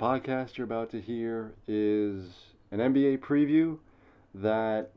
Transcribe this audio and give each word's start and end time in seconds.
podcast 0.00 0.56
you're 0.56 0.64
about 0.64 0.88
to 0.88 0.98
hear 0.98 1.52
is 1.68 2.24
an 2.70 2.78
NBA 2.78 3.18
preview 3.18 3.76
that 4.34 4.92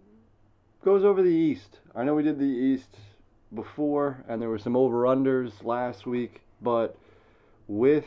goes 0.85 1.03
over 1.03 1.21
the 1.21 1.27
East. 1.27 1.81
I 1.93 2.05
know 2.05 2.15
we 2.15 2.23
did 2.23 2.39
the 2.39 2.45
East 2.45 2.95
before, 3.53 4.23
and 4.29 4.41
there 4.41 4.47
were 4.47 4.57
some 4.57 4.77
over 4.77 5.03
unders 5.03 5.61
last 5.61 6.05
week, 6.05 6.39
but 6.61 6.95
with 7.67 8.05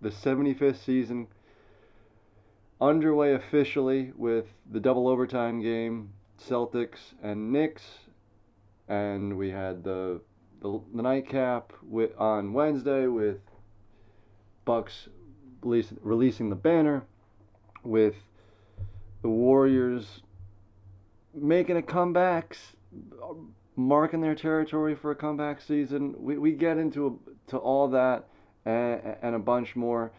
the 0.00 0.10
75th 0.10 0.84
season 0.84 1.26
underway 2.80 3.34
officially 3.34 4.12
with 4.16 4.44
the 4.70 4.78
double 4.78 5.08
overtime 5.08 5.60
game, 5.60 6.10
Celtics 6.40 7.14
and 7.24 7.50
Knicks, 7.52 7.82
and 8.86 9.36
we 9.36 9.50
had 9.50 9.82
the 9.82 10.20
the, 10.62 10.80
the 10.94 11.02
nightcap 11.02 11.72
with, 11.82 12.12
on 12.18 12.52
Wednesday 12.52 13.08
with 13.08 13.40
Bucks 14.64 15.08
release, 15.62 15.92
releasing 16.02 16.50
the 16.50 16.56
banner, 16.56 17.04
with 17.82 18.14
the 19.22 19.28
Warriors 19.28 20.20
making 21.34 21.76
a 21.76 21.82
comeback, 21.82 22.56
marking 23.76 24.20
their 24.20 24.34
territory 24.34 24.94
for 24.94 25.10
a 25.10 25.14
comeback 25.14 25.60
season. 25.60 26.14
We, 26.18 26.38
we 26.38 26.52
get 26.52 26.78
into 26.78 27.20
to 27.48 27.58
all 27.58 27.88
that 27.88 28.24
and, 28.64 29.16
and 29.22 29.34
a 29.34 29.38
bunch 29.38 29.76
more. 29.76 30.12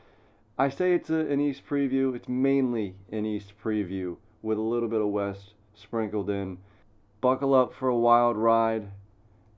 I 0.58 0.70
say 0.70 0.94
it's 0.94 1.10
a, 1.10 1.16
an 1.16 1.42
East 1.42 1.64
preview. 1.70 2.16
It's 2.16 2.28
mainly 2.28 2.96
an 3.12 3.26
East 3.26 3.54
preview 3.64 4.18
with 4.42 4.58
a 4.58 4.62
little 4.62 4.90
bit 4.90 5.02
of 5.02 5.08
West 5.08 5.54
sprinkled 5.76 6.30
in. 6.30 6.58
Buckle 7.22 7.54
up 7.54 7.74
for 7.74 7.90
a 7.90 7.98
wild 7.98 8.38
ride. 8.38 8.90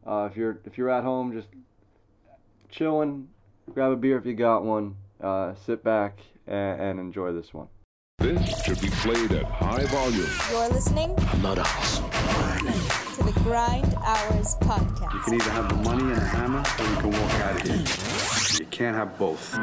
Uh, 0.07 0.27
if 0.31 0.37
you're 0.37 0.59
if 0.65 0.77
you're 0.77 0.89
at 0.89 1.03
home, 1.03 1.33
just 1.33 1.49
chilling, 2.69 3.27
grab 3.73 3.91
a 3.91 3.95
beer 3.95 4.17
if 4.17 4.25
you 4.25 4.33
got 4.33 4.63
one. 4.63 4.95
Uh, 5.21 5.53
sit 5.65 5.83
back 5.83 6.19
and, 6.47 6.79
and 6.81 6.99
enjoy 6.99 7.33
this 7.33 7.53
one. 7.53 7.67
This 8.19 8.63
should 8.63 8.79
be 8.81 8.89
played 8.89 9.31
at 9.33 9.43
high 9.45 9.83
volume. 9.85 10.29
You're 10.49 10.69
listening 10.69 11.15
not 11.41 11.57
a 11.57 11.63
hustler. 11.63 12.09
to 13.15 13.23
the 13.23 13.39
Grind 13.41 13.93
Hours 13.95 14.55
podcast. 14.61 15.13
You 15.13 15.19
can 15.19 15.33
either 15.35 15.51
have 15.51 15.69
the 15.69 15.75
money 15.75 16.03
and 16.03 16.13
a 16.13 16.19
hammer, 16.19 16.59
or 16.59 16.85
you 16.85 16.95
can 16.97 17.11
walk 17.11 17.33
out 17.41 17.55
of 17.55 17.61
here. 17.67 18.59
You 18.59 18.65
can't 18.71 18.95
have 18.95 19.17
both. 19.17 19.55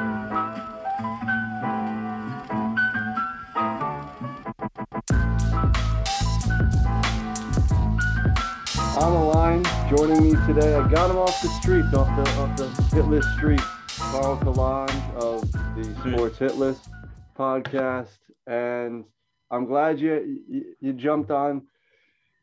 On 8.97 9.13
the 9.13 9.19
line, 9.19 9.65
joining 9.95 10.23
me 10.23 10.33
today, 10.47 10.75
I 10.75 10.89
got 10.89 11.11
him 11.11 11.17
off 11.19 11.41
the 11.43 11.49
streets, 11.49 11.95
off 11.95 12.09
the 12.17 12.41
off 12.41 12.57
the 12.57 12.97
hit 12.97 13.07
list 13.07 13.29
street. 13.37 13.61
Carl 14.19 14.39
Kalange 14.39 15.15
of 15.17 15.53
the 15.77 15.95
Sports 16.01 16.39
Hit 16.39 16.57
List 16.57 16.89
podcast, 17.39 18.17
and 18.47 19.05
I'm 19.51 19.67
glad 19.67 20.01
you, 20.01 20.41
you 20.49 20.75
you 20.81 20.95
jumped 20.95 21.31
on 21.31 21.67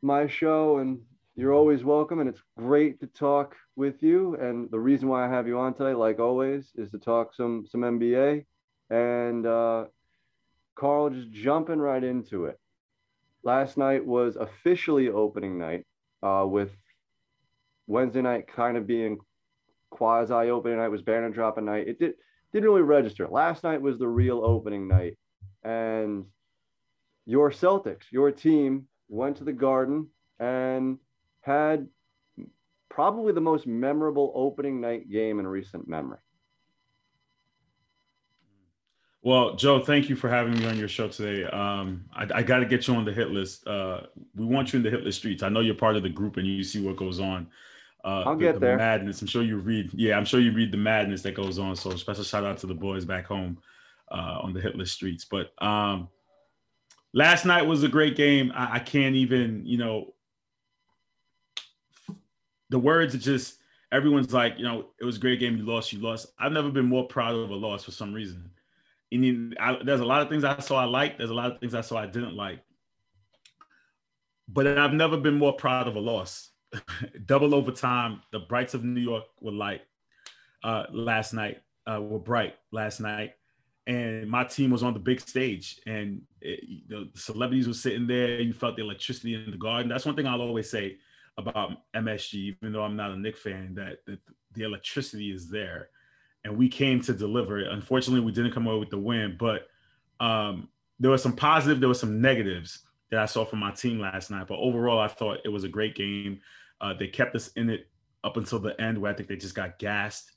my 0.03 0.27
show, 0.27 0.77
and 0.77 0.99
you're 1.35 1.51
always 1.51 1.83
welcome. 1.83 2.19
And 2.19 2.29
it's 2.29 2.43
great 2.59 2.99
to 2.99 3.07
talk 3.07 3.55
with 3.75 4.03
you. 4.03 4.35
And 4.35 4.69
the 4.69 4.79
reason 4.79 5.07
why 5.07 5.25
I 5.25 5.29
have 5.29 5.47
you 5.47 5.57
on 5.57 5.73
today, 5.73 5.95
like 5.95 6.19
always, 6.19 6.71
is 6.75 6.91
to 6.91 6.99
talk 6.99 7.33
some 7.33 7.65
some 7.67 7.81
NBA. 7.81 8.45
And 8.91 9.43
uh, 9.47 9.85
Carl, 10.75 11.09
just 11.09 11.31
jumping 11.31 11.79
right 11.79 12.03
into 12.03 12.45
it. 12.45 12.59
Last 13.41 13.79
night 13.79 14.05
was 14.05 14.35
officially 14.35 15.09
opening 15.09 15.57
night 15.57 15.87
uh, 16.21 16.45
with 16.47 16.69
Wednesday 17.87 18.21
night 18.21 18.45
kind 18.45 18.77
of 18.77 18.85
being 18.85 19.17
quasi 19.93 20.49
opening 20.49 20.77
night 20.77 20.89
was 20.89 21.01
banner 21.01 21.29
dropping 21.29 21.65
night. 21.65 21.87
It 21.87 21.99
did 21.99 22.13
didn't 22.51 22.69
really 22.69 22.81
register. 22.81 23.27
Last 23.27 23.63
night 23.63 23.81
was 23.81 23.97
the 23.97 24.07
real 24.07 24.43
opening 24.43 24.87
night, 24.87 25.17
and 25.63 26.25
your 27.25 27.51
Celtics, 27.51 28.11
your 28.11 28.31
team, 28.31 28.87
went 29.07 29.37
to 29.37 29.43
the 29.43 29.53
Garden 29.53 30.07
and 30.39 30.97
had 31.41 31.87
probably 32.89 33.33
the 33.33 33.41
most 33.41 33.65
memorable 33.65 34.31
opening 34.35 34.81
night 34.81 35.09
game 35.09 35.39
in 35.39 35.47
recent 35.47 35.87
memory. 35.87 36.19
Well, 39.23 39.55
Joe, 39.55 39.79
thank 39.79 40.09
you 40.09 40.17
for 40.17 40.29
having 40.29 40.59
me 40.59 40.65
on 40.65 40.77
your 40.77 40.89
show 40.89 41.07
today. 41.07 41.45
Um, 41.45 42.05
I, 42.13 42.27
I 42.35 42.43
got 42.43 42.59
to 42.59 42.65
get 42.65 42.87
you 42.87 42.95
on 42.95 43.05
the 43.05 43.13
hit 43.13 43.29
list. 43.29 43.65
Uh, 43.65 44.01
we 44.35 44.45
want 44.45 44.73
you 44.73 44.77
in 44.77 44.83
the 44.83 44.89
hit 44.89 45.03
list 45.03 45.19
streets. 45.19 45.43
I 45.43 45.49
know 45.49 45.61
you're 45.61 45.75
part 45.75 45.95
of 45.95 46.03
the 46.03 46.09
group 46.09 46.35
and 46.35 46.45
you 46.45 46.61
see 46.61 46.85
what 46.85 46.97
goes 46.97 47.21
on. 47.21 47.47
Uh, 48.03 48.23
I'll 48.25 48.35
the- 48.35 48.45
get 48.45 48.53
the 48.55 48.59
there. 48.59 48.77
Madness. 48.77 49.21
I'm 49.21 49.27
sure 49.27 49.43
you 49.43 49.57
read. 49.57 49.91
Yeah, 49.93 50.17
I'm 50.17 50.25
sure 50.25 50.39
you 50.39 50.51
read 50.51 50.71
the 50.71 50.77
madness 50.77 51.21
that 51.21 51.35
goes 51.35 51.59
on. 51.59 51.75
So 51.75 51.91
special 51.95 52.23
shout 52.23 52.43
out 52.43 52.57
to 52.59 52.67
the 52.67 52.73
boys 52.73 53.05
back 53.05 53.25
home 53.25 53.57
uh, 54.11 54.39
on 54.41 54.53
the 54.53 54.59
hit 54.61 54.75
list 54.75 54.93
streets. 54.93 55.25
But 55.25 55.53
um, 55.63 56.09
last 57.13 57.45
night 57.45 57.61
was 57.63 57.83
a 57.83 57.87
great 57.87 58.15
game. 58.15 58.51
I, 58.55 58.75
I 58.75 58.79
can't 58.79 59.15
even, 59.15 59.65
you 59.65 59.77
know, 59.77 60.13
the 62.69 62.79
words 62.79 63.15
are 63.15 63.19
just 63.19 63.59
everyone's 63.91 64.33
like, 64.33 64.55
you 64.57 64.63
know, 64.63 64.87
it 64.99 65.05
was 65.05 65.17
a 65.17 65.19
great 65.19 65.39
game. 65.39 65.55
You 65.57 65.63
lost, 65.63 65.93
you 65.93 65.99
lost. 65.99 66.27
I've 66.39 66.51
never 66.51 66.71
been 66.71 66.85
more 66.87 67.07
proud 67.07 67.35
of 67.35 67.51
a 67.51 67.55
loss 67.55 67.83
for 67.83 67.91
some 67.91 68.13
reason. 68.13 68.49
Mean, 69.11 69.53
I, 69.59 69.77
there's 69.83 69.99
a 69.99 70.05
lot 70.05 70.23
of 70.23 70.29
things 70.29 70.43
I 70.43 70.59
saw 70.59 70.81
I 70.81 70.85
liked. 70.85 71.19
There's 71.19 71.29
a 71.29 71.35
lot 71.35 71.51
of 71.51 71.59
things 71.59 71.75
I 71.75 71.81
saw 71.81 71.97
I 71.97 72.07
didn't 72.07 72.35
like. 72.35 72.61
But 74.47 74.65
I've 74.65 74.93
never 74.93 75.17
been 75.17 75.35
more 75.35 75.53
proud 75.53 75.87
of 75.87 75.95
a 75.95 75.99
loss. 75.99 76.49
Double 77.25 77.53
overtime. 77.55 78.21
The 78.31 78.39
Brights 78.39 78.73
of 78.73 78.83
New 78.83 79.01
York 79.01 79.25
were 79.41 79.51
light 79.51 79.81
uh, 80.63 80.85
last 80.91 81.33
night. 81.33 81.61
Uh, 81.85 81.99
were 82.01 82.19
bright 82.19 82.55
last 82.71 83.01
night, 83.01 83.33
and 83.87 84.29
my 84.29 84.45
team 84.45 84.71
was 84.71 84.83
on 84.83 84.93
the 84.93 84.99
big 84.99 85.19
stage, 85.19 85.81
and 85.85 86.21
it, 86.39 86.87
the 86.87 87.09
celebrities 87.13 87.67
were 87.67 87.73
sitting 87.73 88.07
there. 88.07 88.39
You 88.39 88.53
felt 88.53 88.77
the 88.77 88.83
electricity 88.83 89.35
in 89.35 89.51
the 89.51 89.57
garden. 89.57 89.89
That's 89.89 90.05
one 90.05 90.15
thing 90.15 90.25
I'll 90.25 90.41
always 90.41 90.69
say 90.69 90.97
about 91.37 91.71
MSG, 91.93 92.35
even 92.35 92.71
though 92.71 92.83
I'm 92.83 92.95
not 92.95 93.11
a 93.11 93.17
Knick 93.17 93.35
fan. 93.35 93.75
That, 93.75 93.97
that 94.05 94.19
the 94.53 94.63
electricity 94.63 95.31
is 95.31 95.49
there 95.49 95.89
and 96.45 96.57
we 96.57 96.67
came 96.67 97.01
to 97.01 97.13
deliver 97.13 97.59
it. 97.59 97.71
Unfortunately, 97.71 98.23
we 98.23 98.31
didn't 98.31 98.51
come 98.51 98.67
away 98.67 98.79
with 98.79 98.89
the 98.89 98.97
win, 98.97 99.35
but 99.39 99.67
um, 100.19 100.69
there 100.99 101.11
was 101.11 101.23
some 101.23 101.35
positive, 101.35 101.79
there 101.79 101.89
was 101.89 101.99
some 101.99 102.21
negatives 102.21 102.79
that 103.11 103.19
I 103.19 103.25
saw 103.25 103.45
from 103.45 103.59
my 103.59 103.71
team 103.71 103.99
last 103.99 104.29
night. 104.29 104.47
But 104.47 104.59
overall, 104.59 104.99
I 104.99 105.07
thought 105.07 105.39
it 105.45 105.49
was 105.49 105.63
a 105.63 105.69
great 105.69 105.95
game. 105.95 106.41
Uh, 106.83 106.93
they 106.93 107.07
kept 107.07 107.33
us 107.35 107.47
in 107.55 107.69
it 107.69 107.87
up 108.23 108.37
until 108.37 108.59
the 108.59 108.79
end, 108.79 108.97
where 108.97 109.11
I 109.11 109.15
think 109.15 109.29
they 109.29 109.37
just 109.37 109.55
got 109.55 109.79
gassed, 109.79 110.31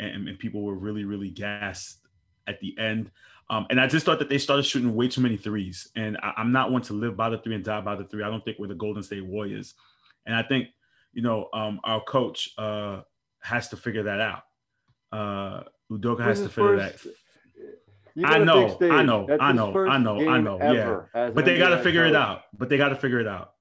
and, 0.00 0.28
and 0.28 0.38
people 0.38 0.62
were 0.62 0.74
really, 0.74 1.04
really 1.04 1.30
gassed 1.30 1.98
at 2.46 2.60
the 2.60 2.76
end. 2.78 3.10
Um, 3.48 3.66
and 3.70 3.80
I 3.80 3.86
just 3.86 4.04
thought 4.04 4.18
that 4.18 4.28
they 4.28 4.38
started 4.38 4.64
shooting 4.64 4.94
way 4.94 5.08
too 5.08 5.20
many 5.20 5.36
threes. 5.36 5.88
And 5.96 6.16
I, 6.18 6.32
I'm 6.36 6.50
not 6.50 6.72
one 6.72 6.82
to 6.82 6.94
live 6.94 7.16
by 7.16 7.28
the 7.28 7.38
three 7.38 7.54
and 7.54 7.64
die 7.64 7.80
by 7.80 7.94
the 7.94 8.04
three. 8.04 8.24
I 8.24 8.28
don't 8.30 8.44
think 8.44 8.58
we're 8.58 8.68
the 8.68 8.74
Golden 8.74 9.02
State 9.02 9.24
Warriors. 9.24 9.74
And 10.26 10.34
I 10.34 10.42
think, 10.42 10.68
you 11.12 11.22
know, 11.22 11.48
um, 11.52 11.80
our 11.84 12.02
coach 12.02 12.50
uh, 12.58 13.02
has 13.40 13.68
to 13.68 13.76
figure 13.76 14.04
that 14.04 14.20
out. 14.20 14.42
Uh, 15.12 15.62
Udoka 15.92 16.24
has 16.24 16.40
to 16.40 16.48
figure 16.48 16.78
first- 16.78 17.04
that. 17.04 17.12
I 18.16 18.20
got 18.20 18.40
a 18.42 18.44
know, 18.44 18.78
I 18.80 19.02
know, 19.02 19.26
That's 19.26 19.42
I 19.42 19.50
know, 19.50 19.86
I 19.86 19.98
know, 19.98 20.28
I 20.30 20.38
know, 20.38 20.58
Yeah, 21.14 21.30
But 21.30 21.44
they 21.44 21.58
got 21.58 21.70
to 21.70 21.82
figure 21.82 22.06
it 22.06 22.14
out. 22.14 22.42
But 22.56 22.68
they 22.68 22.76
got 22.76 22.90
to 22.90 22.94
figure 22.94 23.18
it 23.18 23.26
out. 23.26 23.53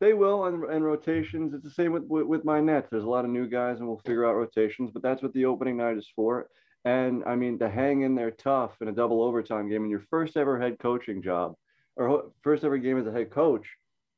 They 0.00 0.12
will 0.12 0.46
and, 0.46 0.64
and 0.64 0.84
rotations. 0.84 1.54
It's 1.54 1.64
the 1.64 1.70
same 1.70 1.92
with, 1.92 2.04
with 2.04 2.26
with 2.26 2.44
my 2.44 2.60
Nets. 2.60 2.88
There's 2.90 3.04
a 3.04 3.08
lot 3.08 3.24
of 3.24 3.30
new 3.30 3.46
guys, 3.46 3.78
and 3.78 3.88
we'll 3.88 4.02
figure 4.04 4.26
out 4.26 4.34
rotations. 4.34 4.90
But 4.92 5.02
that's 5.02 5.22
what 5.22 5.32
the 5.32 5.46
opening 5.46 5.76
night 5.76 5.96
is 5.96 6.10
for. 6.14 6.48
And 6.84 7.22
I 7.24 7.36
mean, 7.36 7.58
to 7.60 7.70
hang 7.70 8.02
in 8.02 8.14
there 8.14 8.30
tough 8.32 8.72
in 8.80 8.88
a 8.88 8.92
double 8.92 9.22
overtime 9.22 9.68
game 9.68 9.84
in 9.84 9.90
your 9.90 10.04
first 10.10 10.36
ever 10.36 10.60
head 10.60 10.78
coaching 10.78 11.22
job, 11.22 11.54
or 11.96 12.30
first 12.42 12.64
ever 12.64 12.76
game 12.78 12.98
as 12.98 13.06
a 13.06 13.12
head 13.12 13.30
coach 13.30 13.66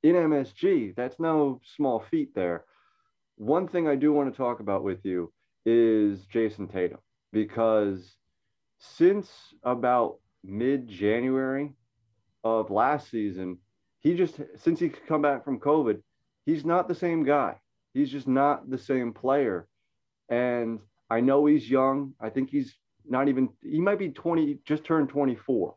in 0.03 0.15
MSG, 0.15 0.95
that's 0.95 1.19
no 1.19 1.61
small 1.77 2.05
feat 2.11 2.35
there. 2.35 2.65
One 3.37 3.69
thing 3.69 3.89
I 3.89 3.97
do 3.97 4.13
want 4.13 4.33
to 4.33 4.37
talk 4.37 4.61
about 4.61 4.83
with 4.83 5.05
you 5.05 5.33
is 5.65 6.27
Jayson 6.27 6.69
Tatum 6.69 6.99
because 7.33 8.17
since 8.79 9.31
about 9.63 10.19
mid 10.45 10.89
January 10.89 11.73
of 12.45 12.71
last 12.71 13.11
season, 13.11 13.59
he 14.07 14.15
just 14.15 14.41
since 14.55 14.79
he 14.79 14.89
come 14.89 15.21
back 15.21 15.45
from 15.45 15.59
COVID, 15.59 16.01
he's 16.45 16.65
not 16.65 16.87
the 16.87 16.95
same 16.95 17.25
guy. 17.25 17.57
He's 17.93 18.09
just 18.09 18.29
not 18.29 18.71
the 18.71 18.79
same 18.79 19.13
player. 19.13 19.67
And 20.29 20.79
I 21.11 21.21
know 21.21 21.47
he's 21.47 21.69
young. 21.69 22.15
I 22.21 22.31
think 22.31 22.49
he's 22.49 22.73
not 23.05 23.29
even 23.29 23.49
he 23.63 23.81
might 23.81 23.99
be 23.99 24.11
20, 24.11 24.61
just 24.65 24.85
turned 24.85 25.09
24. 25.09 25.75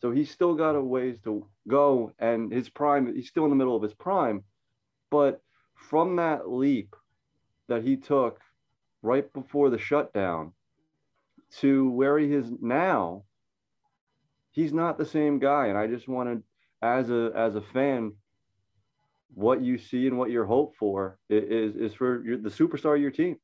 So 0.00 0.12
he's 0.12 0.30
still 0.30 0.54
got 0.54 0.76
a 0.76 0.80
ways 0.80 1.18
to 1.24 1.48
go 1.66 2.12
and 2.20 2.52
his 2.52 2.68
prime, 2.68 3.12
he's 3.12 3.28
still 3.28 3.42
in 3.42 3.50
the 3.50 3.56
middle 3.56 3.74
of 3.74 3.82
his 3.82 3.94
prime. 3.94 4.44
But 5.10 5.42
from 5.74 6.14
that 6.16 6.48
leap 6.48 6.94
that 7.66 7.82
he 7.82 7.96
took 7.96 8.38
right 9.02 9.32
before 9.32 9.68
the 9.68 9.78
shutdown 9.78 10.52
to 11.56 11.90
where 11.90 12.20
he 12.20 12.32
is 12.32 12.46
now, 12.60 13.24
he's 14.52 14.72
not 14.72 14.96
the 14.96 15.06
same 15.06 15.40
guy. 15.40 15.66
And 15.66 15.76
I 15.76 15.88
just 15.88 16.06
wanted, 16.06 16.44
as 16.82 17.10
a 17.10 17.32
as 17.34 17.54
a 17.56 17.60
fan, 17.60 18.12
what 19.34 19.62
you 19.62 19.78
see 19.78 20.06
and 20.06 20.18
what 20.18 20.30
you're 20.30 20.46
hope 20.46 20.76
for 20.76 21.18
is 21.28 21.76
is 21.76 21.94
for 21.94 22.24
your, 22.24 22.38
the 22.38 22.50
superstar 22.50 22.96
of 22.96 23.02
your 23.02 23.10
team. 23.10 23.36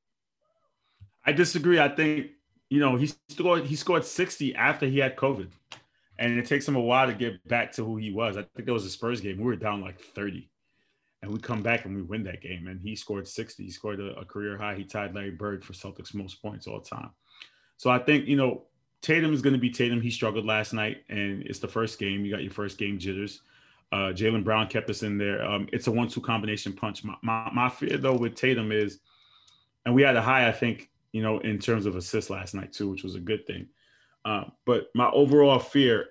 I 1.27 1.33
disagree. 1.33 1.81
I 1.81 1.89
think 1.89 2.33
you 2.71 2.81
know, 2.81 2.97
he 2.97 3.13
scored 3.29 3.67
he 3.67 3.77
scored 3.77 4.05
60 4.05 4.55
after 4.55 4.87
he 4.87 4.99
had 4.99 5.17
COVID. 5.17 5.49
And 6.19 6.39
it 6.39 6.47
takes 6.47 6.67
him 6.67 6.77
a 6.77 6.81
while 6.81 7.07
to 7.09 7.15
get 7.15 7.47
back 7.49 7.73
to 7.73 7.85
who 7.85 7.97
he 7.97 8.13
was. 8.13 8.37
I 8.37 8.43
think 8.43 8.67
there 8.67 8.75
was 8.75 8.85
a 8.85 8.91
Spurs 8.91 9.21
game. 9.21 9.39
We 9.39 9.45
were 9.45 9.57
down 9.57 9.81
like 9.81 10.01
30. 10.01 10.49
And 11.23 11.33
we 11.33 11.41
come 11.41 11.63
back 11.63 11.85
and 11.85 11.97
we 11.97 12.03
win 12.03 12.23
that 12.25 12.41
game. 12.41 12.69
And 12.69 12.81
he 12.81 12.95
scored 12.95 13.27
60. 13.27 13.65
He 13.65 13.71
scored 13.71 13.99
a, 13.99 14.15
a 14.15 14.25
career 14.25 14.57
high. 14.57 14.75
He 14.75 14.85
tied 14.85 15.15
Larry 15.15 15.33
Bird 15.33 15.65
for 15.65 15.73
Celtics 15.73 16.15
most 16.15 16.41
points 16.41 16.67
all 16.67 16.81
time. 16.81 17.11
So 17.77 17.91
I 17.91 17.99
think, 17.99 18.27
you 18.27 18.37
know, 18.37 18.67
Tatum 19.05 19.35
is 19.35 19.43
going 19.43 19.53
to 19.53 19.61
be 19.61 19.69
Tatum. 19.69 20.01
He 20.01 20.11
struggled 20.11 20.47
last 20.47 20.73
night, 20.73 21.05
and 21.11 21.43
it's 21.43 21.59
the 21.59 21.69
first 21.69 21.99
game. 21.99 22.25
You 22.25 22.33
got 22.33 22.43
your 22.43 22.51
first 22.51 22.79
game 22.79 22.99
jitters. 22.99 23.43
Uh, 23.93 24.15
Jaylen 24.15 24.43
Brown 24.43 24.67
kept 24.67 24.89
us 24.89 25.03
in 25.03 25.19
there. 25.19 25.45
Um, 25.45 25.69
it's 25.75 25.89
a 25.89 25.93
one-two 25.93 26.23
combination 26.23 26.73
punch. 26.73 27.05
My, 27.05 27.15
my, 27.21 27.51
my 27.53 27.69
fear 27.69 27.99
though 27.99 28.17
with 28.17 28.35
Tatum 28.35 28.73
is, 28.73 29.01
and 29.85 29.95
we 29.95 30.01
had 30.01 30.17
a 30.17 30.23
high, 30.23 30.49
I 30.49 30.53
think, 30.53 30.89
you 31.13 31.23
know, 31.23 31.39
in 31.41 31.59
terms 31.59 31.85
of 31.85 31.97
assists 31.97 32.31
last 32.31 32.55
night 32.55 32.73
too, 32.73 32.89
which 32.89 33.05
was 33.05 33.15
a 33.15 33.21
good 33.21 33.47
thing. 33.47 33.69
Uh, 34.25 34.45
but 34.65 34.89
my 34.95 35.11
overall 35.11 35.59
fear 35.59 36.07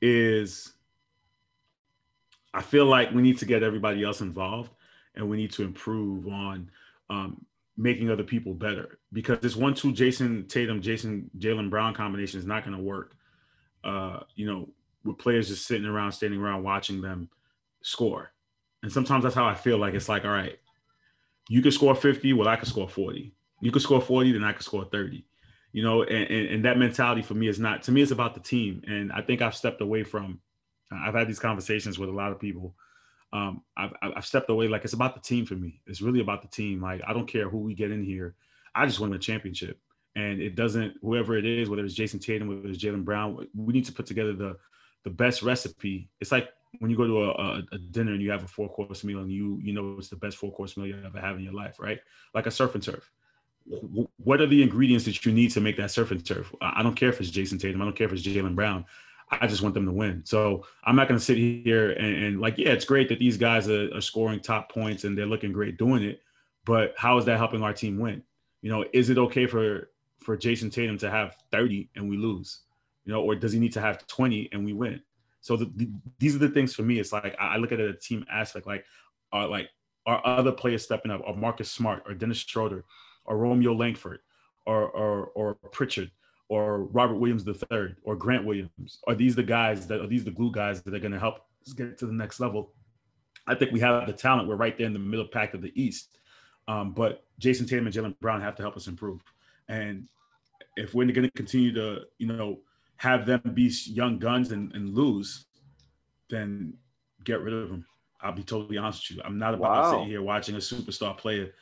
is, 0.00 0.72
I 2.54 2.62
feel 2.62 2.86
like 2.86 3.10
we 3.10 3.20
need 3.20 3.38
to 3.38 3.46
get 3.46 3.64
everybody 3.64 4.04
else 4.04 4.20
involved, 4.20 4.70
and 5.16 5.28
we 5.28 5.36
need 5.36 5.50
to 5.54 5.64
improve 5.64 6.28
on 6.28 6.70
um, 7.10 7.44
making 7.80 8.10
other 8.10 8.22
people 8.22 8.52
better 8.52 8.98
because 9.10 9.40
this 9.40 9.56
one-two 9.56 9.92
Jayson 9.92 10.46
Tatum, 10.48 10.82
Jason 10.82 11.30
Jaylen 11.38 11.70
Brown 11.70 11.94
combination 11.94 12.38
is 12.38 12.44
not 12.44 12.62
going 12.62 12.76
to 12.76 12.82
work. 12.82 13.16
Uh, 13.82 14.20
you 14.36 14.46
know, 14.46 14.68
with 15.04 15.16
players 15.16 15.48
just 15.48 15.66
sitting 15.66 15.86
around, 15.86 16.12
standing 16.12 16.38
around, 16.38 16.62
watching 16.62 17.00
them 17.00 17.30
score. 17.82 18.32
And 18.82 18.92
sometimes 18.92 19.24
that's 19.24 19.34
how 19.34 19.46
I 19.46 19.54
feel. 19.54 19.78
Like 19.78 19.94
it's 19.94 20.10
like, 20.10 20.26
all 20.26 20.30
right, 20.30 20.58
you 21.48 21.62
could 21.62 21.72
score 21.72 21.94
50, 21.94 22.34
well, 22.34 22.48
I 22.48 22.56
could 22.56 22.68
score 22.68 22.88
40. 22.88 23.32
You 23.62 23.72
could 23.72 23.80
score 23.80 24.02
40, 24.02 24.32
then 24.32 24.44
I 24.44 24.52
could 24.52 24.64
score 24.64 24.84
30. 24.84 25.24
You 25.72 25.82
know, 25.82 26.02
and, 26.02 26.30
and, 26.30 26.48
and 26.48 26.64
that 26.66 26.76
mentality 26.76 27.22
for 27.22 27.34
me 27.34 27.48
is 27.48 27.58
not 27.58 27.82
to 27.84 27.92
me, 27.92 28.02
it's 28.02 28.10
about 28.10 28.34
the 28.34 28.40
team. 28.40 28.82
And 28.86 29.10
I 29.10 29.22
think 29.22 29.40
I've 29.40 29.56
stepped 29.56 29.80
away 29.80 30.02
from 30.02 30.40
I've 30.92 31.14
had 31.14 31.28
these 31.28 31.38
conversations 31.38 31.98
with 31.98 32.10
a 32.10 32.12
lot 32.12 32.32
of 32.32 32.40
people 32.40 32.74
um, 33.32 33.62
I've, 33.76 33.92
I've 34.02 34.26
stepped 34.26 34.50
away. 34.50 34.68
Like 34.68 34.84
it's 34.84 34.92
about 34.92 35.14
the 35.14 35.20
team 35.20 35.46
for 35.46 35.54
me. 35.54 35.80
It's 35.86 36.00
really 36.00 36.20
about 36.20 36.42
the 36.42 36.48
team. 36.48 36.80
Like 36.80 37.00
I 37.06 37.12
don't 37.12 37.26
care 37.26 37.48
who 37.48 37.58
we 37.58 37.74
get 37.74 37.90
in 37.90 38.04
here. 38.04 38.34
I 38.74 38.86
just 38.86 39.00
want 39.00 39.14
a 39.14 39.18
championship. 39.18 39.78
And 40.16 40.40
it 40.40 40.56
doesn't, 40.56 40.94
whoever 41.02 41.36
it 41.36 41.46
is, 41.46 41.68
whether 41.68 41.84
it's 41.84 41.94
Jayson 41.94 42.20
Tatum, 42.20 42.48
whether 42.48 42.68
it's 42.68 42.82
Jaylen 42.82 43.04
Brown, 43.04 43.46
we 43.54 43.72
need 43.72 43.84
to 43.84 43.92
put 43.92 44.06
together 44.06 44.32
the 44.32 44.56
the 45.04 45.10
best 45.10 45.42
recipe. 45.42 46.10
It's 46.20 46.32
like 46.32 46.50
when 46.78 46.90
you 46.90 46.96
go 46.96 47.06
to 47.06 47.20
a, 47.22 47.62
a, 47.72 47.78
dinner 47.90 48.12
and 48.12 48.22
you 48.22 48.30
have 48.30 48.44
a 48.44 48.48
four 48.48 48.68
course 48.68 49.02
meal 49.02 49.20
and 49.20 49.32
you 49.32 49.58
you 49.62 49.72
know 49.72 49.96
it's 49.98 50.08
the 50.08 50.16
best 50.16 50.36
four 50.36 50.52
course 50.52 50.76
meal 50.76 50.86
you 50.86 51.02
ever 51.04 51.20
have 51.20 51.36
in 51.36 51.42
your 51.42 51.54
life, 51.54 51.78
right? 51.78 52.00
Like 52.34 52.46
a 52.46 52.50
surf 52.50 52.74
and 52.74 52.82
turf. 52.82 53.10
What 54.16 54.40
are 54.40 54.46
the 54.46 54.62
ingredients 54.62 55.04
that 55.04 55.24
you 55.24 55.32
need 55.32 55.52
to 55.52 55.60
make 55.60 55.76
that 55.76 55.90
surf 55.90 56.10
and 56.10 56.24
turf? 56.24 56.52
I 56.60 56.82
don't 56.82 56.94
care 56.94 57.08
if 57.08 57.20
it's 57.20 57.30
Jayson 57.30 57.58
Tatum. 57.58 57.80
I 57.80 57.84
don't 57.84 57.96
care 57.96 58.06
if 58.06 58.12
it's 58.12 58.22
Jaylen 58.22 58.54
Brown. 58.54 58.84
I 59.30 59.46
just 59.46 59.62
want 59.62 59.74
them 59.74 59.86
to 59.86 59.92
win. 59.92 60.22
So 60.24 60.66
I'm 60.84 60.96
not 60.96 61.08
going 61.08 61.18
to 61.18 61.24
sit 61.24 61.38
here 61.38 61.92
and, 61.92 62.24
and, 62.24 62.40
like, 62.40 62.58
yeah, 62.58 62.70
it's 62.70 62.84
great 62.84 63.08
that 63.10 63.20
these 63.20 63.36
guys 63.36 63.68
are, 63.68 63.94
are, 63.94 64.00
scoring 64.00 64.40
top 64.40 64.72
points 64.72 65.04
and 65.04 65.16
they're 65.16 65.26
looking 65.26 65.52
great 65.52 65.78
doing 65.78 66.02
it, 66.02 66.20
but 66.64 66.94
how 66.96 67.16
is 67.16 67.24
that 67.26 67.38
helping 67.38 67.62
our 67.62 67.72
team 67.72 67.98
win? 67.98 68.22
You 68.62 68.70
know, 68.70 68.84
is 68.92 69.08
it 69.08 69.18
okay 69.18 69.46
for 69.46 69.90
for 70.18 70.36
Jayson 70.36 70.70
Tatum 70.70 70.98
to 70.98 71.10
have 71.10 71.36
30 71.50 71.88
and 71.94 72.08
we 72.08 72.16
lose? 72.16 72.60
You 73.04 73.12
know, 73.12 73.22
or 73.22 73.34
does 73.34 73.52
he 73.52 73.58
need 73.58 73.72
to 73.72 73.80
have 73.80 74.06
20 74.06 74.50
and 74.52 74.64
we 74.64 74.72
win? 74.72 75.00
So 75.40 75.56
the, 75.56 75.70
the, 75.76 75.90
these 76.18 76.34
are 76.34 76.40
the 76.40 76.50
things 76.50 76.74
for 76.74 76.82
me. 76.82 76.98
It's 76.98 77.12
like 77.12 77.34
I, 77.38 77.56
look 77.56 77.72
at 77.72 77.80
it 77.80 77.88
a 77.88 77.98
team 77.98 78.26
aspect, 78.30 78.66
like, 78.66 78.84
are 79.32 79.46
like 79.46 79.70
are 80.06 80.20
other 80.26 80.52
players 80.52 80.82
stepping 80.82 81.10
up, 81.10 81.22
Are 81.26 81.34
Marcus 81.34 81.70
Smart, 81.70 82.02
or 82.06 82.14
Dennis 82.14 82.38
Schroeder, 82.38 82.84
or 83.24 83.38
Romeo 83.38 83.72
Langford, 83.72 84.20
or 84.66 84.88
or 84.88 85.26
or 85.28 85.54
Pritchard 85.72 86.10
or 86.50 86.82
Robert 86.86 87.14
Williams 87.14 87.46
III 87.46 87.94
or 88.02 88.16
Grant 88.16 88.44
Williams? 88.44 88.98
Are 89.06 89.14
these 89.14 89.36
the 89.36 89.42
guys 89.42 89.86
that 89.86 90.00
are 90.00 90.06
these 90.08 90.24
the 90.24 90.32
glue 90.32 90.50
guys 90.50 90.82
that 90.82 90.92
are 90.92 90.98
going 90.98 91.12
to 91.12 91.18
help 91.18 91.46
us 91.66 91.72
get 91.72 91.96
to 91.98 92.06
the 92.06 92.12
next 92.12 92.40
level? 92.40 92.72
I 93.46 93.54
think 93.54 93.70
we 93.70 93.80
have 93.80 94.06
the 94.06 94.12
talent. 94.12 94.48
We're 94.48 94.56
right 94.56 94.76
there 94.76 94.86
in 94.86 94.92
the 94.92 94.98
middle 94.98 95.28
pack 95.28 95.54
of 95.54 95.62
the 95.62 95.72
East. 95.80 96.18
Um, 96.66 96.92
but 96.92 97.24
Jayson 97.38 97.66
Tatum 97.66 97.86
and 97.86 97.94
Jaylen 97.94 98.18
Brown 98.20 98.40
have 98.42 98.56
to 98.56 98.62
help 98.62 98.76
us 98.76 98.88
improve. 98.88 99.22
And 99.68 100.08
if 100.76 100.92
we're 100.92 101.06
going 101.06 101.22
to 101.22 101.30
continue 101.30 101.72
to, 101.74 102.00
you 102.18 102.26
know, 102.26 102.58
have 102.96 103.26
them 103.26 103.40
be 103.54 103.72
young 103.86 104.18
guns 104.18 104.50
and, 104.50 104.74
and 104.74 104.94
lose, 104.94 105.46
then 106.28 106.74
get 107.24 107.40
rid 107.40 107.54
of 107.54 107.68
them. 107.68 107.86
I'll 108.20 108.32
be 108.32 108.42
totally 108.42 108.76
honest 108.76 109.08
with 109.08 109.18
you. 109.18 109.22
I'm 109.24 109.38
not 109.38 109.54
about 109.54 109.70
wow. 109.70 109.90
sitting 109.92 110.08
here 110.08 110.20
watching 110.20 110.56
a 110.56 110.58
superstar 110.58 111.16
player 111.16 111.52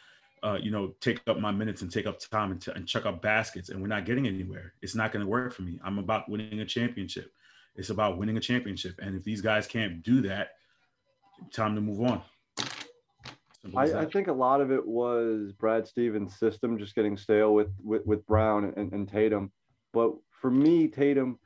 uh, 0.43 0.59
you 0.61 0.71
know, 0.71 0.95
take 1.01 1.21
up 1.27 1.39
my 1.39 1.51
minutes 1.51 1.83
and 1.83 1.91
take 1.91 2.07
up 2.07 2.19
time 2.19 2.53
and, 2.53 2.61
t- 2.61 2.73
and 2.75 2.87
chuck 2.87 3.07
up 3.07 3.23
baskets, 3.23 3.69
and 3.69 3.81
we're 3.81 3.89
not 3.89 4.05
getting 4.07 4.27
anywhere. 4.27 4.75
It's 4.83 4.95
not 4.95 5.13
going 5.13 5.25
to 5.25 5.31
work 5.31 5.53
for 5.53 5.63
me. 5.63 5.79
I'm 5.85 5.99
about 5.99 6.29
winning 6.29 6.61
a 6.61 6.67
championship. 6.67 7.33
It's 7.77 7.91
about 7.91 8.19
winning 8.19 8.37
a 8.37 8.41
championship, 8.41 8.99
and 9.01 9.17
if 9.17 9.25
these 9.25 9.41
guys 9.41 9.67
can't 9.67 10.03
do 10.03 10.21
that, 10.23 10.51
time 11.53 11.75
to 11.75 11.81
move 11.81 12.01
on. 12.03 12.23
I, 13.77 13.93
I, 13.93 14.05
think 14.07 14.29
a 14.29 14.33
lot 14.33 14.61
of 14.61 14.73
it 14.73 14.87
was 14.87 15.53
Brad 15.53 15.87
Stevens' 15.87 16.39
system 16.39 16.79
just 16.79 16.95
getting 16.95 17.17
stale 17.17 17.55
with 17.55 17.71
with, 17.83 18.07
with 18.07 18.27
Brown 18.27 18.73
and, 18.77 18.93
and 18.93 19.09
Tatum. 19.09 19.53
But 19.93 20.13
for 20.31 20.51
me, 20.51 20.89
Tatum, 20.89 21.39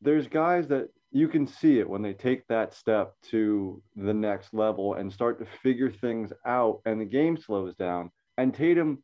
there's 0.00 0.26
guys 0.26 0.68
that 0.68 0.88
you 1.12 1.28
can 1.28 1.46
see 1.46 1.78
it 1.78 1.88
when 1.88 2.00
they 2.00 2.14
take 2.14 2.46
that 2.48 2.72
step 2.72 3.14
to 3.22 3.82
the 3.96 4.14
next 4.14 4.54
level 4.54 4.94
and 4.94 5.12
start 5.12 5.38
to 5.38 5.46
figure 5.62 5.90
things 5.90 6.32
out 6.46 6.80
and 6.86 7.00
the 7.00 7.04
game 7.04 7.36
slows 7.36 7.74
down. 7.74 8.10
And 8.38 8.54
tatum 8.54 9.02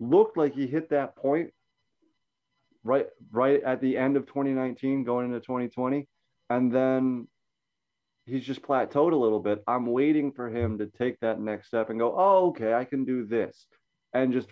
looked 0.00 0.36
like 0.36 0.54
he 0.54 0.66
hit 0.66 0.90
that 0.90 1.14
point 1.16 1.50
right 2.82 3.06
right 3.30 3.62
at 3.62 3.80
the 3.80 3.96
end 3.96 4.16
of 4.16 4.26
2019 4.26 5.04
going 5.04 5.26
into 5.26 5.40
2020 5.40 6.06
and 6.50 6.74
then 6.74 7.26
he's 8.26 8.44
just 8.44 8.60
plateaued 8.60 9.12
a 9.12 9.16
little 9.16 9.40
bit. 9.40 9.62
I'm 9.66 9.86
waiting 9.86 10.32
for 10.32 10.48
him 10.48 10.76
to 10.78 10.86
take 10.86 11.18
that 11.20 11.40
next 11.40 11.68
step 11.68 11.88
and 11.88 11.98
go 12.00 12.14
oh 12.16 12.48
okay 12.48 12.74
i 12.74 12.84
can 12.84 13.04
do 13.04 13.24
this 13.24 13.66
and 14.12 14.32
just 14.32 14.48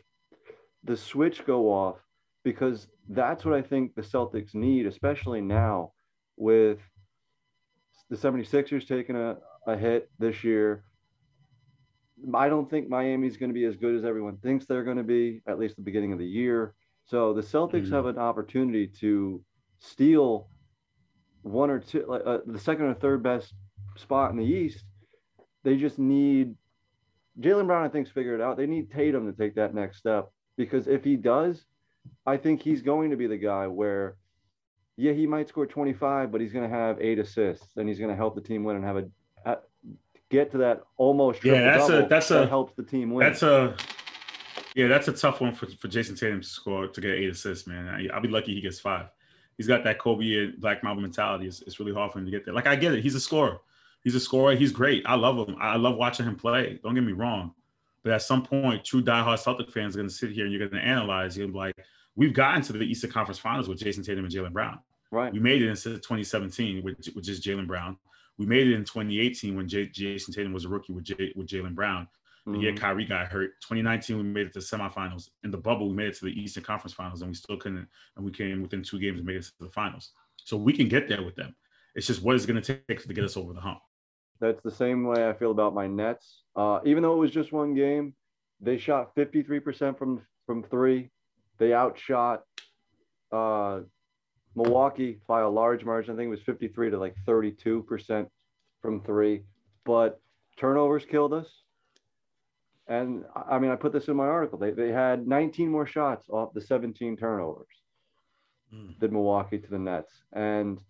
the 0.84 0.96
switch 0.96 1.44
go 1.44 1.72
off 1.72 1.96
because 2.44 2.86
that's 3.08 3.44
what 3.44 3.54
i 3.54 3.60
think 3.60 3.94
the 3.94 4.02
celtics 4.02 4.54
need 4.54 4.86
especially 4.86 5.40
now 5.40 5.90
with 6.36 6.78
the 8.12 8.18
76ers 8.18 8.86
taking 8.86 9.16
a, 9.16 9.36
a 9.66 9.74
hit 9.74 10.10
this 10.18 10.44
year. 10.44 10.84
I 12.34 12.50
don't 12.50 12.68
think 12.68 12.90
Miami's 12.90 13.38
going 13.38 13.48
to 13.48 13.54
be 13.54 13.64
as 13.64 13.74
good 13.76 13.96
as 13.96 14.04
everyone 14.04 14.36
thinks 14.36 14.66
they're 14.66 14.84
going 14.84 14.98
to 14.98 15.02
be, 15.02 15.40
at 15.48 15.58
least 15.58 15.76
the 15.76 15.82
beginning 15.82 16.12
of 16.12 16.18
the 16.18 16.26
year. 16.26 16.74
So 17.06 17.32
the 17.32 17.40
Celtics 17.40 17.84
mm-hmm. 17.84 17.94
have 17.94 18.04
an 18.04 18.18
opportunity 18.18 18.86
to 19.00 19.42
steal 19.78 20.50
one 21.40 21.70
or 21.70 21.78
two, 21.80 22.04
like 22.06 22.20
uh, 22.26 22.38
the 22.46 22.58
second 22.58 22.84
or 22.84 22.94
third 22.94 23.22
best 23.22 23.54
spot 23.96 24.30
in 24.30 24.36
the 24.36 24.44
East. 24.44 24.84
They 25.64 25.78
just 25.78 25.98
need 25.98 26.54
Jaylen 27.40 27.66
Brown. 27.66 27.82
I 27.82 27.88
think's 27.88 28.10
figured 28.10 28.40
it 28.40 28.44
out. 28.44 28.58
They 28.58 28.66
need 28.66 28.90
Tatum 28.90 29.24
to 29.24 29.32
take 29.36 29.54
that 29.54 29.74
next 29.74 29.96
step 29.96 30.30
because 30.58 30.86
if 30.86 31.02
he 31.02 31.16
does, 31.16 31.64
I 32.26 32.36
think 32.36 32.60
he's 32.60 32.82
going 32.82 33.10
to 33.10 33.16
be 33.16 33.26
the 33.26 33.38
guy 33.38 33.66
where 33.68 34.16
yeah, 34.96 35.12
he 35.12 35.26
might 35.26 35.48
score 35.48 35.66
25, 35.66 36.30
but 36.30 36.40
he's 36.40 36.52
going 36.52 36.68
to 36.68 36.74
have 36.74 37.00
eight 37.00 37.18
assists 37.18 37.76
and 37.76 37.88
he's 37.88 37.98
going 37.98 38.10
to 38.10 38.16
help 38.16 38.34
the 38.34 38.40
team 38.40 38.64
win 38.64 38.76
and 38.76 38.84
have 38.84 38.96
a, 38.96 39.06
get 40.32 40.50
to 40.50 40.58
that 40.58 40.82
almost 40.96 41.44
yeah. 41.44 41.76
That's 41.76 41.90
a 41.90 42.06
that's 42.08 42.28
that 42.28 42.44
a 42.44 42.46
helps 42.46 42.74
the 42.74 42.82
team 42.82 43.10
win. 43.10 43.26
That's 43.26 43.42
a 43.42 43.76
yeah, 44.74 44.88
that's 44.88 45.06
a 45.06 45.12
tough 45.12 45.40
one 45.42 45.54
for, 45.54 45.66
for 45.66 45.88
Jayson 45.88 46.16
Tatum 46.18 46.40
to 46.40 46.46
score 46.46 46.88
to 46.88 47.00
get 47.00 47.10
eight 47.10 47.28
assists, 47.28 47.66
man. 47.66 47.86
I, 47.88 48.14
will 48.14 48.22
be 48.22 48.28
lucky 48.28 48.54
he 48.54 48.60
gets 48.62 48.80
five. 48.80 49.06
He's 49.58 49.66
got 49.66 49.84
that 49.84 49.98
Kobe 49.98 50.34
and 50.34 50.58
Black 50.58 50.82
Mamba 50.82 51.02
mentality. 51.02 51.46
It's, 51.46 51.60
it's 51.62 51.78
really 51.78 51.92
hard 51.92 52.10
for 52.10 52.18
him 52.18 52.24
to 52.24 52.30
get 52.30 52.46
there. 52.46 52.54
Like 52.54 52.66
I 52.66 52.74
get 52.74 52.94
it, 52.94 53.02
he's 53.02 53.14
a 53.14 53.20
scorer. 53.20 53.60
He's 54.02 54.14
a 54.14 54.20
scorer. 54.20 54.56
He's 54.56 54.72
great. 54.72 55.04
I 55.06 55.14
love 55.14 55.46
him. 55.46 55.56
I 55.60 55.76
love 55.76 55.96
watching 55.96 56.26
him 56.26 56.36
play. 56.36 56.80
Don't 56.82 56.94
get 56.94 57.04
me 57.04 57.12
wrong. 57.12 57.54
But 58.02 58.14
at 58.14 58.22
some 58.22 58.42
point, 58.42 58.84
true 58.84 59.02
diehard 59.02 59.38
Celtic 59.38 59.70
fans 59.70 59.94
are 59.94 59.98
going 59.98 60.08
to 60.08 60.14
sit 60.14 60.32
here 60.32 60.44
and 60.44 60.52
you're 60.52 60.66
going 60.66 60.82
to 60.82 60.88
analyze. 60.88 61.36
You're 61.36 61.46
going 61.46 61.52
to 61.52 61.74
be 61.74 61.80
like, 61.80 61.86
we've 62.16 62.34
gotten 62.34 62.62
to 62.62 62.72
the 62.72 62.84
Eastern 62.84 63.10
Conference 63.10 63.38
Finals 63.38 63.68
with 63.68 63.78
Jayson 63.78 64.04
Tatum 64.04 64.24
and 64.24 64.32
Jaylen 64.32 64.52
Brown. 64.52 64.78
Right. 65.10 65.32
We 65.32 65.40
made 65.40 65.62
it 65.62 65.68
in 65.68 65.76
2017 65.76 66.82
with, 66.82 66.96
with 67.14 67.24
just 67.24 67.42
Jaylen 67.42 67.66
Brown. 67.66 67.96
We 68.38 68.46
made 68.46 68.66
it 68.66 68.74
in 68.74 68.84
2018 68.84 69.54
when 69.54 69.68
J- 69.68 69.88
Jayson 69.88 70.32
Tatum 70.34 70.52
was 70.52 70.64
a 70.64 70.68
rookie 70.68 70.92
with 70.92 71.04
J- 71.04 71.32
with 71.36 71.46
Jaylen 71.46 71.74
Brown. 71.74 72.08
The 72.44 72.52
mm-hmm. 72.52 72.60
year 72.60 72.74
Kyrie 72.74 73.04
got 73.04 73.28
hurt. 73.28 73.60
2019, 73.60 74.16
we 74.16 74.22
made 74.24 74.46
it 74.46 74.52
to 74.54 74.58
semifinals. 74.58 75.28
In 75.44 75.50
the 75.50 75.58
bubble, 75.58 75.88
we 75.88 75.94
made 75.94 76.08
it 76.08 76.16
to 76.16 76.24
the 76.24 76.40
Eastern 76.40 76.64
Conference 76.64 76.92
Finals, 76.92 77.20
and 77.20 77.30
we 77.30 77.34
still 77.34 77.56
couldn't. 77.56 77.86
And 78.16 78.24
we 78.24 78.32
came 78.32 78.62
within 78.62 78.82
two 78.82 78.98
games 78.98 79.18
and 79.18 79.26
made 79.26 79.36
it 79.36 79.44
to 79.44 79.52
the 79.60 79.68
finals. 79.68 80.12
So 80.36 80.56
we 80.56 80.72
can 80.72 80.88
get 80.88 81.08
there 81.08 81.22
with 81.22 81.36
them. 81.36 81.54
It's 81.94 82.06
just 82.06 82.22
what 82.22 82.34
is 82.34 82.46
going 82.46 82.60
to 82.60 82.84
take 82.88 83.06
to 83.06 83.14
get 83.14 83.24
us 83.24 83.36
over 83.36 83.52
the 83.52 83.60
hump. 83.60 83.78
That's 84.40 84.60
the 84.62 84.72
same 84.72 85.04
way 85.04 85.28
I 85.28 85.34
feel 85.34 85.52
about 85.52 85.74
my 85.74 85.86
Nets. 85.86 86.42
Uh, 86.56 86.80
even 86.84 87.02
though 87.02 87.12
it 87.12 87.18
was 87.18 87.30
just 87.30 87.52
one 87.52 87.74
game, 87.74 88.14
they 88.60 88.76
shot 88.76 89.14
53% 89.14 89.96
from 89.96 90.22
from 90.46 90.64
three. 90.64 91.10
They 91.62 91.72
outshot 91.72 92.42
uh, 93.30 93.82
Milwaukee 94.56 95.20
by 95.28 95.42
a 95.42 95.48
large 95.48 95.84
margin. 95.84 96.12
I 96.12 96.16
think 96.16 96.26
it 96.26 96.30
was 96.30 96.42
53 96.42 96.90
to 96.90 96.98
like 96.98 97.14
32% 97.24 98.26
from 98.80 99.00
three. 99.04 99.44
But 99.84 100.20
turnovers 100.56 101.04
killed 101.04 101.32
us. 101.32 101.46
And 102.88 103.24
I 103.48 103.60
mean, 103.60 103.70
I 103.70 103.76
put 103.76 103.92
this 103.92 104.08
in 104.08 104.16
my 104.16 104.26
article. 104.26 104.58
They, 104.58 104.72
they 104.72 104.90
had 104.90 105.28
19 105.28 105.68
more 105.70 105.86
shots 105.86 106.26
off 106.28 106.52
the 106.52 106.60
17 106.60 107.16
turnovers 107.16 107.66
Mm. 108.74 108.98
than 108.98 109.12
Milwaukee 109.12 109.58
to 109.58 109.70
the 109.70 109.78
Nets. 109.78 110.10
And 110.32 110.80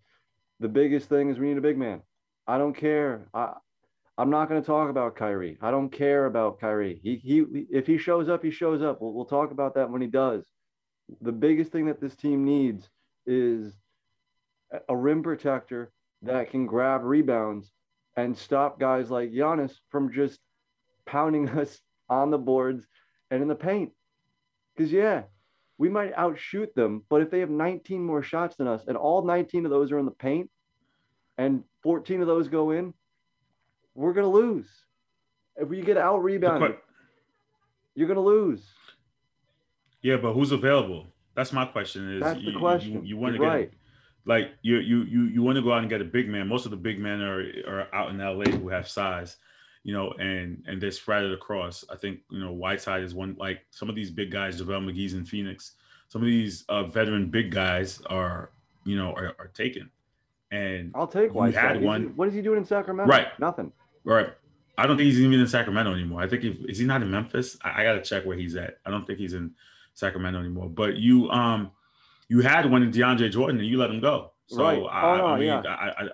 the 0.60 0.68
biggest 0.68 1.08
thing 1.10 1.28
is 1.28 1.38
we 1.38 1.48
need 1.48 1.58
a 1.58 1.60
big 1.60 1.76
man. 1.76 2.00
I 2.46 2.56
don't 2.56 2.74
care. 2.74 3.26
I, 3.34 3.54
I'm 4.16 4.30
not 4.30 4.48
going 4.48 4.62
to 4.62 4.66
talk 4.66 4.88
about 4.88 5.16
Kyrie. 5.16 5.58
I 5.60 5.70
don't 5.72 5.90
care 5.90 6.26
about 6.26 6.60
Kyrie. 6.60 7.00
He, 7.02 7.16
he, 7.16 7.44
if 7.70 7.86
he 7.86 7.98
shows 7.98 8.28
up, 8.28 8.44
he 8.44 8.52
shows 8.52 8.82
up. 8.82 9.00
We'll, 9.02 9.12
we'll 9.12 9.24
talk 9.24 9.50
about 9.50 9.74
that 9.74 9.90
when 9.90 10.00
he 10.00 10.06
does. 10.06 10.46
The 11.20 11.32
biggest 11.32 11.72
thing 11.72 11.86
that 11.86 12.00
this 12.00 12.16
team 12.16 12.44
needs 12.44 12.88
is 13.26 13.74
a- 14.88 14.96
rim 14.96 15.22
protector 15.22 15.92
that 16.22 16.50
can 16.50 16.66
grab 16.66 17.02
rebounds 17.04 17.72
and 18.16 18.36
stop 18.36 18.78
guys 18.78 19.10
like 19.10 19.30
Giannis 19.30 19.74
from 19.90 20.12
just 20.12 20.40
pounding 21.06 21.48
us 21.58 21.80
on 22.08 22.30
the 22.30 22.38
boards 22.38 22.86
and 23.30 23.42
in 23.42 23.48
the 23.48 23.54
paint. 23.54 23.92
Because, 24.74 24.92
yeah, 24.92 25.22
we 25.78 25.88
might 25.88 26.12
outshoot 26.16 26.74
them, 26.74 27.04
but 27.08 27.22
if 27.22 27.30
they 27.30 27.40
have 27.40 27.50
19 27.50 28.04
more 28.04 28.22
shots 28.22 28.56
than 28.56 28.68
us 28.68 28.84
and 28.86 28.96
all 28.96 29.24
19 29.24 29.64
of 29.64 29.70
those 29.70 29.90
are 29.92 29.98
in 29.98 30.04
the 30.04 30.10
paint 30.12 30.50
and 31.38 31.64
14 31.82 32.20
of 32.20 32.26
those 32.26 32.48
go 32.48 32.70
in, 32.70 32.94
we're 33.94 34.12
going 34.12 34.24
to 34.24 34.30
lose. 34.30 34.68
If 35.56 35.68
we 35.68 35.82
get 35.82 35.96
out 35.96 36.22
rebounded, 36.22 36.76
you're 37.94 38.06
going 38.08 38.16
to 38.16 38.22
lose. 38.22 38.64
Yeah, 40.02 40.16
but 40.16 40.32
who's 40.32 40.52
available? 40.52 41.06
That's 41.34 41.52
my 41.52 41.64
question. 41.64 42.16
Is 42.16 42.22
That's 42.22 42.38
the 42.38 42.50
you, 42.50 42.58
question. 42.58 43.06
You, 43.06 43.16
want 43.16 43.34
to 43.34 43.38
get 43.38 43.46
right. 43.46 43.70
like 44.26 44.50
you 44.62 44.76
you 44.78 45.02
you 45.04 45.22
you 45.24 45.42
want 45.42 45.56
to 45.56 45.62
go 45.62 45.72
out 45.72 45.78
and 45.78 45.88
get 45.88 46.00
a 46.00 46.04
big 46.04 46.28
man. 46.28 46.48
Most 46.48 46.64
of 46.64 46.70
the 46.70 46.76
big 46.76 46.98
men 46.98 47.22
are 47.22 47.44
are 47.66 47.94
out 47.94 48.10
in 48.10 48.18
LA 48.18 48.44
who 48.44 48.68
have 48.68 48.88
size, 48.88 49.36
you 49.84 49.94
know, 49.94 50.12
and 50.18 50.62
and 50.66 50.80
they're 50.80 50.90
spread 50.90 51.24
across. 51.24 51.84
I 51.90 51.96
think 51.96 52.20
you 52.30 52.40
know 52.40 52.52
Whiteside 52.52 53.02
is 53.02 53.14
one 53.14 53.36
like 53.38 53.60
some 53.70 53.88
of 53.88 53.94
these 53.94 54.10
big 54.10 54.30
guys, 54.30 54.60
JaVale 54.60 54.92
McGee's 54.92 55.14
in 55.14 55.24
Phoenix. 55.24 55.72
Some 56.08 56.20
of 56.20 56.26
these 56.26 56.64
uh, 56.68 56.84
veteran 56.84 57.30
big 57.30 57.50
guys 57.50 58.02
are 58.06 58.50
you 58.84 58.96
know 58.96 59.12
are, 59.12 59.34
are 59.38 59.50
taken, 59.54 59.90
and 60.50 60.92
I'll 60.94 61.06
take 61.06 61.30
You 61.30 61.38
Whiteside. 61.38 61.76
had 61.76 61.82
one. 61.82 62.12
What 62.16 62.28
is 62.28 62.34
he 62.34 62.42
doing 62.42 62.58
in 62.58 62.64
Sacramento? 62.66 63.10
Right. 63.10 63.28
Nothing. 63.38 63.72
right. 64.04 64.28
I 64.78 64.86
don't 64.86 64.96
think 64.96 65.06
he's 65.06 65.20
even 65.20 65.38
in 65.38 65.46
Sacramento 65.46 65.92
anymore. 65.92 66.22
I 66.22 66.26
think 66.26 66.42
he, 66.42 66.48
is 66.66 66.78
he 66.78 66.86
not 66.86 67.02
in 67.02 67.10
Memphis? 67.10 67.58
I, 67.62 67.82
I 67.82 67.84
got 67.84 67.92
to 67.92 68.02
check 68.02 68.24
where 68.24 68.38
he's 68.38 68.56
at. 68.56 68.78
I 68.86 68.90
don't 68.90 69.06
think 69.06 69.18
he's 69.18 69.34
in 69.34 69.52
Sacramento 69.94 70.38
anymore. 70.40 70.68
But 70.68 70.96
you 70.96 71.30
um 71.30 71.70
you 72.28 72.40
had 72.40 72.70
one 72.70 72.82
in 72.82 72.90
DeAndre 72.90 73.30
Jordan 73.30 73.58
and 73.60 73.66
you 73.68 73.78
let 73.78 73.90
him 73.90 74.00
go. 74.00 74.32
So 74.46 74.62
Right. 74.62 74.82
I, 74.90 75.20
Oh, 75.20 75.26
I 75.26 75.38
mean 75.38 75.48
yeah. 75.48 75.60
I, 75.66 75.88
I 76.04 76.08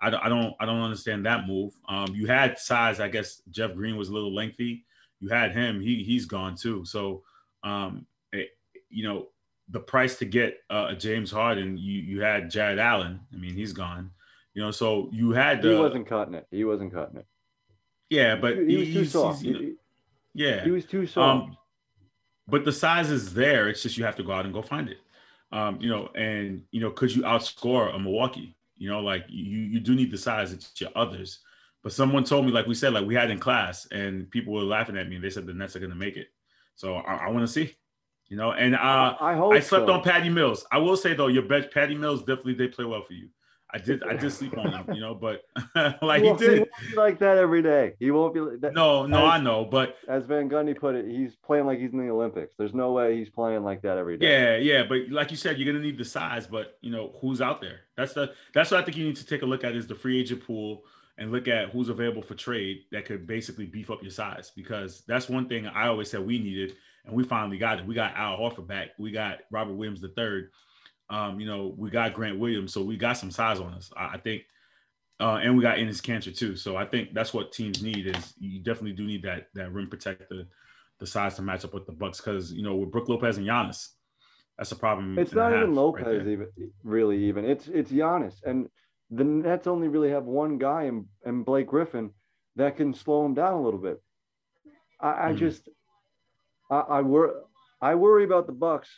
I 0.00 0.10
don't- 0.10 0.24
I 0.24 0.28
don't 0.28 0.54
I 0.60 0.66
don't 0.66 0.80
understand 0.80 1.26
that 1.26 1.46
move. 1.46 1.72
Um 1.88 2.06
you 2.14 2.26
had 2.26 2.58
size, 2.58 3.00
I 3.00 3.08
guess 3.08 3.42
Jeff 3.50 3.74
Green 3.74 3.96
was 3.96 4.08
a 4.08 4.12
little 4.12 4.34
lengthy. 4.34 4.84
You 5.20 5.28
had 5.28 5.52
him, 5.52 5.80
he 5.80 6.02
he's 6.04 6.26
gone 6.26 6.54
too. 6.56 6.84
So 6.84 7.22
um 7.64 8.06
it, 8.32 8.50
you 8.90 9.02
know 9.04 9.28
the 9.70 9.80
price 9.80 10.16
to 10.18 10.24
get 10.24 10.60
uh, 10.70 10.86
a 10.90 10.94
James 10.96 11.30
Harden, 11.30 11.76
you 11.76 12.00
you 12.00 12.20
had 12.22 12.50
Jarrett 12.50 12.78
Allen. 12.78 13.20
I 13.34 13.36
mean, 13.36 13.52
he's 13.54 13.74
gone. 13.74 14.10
You 14.54 14.62
know, 14.62 14.70
so 14.70 15.10
you 15.12 15.32
had 15.32 15.62
He 15.62 15.74
wasn't 15.74 16.06
cutting 16.08 16.32
it. 16.34 16.46
He 16.50 16.64
wasn't 16.64 16.92
cutting 16.94 17.18
it. 17.18 17.26
yeah, 18.08 18.34
but 18.36 18.56
he, 18.56 18.76
was 18.78 18.88
too 18.88 19.04
soft. 19.04 19.42
he's, 19.42 19.46
you 19.46 19.52
know, 19.52 19.60
He- 19.60 19.74
yeah, 20.34 20.64
he 20.64 20.70
was 20.70 20.86
too 20.86 21.06
soft. 21.06 21.48
um, 21.48 21.56
but 22.48 22.64
the 22.64 22.72
size 22.72 23.10
is 23.10 23.34
there. 23.34 23.68
It's 23.68 23.82
just 23.82 23.98
you 23.98 24.04
have 24.04 24.16
to 24.16 24.22
go 24.22 24.32
out 24.32 24.44
and 24.44 24.54
go 24.54 24.62
find 24.62 24.88
it. 24.88 24.98
Um, 25.52 25.80
you 25.80 25.88
know, 25.88 26.08
and 26.14 26.62
you 26.70 26.80
know, 26.80 26.90
could 26.90 27.14
you 27.14 27.22
outscore 27.22 27.94
a 27.94 27.98
Milwaukee? 27.98 28.56
You 28.76 28.88
know, 28.90 29.00
like 29.00 29.24
you 29.28 29.60
you 29.60 29.80
do 29.80 29.94
need 29.94 30.10
the 30.10 30.18
size. 30.18 30.52
It's 30.52 30.80
your 30.80 30.90
others. 30.96 31.40
But 31.82 31.92
someone 31.92 32.24
told 32.24 32.44
me, 32.44 32.52
like 32.52 32.66
we 32.66 32.74
said, 32.74 32.92
like 32.92 33.06
we 33.06 33.14
had 33.14 33.30
in 33.30 33.38
class, 33.38 33.86
and 33.92 34.30
people 34.30 34.52
were 34.52 34.62
laughing 34.62 34.96
at 34.96 35.08
me. 35.08 35.16
and 35.16 35.24
They 35.24 35.30
said 35.30 35.46
the 35.46 35.54
Nets 35.54 35.76
are 35.76 35.80
going 35.80 35.90
to 35.90 35.96
make 35.96 36.16
it. 36.16 36.28
So 36.74 36.96
I, 36.96 37.26
I 37.26 37.28
want 37.30 37.46
to 37.46 37.52
see. 37.52 37.76
You 38.28 38.36
know, 38.36 38.52
and 38.52 38.74
uh, 38.74 39.16
I 39.20 39.34
hope 39.34 39.54
I 39.54 39.60
slept 39.60 39.86
so. 39.86 39.92
on 39.92 40.02
Patty 40.02 40.28
Mills. 40.28 40.66
I 40.70 40.78
will 40.78 40.96
say 40.96 41.14
though, 41.14 41.28
your 41.28 41.44
bet 41.44 41.72
Patty 41.72 41.94
Mills 41.94 42.20
definitely 42.20 42.54
did 42.54 42.72
play 42.72 42.84
well 42.84 43.02
for 43.02 43.14
you. 43.14 43.28
I 43.70 43.78
did 43.78 44.02
I 44.02 44.14
did 44.16 44.30
sleep 44.32 44.56
on 44.56 44.72
him, 44.72 44.94
you 44.94 45.00
know, 45.00 45.14
but 45.14 45.42
like 46.02 46.22
he 46.22 46.28
won't- 46.28 46.38
did. 46.38 46.58
won't 46.60 46.70
be 46.90 46.96
like 46.96 47.18
that 47.18 47.36
every 47.36 47.62
day. 47.62 47.94
He 47.98 48.10
won't 48.10 48.32
be 48.32 48.40
like 48.40 48.60
that. 48.60 48.72
No, 48.72 49.04
no, 49.06 49.18
As- 49.26 49.32
I 49.32 49.40
know, 49.40 49.64
but 49.64 49.96
As 50.08 50.24
Van 50.24 50.48
Gundy 50.48 50.78
put 50.78 50.94
it, 50.94 51.06
he's 51.06 51.34
playing 51.36 51.66
like 51.66 51.78
he's 51.78 51.92
in 51.92 51.98
the 51.98 52.10
Olympics. 52.10 52.54
There's 52.58 52.72
no 52.74 52.92
way 52.92 53.16
he's 53.18 53.28
playing 53.28 53.64
like 53.64 53.82
that 53.82 53.98
every 53.98 54.16
day. 54.16 54.30
Yeah, 54.30 54.56
yeah, 54.78 54.82
but 54.88 55.10
like 55.10 55.30
you 55.30 55.36
said, 55.36 55.58
you're 55.58 55.70
gonna 55.70 55.84
need 55.84 55.98
the 55.98 56.04
size, 56.04 56.46
but 56.46 56.78
you 56.80 56.90
know 56.90 57.14
who's 57.20 57.40
out 57.42 57.60
there. 57.60 57.80
That's 57.96 58.14
the 58.14 58.32
that's 58.54 58.70
what 58.70 58.80
I 58.80 58.84
think 58.84 58.96
you 58.96 59.04
need 59.04 59.16
to 59.16 59.26
take 59.26 59.42
a 59.42 59.46
look 59.46 59.64
at 59.64 59.74
is 59.76 59.86
the 59.86 59.94
free 59.94 60.18
agent 60.20 60.46
pool 60.46 60.84
and 61.18 61.30
look 61.32 61.48
at 61.48 61.70
who's 61.70 61.88
available 61.88 62.22
for 62.22 62.34
trade 62.36 62.84
that 62.92 63.04
could 63.04 63.26
basically 63.26 63.66
beef 63.66 63.90
up 63.90 64.00
your 64.02 64.10
size 64.12 64.52
because 64.54 65.02
that's 65.08 65.28
one 65.28 65.48
thing 65.48 65.66
I 65.66 65.88
always 65.88 66.08
said 66.10 66.24
we 66.24 66.38
needed 66.38 66.76
and 67.04 67.14
we 67.14 67.24
finally 67.24 67.58
got 67.58 67.80
it. 67.80 67.86
We 67.86 67.94
got 67.94 68.14
Al 68.16 68.38
Horford 68.38 68.68
back. 68.68 68.90
We 68.98 69.10
got 69.10 69.40
Robert 69.50 69.74
Williams 69.74 70.00
the 70.00 70.08
third. 70.08 70.50
Um, 71.10 71.40
you 71.40 71.46
know, 71.46 71.74
we 71.76 71.90
got 71.90 72.14
Grant 72.14 72.38
Williams, 72.38 72.72
so 72.72 72.82
we 72.82 72.96
got 72.96 73.14
some 73.14 73.30
size 73.30 73.60
on 73.60 73.72
us. 73.72 73.90
I, 73.96 74.14
I 74.14 74.18
think, 74.18 74.42
uh, 75.20 75.36
and 75.42 75.56
we 75.56 75.62
got 75.62 75.78
Enes 75.78 76.02
Kanter 76.02 76.36
too. 76.36 76.54
So 76.54 76.76
I 76.76 76.84
think 76.84 77.14
that's 77.14 77.32
what 77.32 77.52
teams 77.52 77.82
need 77.82 78.06
is 78.06 78.34
you 78.38 78.60
definitely 78.60 78.92
do 78.92 79.06
need 79.06 79.22
that 79.22 79.48
that 79.54 79.72
rim 79.72 79.88
protector, 79.88 80.44
the 80.98 81.06
size 81.06 81.34
to 81.36 81.42
match 81.42 81.64
up 81.64 81.74
with 81.74 81.86
the 81.86 81.92
Bucks 81.92 82.20
because 82.20 82.52
you 82.52 82.62
know 82.62 82.76
with 82.76 82.90
Brook 82.90 83.08
Lopez 83.08 83.38
and 83.38 83.46
Giannis, 83.46 83.88
that's 84.58 84.72
a 84.72 84.76
problem. 84.76 85.18
It's 85.18 85.32
not 85.32 85.50
even 85.50 85.60
half 85.60 85.68
right 85.68 85.74
Lopez 85.76 86.26
even 86.26 86.48
really 86.82 87.24
even. 87.24 87.44
It's 87.44 87.68
it's 87.68 87.90
Giannis. 87.90 88.42
And 88.44 88.68
the 89.10 89.24
Nets 89.24 89.66
only 89.66 89.88
really 89.88 90.10
have 90.10 90.24
one 90.24 90.58
guy 90.58 90.84
and 90.84 91.06
in 91.24 91.42
Blake 91.42 91.68
Griffin 91.68 92.10
that 92.56 92.76
can 92.76 92.92
slow 92.92 93.24
him 93.24 93.34
down 93.34 93.54
a 93.54 93.62
little 93.62 93.80
bit. 93.80 94.02
I, 95.00 95.28
I 95.28 95.32
Mhm. 95.32 95.38
just 95.38 95.68
I, 96.70 96.80
I 96.80 97.00
wor 97.00 97.44
I 97.80 97.94
worry 97.94 98.24
about 98.24 98.46
the 98.46 98.52
Bucks 98.52 98.90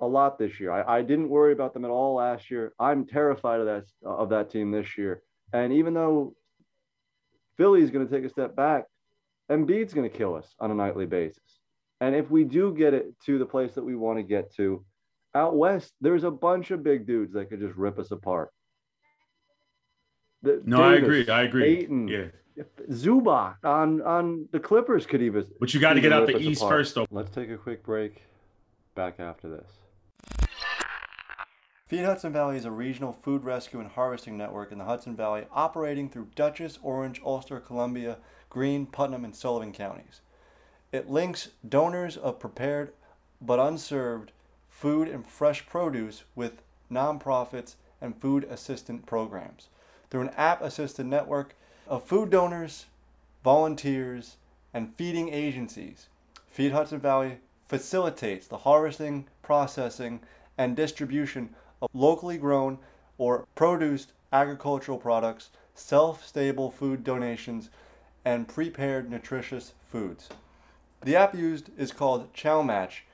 a 0.00 0.06
lot 0.06 0.38
this 0.38 0.60
year. 0.60 0.70
I, 0.70 0.98
I 0.98 1.02
didn't 1.02 1.28
worry 1.28 1.52
about 1.52 1.72
them 1.74 1.84
at 1.84 1.90
all 1.90 2.14
last 2.16 2.50
year. 2.50 2.72
I'm 2.78 3.06
terrified 3.06 3.60
of 3.60 3.66
that 3.66 3.84
of 4.04 4.28
that 4.30 4.50
team 4.50 4.70
this 4.70 4.96
year. 4.98 5.22
And 5.52 5.72
even 5.72 5.94
though 5.94 6.34
Philly's 7.56 7.90
going 7.90 8.06
to 8.06 8.12
take 8.14 8.24
a 8.24 8.28
step 8.28 8.54
back, 8.56 8.84
Embiid's 9.50 9.94
going 9.94 10.08
to 10.10 10.14
kill 10.16 10.34
us 10.34 10.54
on 10.60 10.70
a 10.70 10.74
nightly 10.74 11.06
basis. 11.06 11.42
And 12.00 12.14
if 12.14 12.30
we 12.30 12.44
do 12.44 12.74
get 12.74 12.92
it 12.92 13.06
to 13.24 13.38
the 13.38 13.46
place 13.46 13.72
that 13.74 13.84
we 13.84 13.96
want 13.96 14.18
to 14.18 14.22
get 14.22 14.52
to, 14.56 14.84
out 15.34 15.56
west, 15.56 15.92
there's 16.00 16.24
a 16.24 16.30
bunch 16.30 16.70
of 16.70 16.82
big 16.82 17.06
dudes 17.06 17.32
that 17.34 17.48
could 17.48 17.60
just 17.60 17.74
rip 17.76 17.98
us 17.98 18.10
apart. 18.10 18.50
The- 20.42 20.62
No, 20.64 20.82
I 20.82 20.94
agree. 20.96 21.26
I 21.28 21.42
agree. 21.44 21.64
Ayton, 21.64 22.08
Yeah, 22.08 22.26
Zubac 22.90 23.56
on 23.64 24.02
on 24.02 24.48
the 24.52 24.60
Clippers 24.60 25.06
could 25.06 25.22
even. 25.22 25.46
but 25.60 25.72
you 25.74 25.80
got 25.80 25.94
to 25.94 26.00
get 26.00 26.12
out 26.12 26.26
the 26.26 26.36
East 26.38 26.60
apart. 26.60 26.72
first, 26.74 26.94
though. 26.94 27.06
Let's 27.10 27.30
take 27.30 27.50
a 27.50 27.56
quick 27.56 27.82
break. 27.82 28.22
Back 28.94 29.20
after 29.20 29.48
this. 29.48 29.70
Feed 31.88 32.04
Hudson 32.04 32.32
Valley 32.32 32.56
is 32.56 32.64
a 32.64 32.70
regional 32.72 33.12
food 33.12 33.44
rescue 33.44 33.78
and 33.78 33.88
harvesting 33.88 34.36
network 34.36 34.72
in 34.72 34.78
the 34.78 34.86
Hudson 34.86 35.14
Valley 35.14 35.44
operating 35.52 36.08
through 36.08 36.30
Dutchess, 36.34 36.80
Orange, 36.82 37.20
Ulster, 37.24 37.60
Columbia, 37.60 38.16
Greene, 38.50 38.86
Putnam, 38.86 39.24
and 39.24 39.36
Sullivan 39.36 39.72
counties. 39.72 40.20
It 40.90 41.08
links 41.08 41.50
donors 41.66 42.16
of 42.16 42.40
prepared 42.40 42.92
but 43.40 43.60
unserved 43.60 44.32
food 44.68 45.06
and 45.06 45.24
fresh 45.24 45.64
produce 45.64 46.24
with 46.34 46.60
nonprofits 46.90 47.76
and 48.00 48.20
food 48.20 48.42
assistant 48.50 49.06
programs 49.06 49.68
through 50.10 50.22
an 50.22 50.30
app 50.30 50.62
assisted 50.62 51.06
network 51.06 51.54
of 51.86 52.02
food 52.02 52.30
donors, 52.30 52.86
volunteers, 53.44 54.38
and 54.74 54.92
feeding 54.96 55.28
agencies. 55.28 56.08
Feed 56.48 56.72
Hudson 56.72 56.98
Valley 56.98 57.38
facilitates 57.68 58.48
the 58.48 58.58
harvesting, 58.58 59.28
processing, 59.40 60.18
and 60.58 60.74
distribution 60.74 61.50
of 61.82 61.90
locally 61.92 62.38
grown 62.38 62.78
or 63.18 63.46
produced 63.54 64.12
agricultural 64.32 64.98
products, 64.98 65.50
self 65.74 66.26
stable 66.26 66.70
food 66.70 67.04
donations, 67.04 67.70
and 68.24 68.48
prepared 68.48 69.10
nutritious 69.10 69.72
foods. 69.86 70.28
The 71.02 71.16
app 71.16 71.34
used 71.34 71.70
is 71.78 71.92
called 71.92 72.32
Chow 72.34 72.62
Match, 72.62 73.04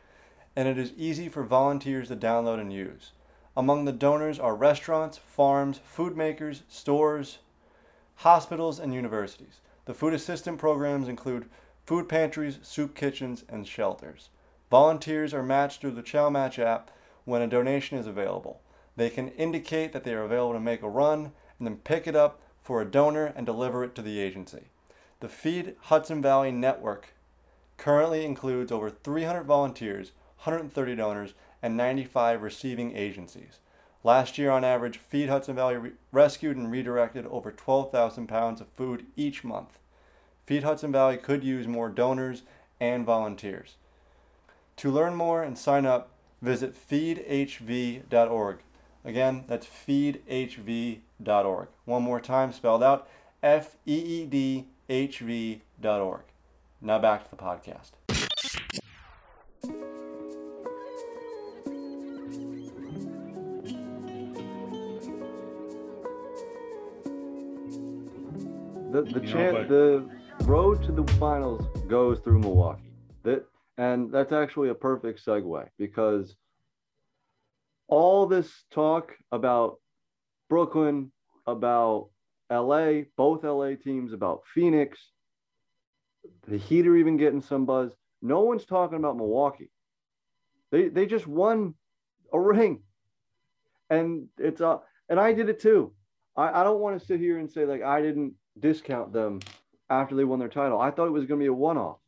and 0.56 0.68
it 0.68 0.78
is 0.78 0.92
easy 0.96 1.28
for 1.28 1.42
volunteers 1.42 2.08
to 2.08 2.16
download 2.16 2.60
and 2.60 2.72
use. 2.72 3.12
Among 3.56 3.84
the 3.84 3.92
donors 3.92 4.38
are 4.38 4.54
restaurants, 4.54 5.18
farms, 5.18 5.78
food 5.84 6.16
makers, 6.16 6.62
stores, 6.68 7.38
hospitals, 8.16 8.78
and 8.78 8.94
universities. 8.94 9.60
The 9.84 9.94
food 9.94 10.14
assistant 10.14 10.58
programs 10.58 11.08
include 11.08 11.50
food 11.84 12.08
pantries, 12.08 12.58
soup 12.62 12.94
kitchens, 12.94 13.44
and 13.48 13.66
shelters. 13.66 14.30
Volunteers 14.70 15.34
are 15.34 15.42
matched 15.42 15.80
through 15.80 15.90
the 15.90 16.02
Chow 16.02 16.30
Match 16.30 16.58
app 16.58 16.90
when 17.24 17.42
a 17.42 17.46
donation 17.46 17.98
is 17.98 18.06
available. 18.06 18.60
They 18.96 19.10
can 19.10 19.28
indicate 19.28 19.92
that 19.92 20.04
they 20.04 20.14
are 20.14 20.24
available 20.24 20.54
to 20.54 20.60
make 20.60 20.82
a 20.82 20.88
run 20.88 21.32
and 21.58 21.66
then 21.66 21.76
pick 21.76 22.06
it 22.06 22.16
up 22.16 22.40
for 22.62 22.80
a 22.80 22.90
donor 22.90 23.32
and 23.36 23.46
deliver 23.46 23.84
it 23.84 23.94
to 23.94 24.02
the 24.02 24.20
agency. 24.20 24.64
The 25.20 25.28
Feed 25.28 25.76
Hudson 25.82 26.20
Valley 26.20 26.50
Network 26.50 27.14
currently 27.76 28.24
includes 28.24 28.70
over 28.70 28.90
300 28.90 29.44
volunteers, 29.44 30.12
130 30.44 30.96
donors, 30.96 31.34
and 31.62 31.76
95 31.76 32.42
receiving 32.42 32.96
agencies. 32.96 33.60
Last 34.04 34.36
year, 34.36 34.50
on 34.50 34.64
average, 34.64 34.98
Feed 34.98 35.28
Hudson 35.28 35.54
Valley 35.54 35.76
re- 35.76 35.92
rescued 36.10 36.56
and 36.56 36.70
redirected 36.70 37.26
over 37.26 37.52
12,000 37.52 38.26
pounds 38.26 38.60
of 38.60 38.68
food 38.68 39.06
each 39.14 39.44
month. 39.44 39.78
Feed 40.44 40.64
Hudson 40.64 40.90
Valley 40.90 41.16
could 41.16 41.44
use 41.44 41.68
more 41.68 41.88
donors 41.88 42.42
and 42.80 43.06
volunteers. 43.06 43.76
To 44.78 44.90
learn 44.90 45.14
more 45.14 45.42
and 45.42 45.56
sign 45.56 45.86
up, 45.86 46.10
visit 46.42 46.74
feedhv.org. 46.74 48.58
Again, 49.04 49.44
that's 49.48 49.66
feedhv.org. 49.66 51.68
One 51.86 52.02
more 52.02 52.20
time, 52.20 52.52
spelled 52.52 52.82
out 52.82 53.08
F 53.42 53.76
E 53.86 53.96
E 53.96 54.26
D 54.26 54.66
H 54.88 55.20
V.org. 55.20 56.20
Now 56.80 56.98
back 56.98 57.24
to 57.24 57.30
the 57.30 57.36
podcast. 57.42 57.92
The 68.92 69.02
the 69.02 69.20
You 69.20 69.26
know, 69.26 69.32
chan 69.32 69.54
but- 69.54 69.68
the 69.68 70.08
road 70.44 70.82
to 70.84 70.92
the 70.92 71.04
finals 71.14 71.64
goes 71.88 72.18
through 72.20 72.40
Milwaukee. 72.40 72.90
That 73.22 73.44
and 73.78 74.12
that's 74.12 74.32
actually 74.32 74.68
a 74.68 74.74
perfect 74.74 75.24
segue 75.24 75.66
because 75.78 76.34
all 77.88 78.26
this 78.26 78.50
talk 78.70 79.12
about 79.30 79.78
Brooklyn, 80.48 81.12
about 81.46 82.08
LA, 82.50 83.02
both 83.16 83.44
LA 83.44 83.74
teams, 83.82 84.12
about 84.12 84.42
Phoenix, 84.54 84.98
the 86.46 86.58
Heat 86.58 86.86
are 86.86 86.96
even 86.96 87.16
getting 87.16 87.40
some 87.40 87.66
buzz. 87.66 87.92
No 88.20 88.40
one's 88.40 88.64
talking 88.64 88.98
about 88.98 89.16
Milwaukee. 89.16 89.70
They 90.70 90.88
they 90.88 91.06
just 91.06 91.26
won 91.26 91.74
a 92.32 92.40
ring. 92.40 92.82
And 93.90 94.28
it's 94.38 94.60
a, 94.60 94.80
and 95.08 95.20
I 95.20 95.32
did 95.32 95.48
it 95.48 95.60
too. 95.60 95.92
I, 96.36 96.60
I 96.60 96.64
don't 96.64 96.80
want 96.80 96.98
to 96.98 97.06
sit 97.06 97.20
here 97.20 97.38
and 97.38 97.50
say 97.50 97.66
like 97.66 97.82
I 97.82 98.00
didn't 98.00 98.34
discount 98.58 99.12
them 99.12 99.40
after 99.90 100.14
they 100.14 100.24
won 100.24 100.38
their 100.38 100.48
title. 100.48 100.80
I 100.80 100.90
thought 100.90 101.08
it 101.08 101.12
was 101.12 101.26
going 101.26 101.40
to 101.40 101.44
be 101.44 101.48
a 101.48 101.52
one-off. 101.52 101.98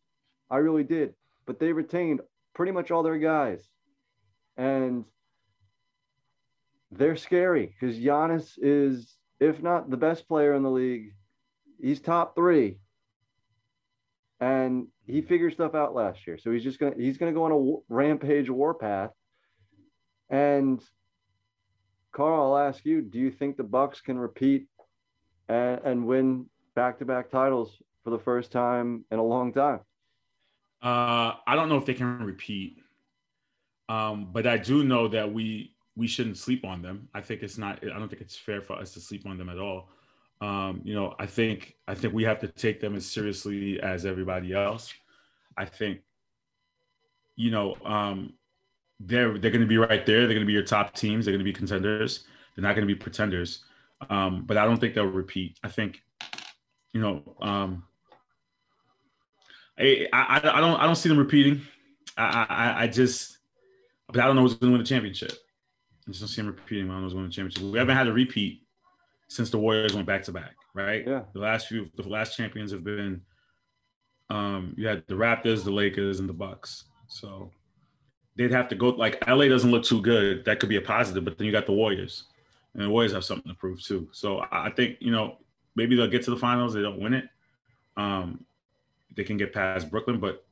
I 0.50 0.58
really 0.58 0.84
did. 0.84 1.14
But 1.46 1.58
they 1.58 1.72
retained 1.72 2.20
pretty 2.54 2.72
much 2.72 2.90
all 2.90 3.02
their 3.02 3.18
guys. 3.18 3.68
And 4.56 5.04
they're 6.90 7.16
scary 7.16 7.66
because 7.66 7.98
Giannis 7.98 8.52
is, 8.56 9.16
if 9.40 9.62
not 9.62 9.90
the 9.90 9.96
best 9.96 10.28
player 10.28 10.54
in 10.54 10.62
the 10.62 10.70
league, 10.70 11.14
he's 11.80 12.00
top 12.00 12.34
three. 12.34 12.78
And 14.40 14.88
he 15.06 15.22
figured 15.22 15.54
stuff 15.54 15.74
out 15.74 15.94
last 15.94 16.26
year. 16.26 16.38
So 16.38 16.50
he's 16.50 16.62
just 16.62 16.78
gonna 16.78 16.94
he's 16.96 17.18
gonna 17.18 17.32
go 17.32 17.44
on 17.44 17.52
a 17.52 17.92
rampage 17.92 18.50
warpath. 18.50 19.10
And 20.30 20.82
Carl, 22.12 22.54
I'll 22.54 22.68
ask 22.68 22.84
you, 22.84 23.02
do 23.02 23.18
you 23.18 23.30
think 23.30 23.56
the 23.56 23.64
Bucks 23.64 24.00
can 24.00 24.18
repeat 24.18 24.66
and, 25.48 25.80
and 25.84 26.06
win 26.06 26.46
back-to-back 26.74 27.30
titles 27.30 27.76
for 28.04 28.10
the 28.10 28.18
first 28.18 28.52
time 28.52 29.04
in 29.10 29.18
a 29.18 29.24
long 29.24 29.52
time? 29.52 29.80
Uh, 30.84 31.36
I 31.46 31.56
don't 31.56 31.70
know 31.70 31.78
if 31.78 31.86
they 31.86 31.94
can 31.94 32.18
repeat, 32.22 32.82
um, 33.88 34.28
but 34.30 34.46
I 34.46 34.58
do 34.58 34.84
know 34.84 35.08
that 35.08 35.32
we 35.32 35.74
we 35.96 36.06
shouldn't 36.06 36.36
sleep 36.36 36.64
on 36.64 36.82
them. 36.82 37.08
I 37.14 37.22
think 37.22 37.42
it's 37.42 37.56
not. 37.56 37.82
I 37.82 37.98
don't 37.98 38.08
think 38.08 38.20
it's 38.20 38.36
fair 38.36 38.60
for 38.60 38.74
us 38.74 38.92
to 38.92 39.00
sleep 39.00 39.26
on 39.26 39.38
them 39.38 39.48
at 39.48 39.58
all. 39.58 39.88
Um, 40.42 40.82
you 40.84 40.94
know, 40.94 41.14
I 41.18 41.24
think 41.24 41.76
I 41.88 41.94
think 41.94 42.12
we 42.12 42.24
have 42.24 42.38
to 42.40 42.48
take 42.48 42.80
them 42.80 42.94
as 42.94 43.06
seriously 43.06 43.80
as 43.80 44.04
everybody 44.04 44.52
else. 44.52 44.92
I 45.56 45.64
think, 45.64 46.00
you 47.36 47.50
know, 47.50 47.76
um, 47.84 48.34
they're 49.00 49.38
they're 49.38 49.50
going 49.50 49.62
to 49.62 49.66
be 49.66 49.78
right 49.78 50.04
there. 50.04 50.20
They're 50.26 50.34
going 50.34 50.40
to 50.40 50.46
be 50.46 50.52
your 50.52 50.64
top 50.64 50.94
teams. 50.94 51.24
They're 51.24 51.32
going 51.32 51.44
to 51.44 51.50
be 51.50 51.52
contenders. 51.52 52.24
They're 52.54 52.62
not 52.62 52.74
going 52.74 52.86
to 52.86 52.94
be 52.94 52.98
pretenders. 52.98 53.64
Um, 54.10 54.44
but 54.44 54.58
I 54.58 54.66
don't 54.66 54.78
think 54.78 54.94
they'll 54.94 55.06
repeat. 55.06 55.58
I 55.64 55.68
think, 55.68 56.02
you 56.92 57.00
know, 57.00 57.22
um, 57.40 57.84
I, 59.78 60.06
I 60.12 60.36
I 60.36 60.60
don't 60.60 60.80
I 60.80 60.86
don't 60.86 60.96
see 60.96 61.08
them 61.08 61.18
repeating. 61.18 61.62
I 62.16 62.46
I, 62.48 62.82
I 62.82 62.86
just, 62.86 63.38
but 64.08 64.20
I 64.20 64.26
don't 64.26 64.36
know 64.36 64.42
who's 64.42 64.54
going 64.54 64.70
to 64.70 64.72
win 64.72 64.82
the 64.82 64.88
championship. 64.88 65.32
I 66.06 66.10
just 66.10 66.20
don't 66.20 66.28
see 66.28 66.42
them 66.42 66.48
repeating. 66.48 66.90
I 66.90 66.92
don't 66.92 66.98
know 66.98 67.02
who's 67.04 67.12
going 67.14 67.22
to 67.22 67.24
win 67.24 67.30
the 67.30 67.34
championship. 67.34 67.72
We 67.72 67.78
haven't 67.78 67.96
had 67.96 68.06
a 68.06 68.12
repeat 68.12 68.62
since 69.28 69.50
the 69.50 69.58
Warriors 69.58 69.94
went 69.94 70.06
back 70.06 70.22
to 70.24 70.32
back, 70.32 70.54
right? 70.74 71.04
Yeah. 71.06 71.22
The 71.32 71.40
last 71.40 71.66
few, 71.66 71.88
the 71.96 72.08
last 72.08 72.36
champions 72.36 72.70
have 72.72 72.84
been, 72.84 73.22
um, 74.30 74.74
you 74.76 74.86
had 74.86 75.02
the 75.06 75.14
Raptors, 75.14 75.64
the 75.64 75.72
Lakers, 75.72 76.20
and 76.20 76.28
the 76.28 76.34
Bucks. 76.34 76.84
So 77.08 77.50
they'd 78.36 78.52
have 78.52 78.68
to 78.68 78.74
go. 78.74 78.90
Like 78.90 79.26
LA 79.26 79.48
doesn't 79.48 79.70
look 79.70 79.84
too 79.84 80.00
good. 80.00 80.44
That 80.44 80.60
could 80.60 80.68
be 80.68 80.76
a 80.76 80.80
positive, 80.80 81.24
but 81.24 81.38
then 81.38 81.46
you 81.46 81.52
got 81.52 81.66
the 81.66 81.72
Warriors, 81.72 82.24
and 82.74 82.84
the 82.84 82.90
Warriors 82.90 83.12
have 83.12 83.24
something 83.24 83.50
to 83.50 83.58
prove 83.58 83.82
too. 83.82 84.08
So 84.12 84.38
I 84.38 84.66
I 84.66 84.70
think 84.70 84.98
you 85.00 85.10
know 85.10 85.38
maybe 85.74 85.96
they'll 85.96 86.08
get 86.08 86.22
to 86.24 86.30
the 86.30 86.36
finals. 86.36 86.74
They 86.74 86.82
don't 86.82 87.00
win 87.00 87.14
it. 87.14 87.28
Um, 87.96 88.44
they 89.16 89.24
can 89.24 89.36
get 89.36 89.52
past 89.52 89.90
Brooklyn, 89.90 90.18
but 90.18 90.44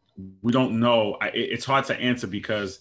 we 0.42 0.52
don't 0.52 0.78
know. 0.78 1.16
I, 1.20 1.28
it's 1.28 1.64
hard 1.64 1.84
to 1.86 1.98
answer 1.98 2.26
because 2.26 2.80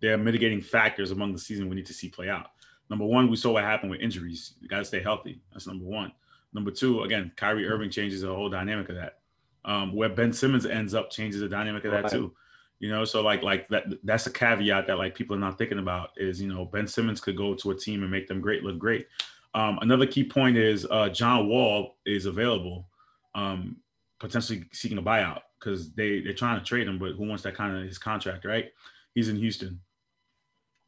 there 0.00 0.14
are 0.14 0.18
mitigating 0.18 0.60
factors 0.60 1.10
among 1.10 1.32
the 1.32 1.38
season 1.38 1.68
we 1.68 1.76
need 1.76 1.86
to 1.86 1.94
see 1.94 2.08
play 2.08 2.28
out. 2.28 2.48
Number 2.88 3.04
one, 3.04 3.30
we 3.30 3.36
saw 3.36 3.52
what 3.52 3.64
happened 3.64 3.90
with 3.90 4.00
injuries. 4.00 4.54
You 4.60 4.68
got 4.68 4.78
to 4.78 4.84
stay 4.84 5.00
healthy. 5.02 5.40
That's 5.52 5.66
number 5.66 5.84
one. 5.84 6.12
Number 6.52 6.70
two, 6.70 7.02
again, 7.02 7.30
Kyrie 7.36 7.68
Irving 7.68 7.90
changes 7.90 8.22
the 8.22 8.34
whole 8.34 8.48
dynamic 8.48 8.88
of 8.88 8.96
that. 8.96 9.18
Um, 9.64 9.94
where 9.94 10.08
Ben 10.08 10.32
Simmons 10.32 10.66
ends 10.66 10.94
up 10.94 11.10
changes 11.10 11.42
the 11.42 11.48
dynamic 11.48 11.84
of 11.84 11.92
that 11.92 12.04
Right. 12.04 12.12
too. 12.12 12.34
You 12.78 12.88
know, 12.88 13.04
so 13.04 13.20
like 13.20 13.42
like 13.42 13.68
that 13.68 13.84
that's 14.04 14.26
a 14.26 14.30
caveat 14.32 14.86
that 14.86 14.96
like 14.96 15.14
people 15.14 15.36
are 15.36 15.38
not 15.38 15.58
thinking 15.58 15.78
about 15.78 16.10
is 16.16 16.40
you 16.40 16.48
know 16.48 16.64
Ben 16.64 16.86
Simmons 16.86 17.20
could 17.20 17.36
go 17.36 17.54
to 17.54 17.70
a 17.72 17.74
team 17.74 18.02
and 18.02 18.10
make 18.10 18.26
them 18.26 18.40
great 18.40 18.64
look 18.64 18.78
great. 18.78 19.06
Um, 19.54 19.78
another 19.82 20.06
key 20.06 20.24
point 20.24 20.56
is 20.56 20.86
uh, 20.90 21.10
John 21.10 21.46
Wall 21.46 21.96
is 22.06 22.24
available, 22.24 22.88
um, 23.34 23.76
potentially 24.20 24.64
seeking 24.72 24.98
a 24.98 25.02
buyout 25.02 25.40
because 25.58 25.92
they 25.92 26.20
they're 26.20 26.34
trying 26.34 26.58
to 26.58 26.64
trade 26.64 26.86
him, 26.86 26.98
but 26.98 27.12
who 27.12 27.26
wants 27.26 27.42
that 27.42 27.56
kind 27.56 27.76
of 27.76 27.84
his 27.84 27.98
contract, 27.98 28.44
right? 28.44 28.66
He's 29.14 29.28
in 29.28 29.36
Houston. 29.36 29.80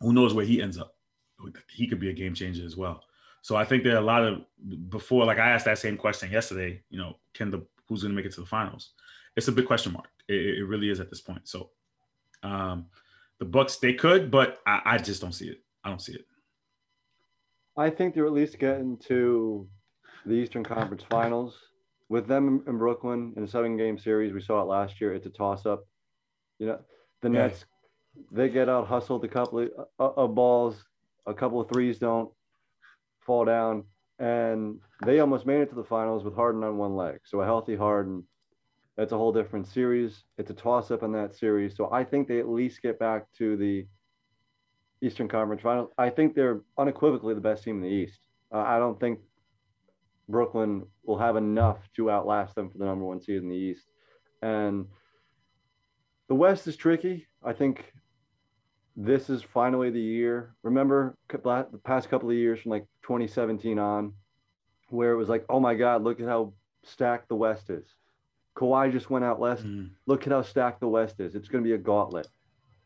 Who 0.00 0.12
knows 0.12 0.34
where 0.34 0.44
he 0.44 0.62
ends 0.62 0.78
up? 0.78 0.94
He 1.70 1.88
could 1.88 1.98
be 1.98 2.10
a 2.10 2.14
game 2.14 2.34
changer 2.34 2.64
as 2.64 2.76
well. 2.76 3.02
So 3.40 3.56
I 3.56 3.64
think 3.64 3.82
there 3.82 3.94
are 3.94 4.02
a 4.02 4.04
lot 4.04 4.22
of 4.22 4.42
before, 4.88 5.24
like 5.24 5.38
I 5.38 5.50
asked 5.50 5.64
that 5.64 5.78
same 5.78 5.96
question 5.96 6.30
yesterday. 6.30 6.82
You 6.90 6.98
know, 6.98 7.16
can 7.34 7.50
the 7.50 7.66
who's 7.88 8.02
going 8.02 8.12
to 8.12 8.16
make 8.16 8.26
it 8.26 8.32
to 8.34 8.40
the 8.40 8.46
finals? 8.46 8.92
It's 9.36 9.48
a 9.48 9.52
big 9.52 9.66
question 9.66 9.92
mark. 9.92 10.08
It, 10.28 10.58
it 10.58 10.64
really 10.64 10.90
is 10.90 11.00
at 11.00 11.10
this 11.10 11.20
point. 11.20 11.48
So 11.48 11.70
um, 12.44 12.86
the 13.40 13.44
Bucks 13.44 13.78
they 13.78 13.94
could, 13.94 14.30
but 14.30 14.58
I, 14.66 14.82
I 14.84 14.98
just 14.98 15.20
don't 15.20 15.32
see 15.32 15.48
it. 15.48 15.58
I 15.82 15.88
don't 15.88 16.00
see 16.00 16.12
it. 16.12 16.24
I 17.76 17.90
think 17.90 18.14
they're 18.14 18.26
at 18.26 18.32
least 18.32 18.58
getting 18.58 18.98
to 19.08 19.66
the 20.26 20.34
Eastern 20.34 20.62
Conference 20.62 21.02
Finals 21.08 21.56
with 22.12 22.26
them 22.26 22.62
in 22.66 22.76
Brooklyn 22.76 23.32
in 23.38 23.42
a 23.42 23.48
seven-game 23.48 23.98
series. 23.98 24.34
We 24.34 24.42
saw 24.42 24.60
it 24.60 24.66
last 24.66 25.00
year. 25.00 25.14
It's 25.14 25.24
a 25.24 25.30
toss-up. 25.30 25.86
You 26.58 26.66
know, 26.66 26.78
the 27.22 27.30
Yeah. 27.30 27.46
Nets 27.46 27.64
they 28.30 28.50
get 28.50 28.68
out 28.68 28.86
hustled 28.86 29.24
a 29.24 29.28
couple 29.28 29.60
of, 29.60 29.70
uh, 29.98 30.12
of 30.22 30.34
balls, 30.34 30.84
a 31.24 31.32
couple 31.32 31.58
of 31.58 31.70
threes 31.70 31.98
don't 31.98 32.30
fall 33.20 33.46
down, 33.46 33.84
and 34.18 34.78
they 35.06 35.20
almost 35.20 35.46
made 35.46 35.62
it 35.62 35.70
to 35.70 35.74
the 35.74 35.82
finals 35.96 36.22
with 36.22 36.34
Harden 36.34 36.62
on 36.62 36.76
one 36.76 36.94
leg. 36.94 37.20
So 37.24 37.40
a 37.40 37.46
healthy 37.46 37.74
Harden, 37.74 38.28
that's 38.96 39.12
a 39.12 39.16
whole 39.16 39.32
different 39.32 39.66
series. 39.66 40.24
It's 40.36 40.50
a 40.50 40.54
toss-up 40.54 41.02
in 41.02 41.12
that 41.12 41.34
series. 41.34 41.74
So 41.74 41.90
I 41.90 42.04
think 42.04 42.28
they 42.28 42.40
at 42.40 42.50
least 42.50 42.82
get 42.82 42.98
back 42.98 43.32
to 43.38 43.56
the 43.56 43.86
Eastern 45.00 45.28
Conference 45.28 45.62
Finals. 45.62 45.90
I 45.96 46.10
think 46.10 46.34
they're 46.34 46.60
unequivocally 46.76 47.34
the 47.34 47.40
best 47.40 47.64
team 47.64 47.76
in 47.76 47.82
the 47.88 47.96
East. 48.02 48.20
Uh, 48.52 48.58
I 48.58 48.78
don't 48.78 49.00
think 49.00 49.18
Brooklyn 50.28 50.86
will 51.04 51.18
have 51.18 51.36
enough 51.36 51.78
to 51.96 52.10
outlast 52.10 52.54
them 52.54 52.70
for 52.70 52.78
the 52.78 52.84
number 52.84 53.04
one 53.04 53.20
seed 53.20 53.42
in 53.42 53.48
the 53.48 53.56
East. 53.56 53.86
And 54.40 54.86
the 56.28 56.34
West 56.34 56.66
is 56.66 56.76
tricky. 56.76 57.26
I 57.44 57.52
think 57.52 57.92
this 58.96 59.30
is 59.30 59.42
finally 59.42 59.90
the 59.90 60.00
year. 60.00 60.54
Remember 60.62 61.16
the 61.28 61.80
past 61.84 62.08
couple 62.08 62.30
of 62.30 62.36
years 62.36 62.60
from 62.60 62.70
like 62.70 62.86
2017 63.02 63.78
on, 63.78 64.12
where 64.88 65.12
it 65.12 65.16
was 65.16 65.28
like, 65.28 65.44
oh 65.48 65.60
my 65.60 65.74
God, 65.74 66.02
look 66.02 66.20
at 66.20 66.26
how 66.26 66.52
stacked 66.84 67.28
the 67.28 67.34
West 67.34 67.70
is. 67.70 67.86
Kawhi 68.56 68.92
just 68.92 69.10
went 69.10 69.24
out 69.24 69.40
last. 69.40 69.64
Mm. 69.64 69.90
Look 70.06 70.26
at 70.26 70.32
how 70.32 70.42
stacked 70.42 70.80
the 70.80 70.88
West 70.88 71.20
is. 71.20 71.34
It's 71.34 71.48
going 71.48 71.64
to 71.64 71.68
be 71.68 71.74
a 71.74 71.78
gauntlet. 71.78 72.28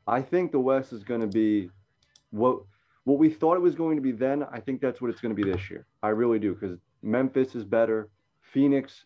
I 0.06 0.22
think 0.22 0.52
the 0.52 0.60
West 0.60 0.92
is 0.92 1.02
going 1.02 1.20
to 1.20 1.26
be 1.26 1.70
what 2.30 2.60
what 3.04 3.18
we 3.18 3.30
thought 3.30 3.56
it 3.56 3.62
was 3.62 3.74
going 3.74 3.96
to 3.96 4.02
be 4.02 4.12
then. 4.12 4.44
I 4.52 4.60
think 4.60 4.80
that's 4.80 5.00
what 5.00 5.10
it's 5.10 5.20
going 5.20 5.34
to 5.34 5.42
be 5.42 5.50
this 5.50 5.70
year. 5.70 5.86
I 6.02 6.08
really 6.08 6.38
do 6.38 6.54
because 6.54 6.78
Memphis 7.02 7.54
is 7.54 7.64
better. 7.64 8.08
Phoenix, 8.52 9.04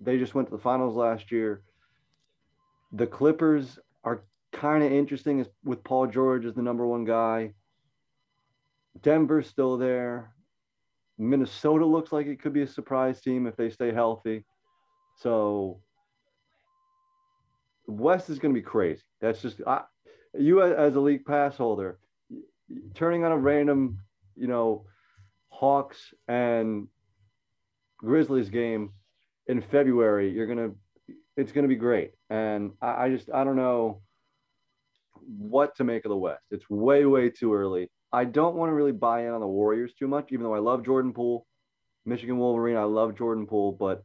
they 0.00 0.18
just 0.18 0.34
went 0.34 0.48
to 0.48 0.56
the 0.56 0.62
finals 0.62 0.94
last 0.94 1.32
year. 1.32 1.62
The 2.92 3.06
Clippers 3.06 3.78
are 4.04 4.24
kind 4.52 4.82
of 4.82 4.92
interesting 4.92 5.44
with 5.64 5.84
Paul 5.84 6.06
George 6.06 6.44
as 6.44 6.54
the 6.54 6.62
number 6.62 6.86
one 6.86 7.04
guy. 7.04 7.52
Denver's 9.02 9.48
still 9.48 9.76
there. 9.76 10.32
Minnesota 11.18 11.84
looks 11.84 12.12
like 12.12 12.26
it 12.26 12.40
could 12.40 12.52
be 12.52 12.62
a 12.62 12.66
surprise 12.66 13.20
team 13.20 13.46
if 13.46 13.56
they 13.56 13.70
stay 13.70 13.92
healthy. 13.92 14.44
So 15.16 15.80
West 17.86 18.30
is 18.30 18.38
going 18.38 18.54
to 18.54 18.60
be 18.60 18.64
crazy. 18.64 19.02
That's 19.20 19.40
just 19.40 19.60
I, 19.66 19.82
you 20.38 20.62
as 20.62 20.96
a 20.96 21.00
league 21.00 21.24
pass 21.24 21.56
holder, 21.56 21.98
turning 22.94 23.24
on 23.24 23.32
a 23.32 23.38
random, 23.38 23.98
you 24.36 24.46
know, 24.46 24.84
Hawks 25.48 26.12
and 26.28 26.88
Grizzlies 27.98 28.48
game 28.50 28.90
in 29.46 29.60
February. 29.60 30.30
You're 30.30 30.46
gonna 30.46 30.72
it's 31.36 31.52
to 31.52 31.68
be 31.68 31.76
great. 31.76 32.12
And 32.30 32.72
I, 32.80 33.04
I 33.04 33.10
just 33.10 33.30
I 33.32 33.44
don't 33.44 33.56
know 33.56 34.00
what 35.38 35.76
to 35.76 35.84
make 35.84 36.04
of 36.04 36.10
the 36.10 36.16
West. 36.16 36.44
It's 36.50 36.68
way 36.70 37.04
way 37.04 37.30
too 37.30 37.54
early. 37.54 37.90
I 38.12 38.24
don't 38.24 38.56
want 38.56 38.70
to 38.70 38.74
really 38.74 38.92
buy 38.92 39.26
in 39.26 39.32
on 39.32 39.40
the 39.40 39.46
Warriors 39.46 39.92
too 39.98 40.08
much, 40.08 40.28
even 40.30 40.44
though 40.44 40.54
I 40.54 40.58
love 40.60 40.84
Jordan 40.84 41.12
Poole, 41.12 41.46
Michigan 42.04 42.38
Wolverine. 42.38 42.76
I 42.76 42.84
love 42.84 43.16
Jordan 43.16 43.46
Poole, 43.46 43.72
but 43.72 44.04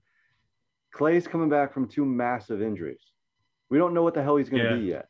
Clay's 0.93 1.27
coming 1.27 1.49
back 1.49 1.73
from 1.73 1.87
two 1.87 2.03
massive 2.05 2.61
injuries. 2.61 2.99
We 3.69 3.77
don't 3.77 3.93
know 3.93 4.03
what 4.03 4.13
the 4.13 4.23
hell 4.23 4.35
he's 4.35 4.49
going 4.49 4.63
to 4.63 4.69
Yeah. 4.69 4.75
be 4.75 4.81
yet. 4.81 5.07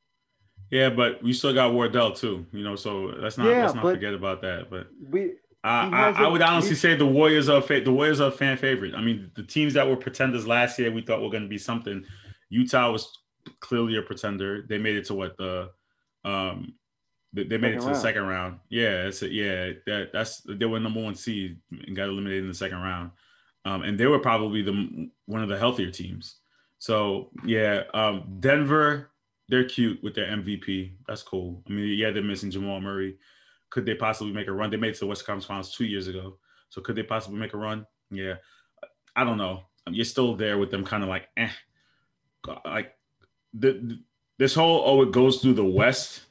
Yeah, 0.69 0.89
but 0.89 1.23
we 1.23 1.33
still 1.33 1.53
got 1.53 1.73
Wardell 1.73 2.11
too. 2.11 2.45
You 2.51 2.63
know, 2.63 2.75
so 2.75 3.13
let's 3.17 3.37
not 3.37 3.47
Yeah, 3.47 3.63
let's 3.63 3.75
not 3.75 3.83
forget 3.83 4.13
about 4.13 4.41
that. 4.41 4.69
But 4.69 4.87
We 5.09 5.33
I, 5.63 6.09
I, 6.09 6.27
would 6.27 6.41
honestly 6.41 6.75
say 6.75 6.95
the 6.95 7.05
Warriors 7.05 7.47
are 7.47 7.61
fa- 7.61 7.81
the 7.81 7.91
Warriors 7.91 8.19
are 8.19 8.31
fan 8.31 8.57
favorite. 8.57 8.95
I 8.95 9.01
mean, 9.01 9.29
the 9.35 9.43
teams 9.43 9.75
that 9.75 9.87
were 9.87 9.95
pretenders 9.95 10.47
last 10.47 10.79
year, 10.79 10.91
we 10.91 11.01
thought 11.01 11.21
were 11.21 11.29
going 11.29 11.43
to 11.43 11.49
be 11.49 11.59
something. 11.59 12.03
Utah 12.49 12.91
was 12.91 13.19
clearly 13.59 13.97
a 13.97 14.01
pretender. 14.01 14.65
They 14.67 14.79
made 14.79 14.97
it 14.97 15.05
to 15.05 15.13
what 15.13 15.37
the 15.37 15.69
um 16.23 16.73
they, 17.33 17.43
they 17.43 17.57
made 17.57 17.75
it 17.75 17.81
Second 17.81 17.93
to 17.93 17.93
the 17.93 18.01
second 18.01 18.23
round. 18.23 18.59
Yeah, 18.69 19.03
it's 19.03 19.21
a, 19.21 19.29
yeah 19.29 19.71
that 19.85 20.09
that's 20.11 20.41
they 20.47 20.65
were 20.65 20.79
number 20.79 21.01
one 21.01 21.15
seed 21.15 21.59
and 21.71 21.95
got 21.95 22.09
eliminated 22.09 22.43
in 22.43 22.49
the 22.49 22.55
second 22.55 22.79
round. 22.79 23.11
Um, 23.63 23.83
and 23.83 23.99
they 23.99 24.07
were 24.07 24.19
probably 24.19 24.63
the 24.63 25.09
one 25.27 25.43
of 25.43 25.49
the 25.49 25.57
healthier 25.57 25.91
teams. 25.91 26.37
So 26.79 27.29
yeah, 27.45 27.83
um, 27.93 28.37
Denver, 28.39 29.11
they're 29.47 29.65
cute 29.65 30.01
with 30.01 30.15
their 30.15 30.25
MVP. 30.25 30.93
That's 31.07 31.21
cool. 31.21 31.63
I 31.67 31.71
mean, 31.71 31.97
yeah, 31.97 32.09
they're 32.09 32.23
missing 32.23 32.49
Jamal 32.49 32.81
Murray. 32.81 33.17
Could 33.71 33.85
they 33.87 33.95
possibly 33.95 34.31
make 34.31 34.47
a 34.47 34.51
run? 34.51 34.69
They 34.69 34.77
made 34.77 34.89
it 34.89 34.93
to 34.95 34.99
the 35.01 35.07
West 35.07 35.25
Conference 35.25 35.45
Finals 35.45 35.73
two 35.73 35.85
years 35.85 36.07
ago. 36.07 36.37
So 36.69 36.81
could 36.81 36.95
they 36.95 37.03
possibly 37.03 37.39
make 37.39 37.53
a 37.53 37.57
run? 37.57 37.85
Yeah, 38.11 38.35
I 39.15 39.23
don't 39.23 39.37
know. 39.39 39.63
You're 39.89 40.05
still 40.05 40.35
there 40.35 40.57
with 40.59 40.69
them, 40.69 40.85
kind 40.85 41.01
of 41.01 41.09
like, 41.09 41.27
eh. 41.37 41.49
Like 42.65 42.95
the, 43.53 43.73
the- 43.73 43.99
this 44.37 44.55
whole 44.55 44.81
oh, 44.85 45.01
it 45.03 45.11
goes 45.11 45.39
through 45.41 45.53
the 45.53 45.63
West. 45.65 46.21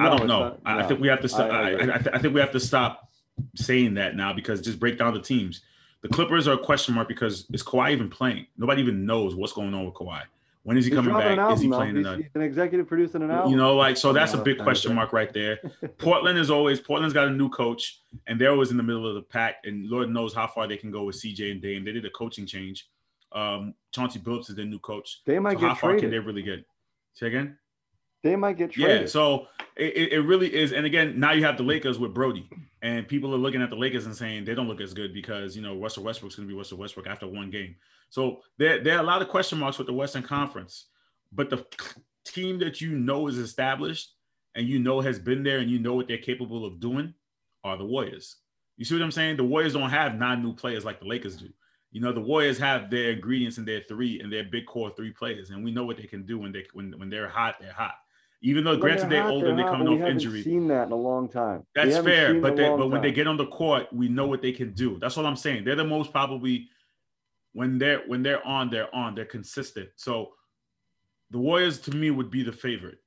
I 0.00 0.08
don't 0.08 0.26
know. 0.26 0.40
not- 0.40 0.60
I, 0.64 0.80
I 0.80 0.82
think 0.86 1.00
we 1.00 1.08
have 1.08 1.20
to. 1.20 1.28
St- 1.28 1.50
I- 1.50 1.54
I 1.54 1.62
I. 1.62 1.70
I, 1.70 1.94
I, 1.94 1.98
th- 1.98 2.14
I 2.14 2.18
think 2.18 2.34
we 2.34 2.40
have 2.40 2.50
to 2.52 2.60
stop 2.60 3.08
saying 3.54 3.94
that 3.94 4.16
now 4.16 4.32
because 4.32 4.60
just 4.60 4.80
break 4.80 4.98
down 4.98 5.14
the 5.14 5.20
teams. 5.20 5.60
The 6.02 6.08
Clippers 6.08 6.48
are 6.48 6.54
a 6.54 6.58
question 6.58 6.94
mark 6.94 7.06
because 7.08 7.46
is 7.52 7.62
Kawhi 7.62 7.92
even 7.92 8.10
playing? 8.10 8.46
Nobody 8.58 8.82
even 8.82 9.06
knows 9.06 9.34
what's 9.36 9.52
going 9.52 9.72
on 9.72 9.84
with 9.84 9.94
Kawhi. 9.94 10.22
When 10.64 10.76
is 10.78 10.86
he 10.86 10.90
he's 10.90 10.96
coming 10.96 11.14
back? 11.14 11.38
an 11.38 11.52
Is 11.52 11.60
he 11.60 11.68
playing 11.68 11.96
He's, 11.96 12.06
a 12.06 12.16
he's 12.16 12.34
an 12.34 12.40
executive 12.42 12.88
producing 12.88 13.22
an 13.22 13.30
album. 13.30 13.50
you 13.50 13.56
know, 13.56 13.76
like 13.76 13.96
so 13.98 14.12
that's 14.14 14.32
a 14.32 14.38
big 14.38 14.58
question 14.58 14.94
mark 14.94 15.12
right 15.12 15.32
there. 15.32 15.58
Portland 15.98 16.38
is 16.38 16.50
always 16.50 16.80
Portland's 16.80 17.12
got 17.14 17.28
a 17.28 17.30
new 17.30 17.50
coach, 17.50 18.00
and 18.26 18.40
they're 18.40 18.50
always 18.50 18.70
in 18.70 18.78
the 18.78 18.82
middle 18.82 19.06
of 19.06 19.14
the 19.14 19.22
pack. 19.22 19.56
And 19.64 19.88
Lord 19.88 20.08
knows 20.10 20.32
how 20.34 20.46
far 20.46 20.66
they 20.66 20.78
can 20.78 20.90
go 20.90 21.04
with 21.04 21.16
CJ 21.16 21.50
and 21.52 21.60
Dame. 21.62 21.84
They 21.84 21.92
did 21.92 22.04
a 22.06 22.10
coaching 22.10 22.46
change. 22.46 22.88
Um, 23.32 23.74
Chauncey 23.92 24.20
Billups 24.20 24.48
is 24.48 24.56
their 24.56 24.64
new 24.64 24.78
coach. 24.78 25.20
they 25.26 25.38
might 25.38 25.58
So 25.58 25.66
how 25.66 25.74
get 25.74 25.80
far 25.80 25.98
can 25.98 26.10
they 26.10 26.18
really 26.18 26.42
get? 26.42 26.64
Say 27.14 27.26
again. 27.26 27.58
They 28.24 28.36
might 28.36 28.56
get 28.56 28.72
traded. 28.72 29.02
Yeah, 29.02 29.06
so 29.06 29.48
it, 29.76 30.12
it- 30.12 30.20
really 30.20 30.52
is. 30.52 30.72
And 30.72 30.86
again, 30.86 31.20
now 31.20 31.32
you 31.32 31.44
have 31.44 31.58
the 31.58 31.62
Lakers 31.62 31.98
with 31.98 32.14
Brodie, 32.14 32.48
and 32.80 33.06
people 33.06 33.34
are 33.34 33.38
looking 33.38 33.60
at 33.60 33.68
the 33.68 33.76
Lakers 33.76 34.06
and 34.06 34.16
saying 34.16 34.46
they 34.46 34.54
don't 34.54 34.66
look 34.66 34.80
as 34.80 34.94
good 34.94 35.12
because 35.12 35.54
you 35.54 35.62
know 35.62 35.78
Russell 35.78 36.04
Westbrook's 36.04 36.34
going 36.34 36.48
to 36.48 36.52
be 36.52 36.56
Russell 36.56 36.78
Westbrook 36.78 37.06
after 37.06 37.28
one 37.28 37.50
game. 37.50 37.76
So 38.08 38.40
there, 38.56 38.82
there 38.82 38.96
are 38.96 39.00
a 39.00 39.06
lot 39.06 39.20
of 39.20 39.28
question 39.28 39.58
marks 39.58 39.76
with 39.76 39.86
the 39.86 39.92
Western 39.92 40.22
Conference, 40.22 40.86
but 41.32 41.50
the 41.50 41.66
team 42.24 42.58
that 42.60 42.80
you 42.80 42.92
know 42.96 43.28
is 43.28 43.36
established 43.36 44.14
and 44.54 44.66
you 44.66 44.78
know 44.78 45.02
has 45.02 45.18
been 45.18 45.42
there 45.42 45.58
and 45.58 45.70
you 45.70 45.78
know 45.78 45.92
what 45.92 46.08
they're 46.08 46.16
capable 46.16 46.64
of 46.64 46.80
doing 46.80 47.12
are 47.62 47.76
the 47.76 47.84
Warriors. 47.84 48.36
You 48.78 48.86
see 48.86 48.94
what 48.94 49.04
I'm 49.04 49.10
saying? 49.12 49.36
The 49.36 49.44
Warriors 49.44 49.74
don't 49.74 49.90
have 49.90 50.14
nine 50.14 50.42
new 50.42 50.54
players 50.54 50.84
like 50.84 50.98
the 50.98 51.06
Lakers 51.06 51.36
do. 51.36 51.50
You 51.92 52.00
know, 52.00 52.12
the 52.12 52.20
Warriors 52.20 52.58
have 52.58 52.90
their 52.90 53.10
ingredients 53.12 53.58
in 53.58 53.66
their 53.66 53.82
three 53.86 54.18
and 54.20 54.32
their 54.32 54.44
big 54.44 54.64
core 54.66 54.92
three 54.96 55.12
players, 55.12 55.50
and 55.50 55.62
we 55.62 55.72
know 55.72 55.84
what 55.84 55.98
they 55.98 56.04
can 56.04 56.24
do 56.24 56.38
when 56.38 56.52
they 56.52 56.64
when 56.72 56.92
when 56.98 57.10
they're 57.10 57.28
hot, 57.28 57.56
they're 57.60 57.72
hot. 57.72 57.94
Even 58.46 58.62
though, 58.62 58.76
granted, 58.76 59.08
they're 59.08 59.22
hot, 59.22 59.30
older 59.30 59.48
and 59.48 59.58
they're 59.58 59.66
coming 59.66 59.88
off 59.88 59.98
haven't 60.00 60.16
injury. 60.16 60.42
Seen 60.42 60.68
that 60.68 60.88
in 60.88 60.92
a 60.92 60.96
long 60.96 61.30
time. 61.30 61.64
That's 61.74 61.96
fair, 61.96 62.38
but 62.42 62.56
they, 62.56 62.68
but 62.68 62.90
when 62.90 63.00
they 63.00 63.10
get 63.10 63.26
on 63.26 63.38
the 63.38 63.46
court, 63.46 63.90
we 63.90 64.06
know 64.06 64.26
what 64.26 64.42
they 64.42 64.52
can 64.52 64.74
do. 64.74 64.98
That's 64.98 65.16
what 65.16 65.24
I'm 65.24 65.34
saying. 65.34 65.64
They're 65.64 65.76
the 65.76 65.84
most 65.84 66.12
probably 66.12 66.68
when 67.54 67.78
they're 67.78 68.02
when 68.06 68.22
they're 68.22 68.46
on, 68.46 68.68
they're 68.68 68.94
on. 68.94 69.14
They're 69.14 69.24
consistent. 69.24 69.88
So 69.96 70.32
the 71.30 71.38
Warriors 71.38 71.80
to 71.80 71.92
me 71.92 72.10
would 72.10 72.30
be 72.30 72.42
the 72.42 72.52
favorite 72.52 72.98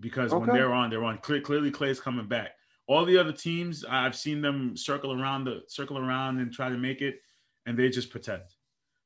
because 0.00 0.32
when 0.32 0.48
they're 0.48 0.72
on, 0.72 0.90
they're 0.90 1.04
on. 1.04 1.18
Clear, 1.18 1.40
clearly, 1.40 1.70
Clay's 1.70 2.00
coming 2.00 2.26
back. 2.26 2.56
All 2.88 3.04
the 3.04 3.16
other 3.16 3.32
teams, 3.32 3.84
I've 3.88 4.16
seen 4.16 4.42
them 4.42 4.76
circle 4.76 5.12
around 5.12 5.44
the 5.44 5.62
circle 5.68 5.96
around 5.96 6.40
and 6.40 6.52
try 6.52 6.68
to 6.68 6.76
make 6.76 7.02
it, 7.02 7.20
and 7.66 7.78
they 7.78 7.88
just 7.88 8.10
pretend. 8.10 8.42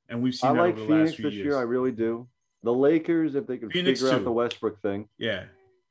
And 0.09 0.23
we've 0.23 0.35
seen 0.35 0.53
I 0.53 0.55
that 0.55 0.61
like 0.61 0.73
over 0.73 0.81
the 0.81 0.87
Phoenix 0.87 1.11
last 1.11 1.17
few 1.17 1.25
this 1.27 1.35
years. 1.35 1.45
year. 1.45 1.59
I 1.59 1.62
really 1.62 1.93
do. 1.93 2.27
The 2.62 2.73
Lakers, 2.73 3.35
if 3.35 3.47
they 3.47 3.59
could 3.59 3.71
Phoenix 3.71 4.01
figure 4.01 4.17
out 4.17 4.25
the 4.25 4.33
Westbrook 4.33 4.81
thing. 4.81 5.07
Yeah. 5.19 5.45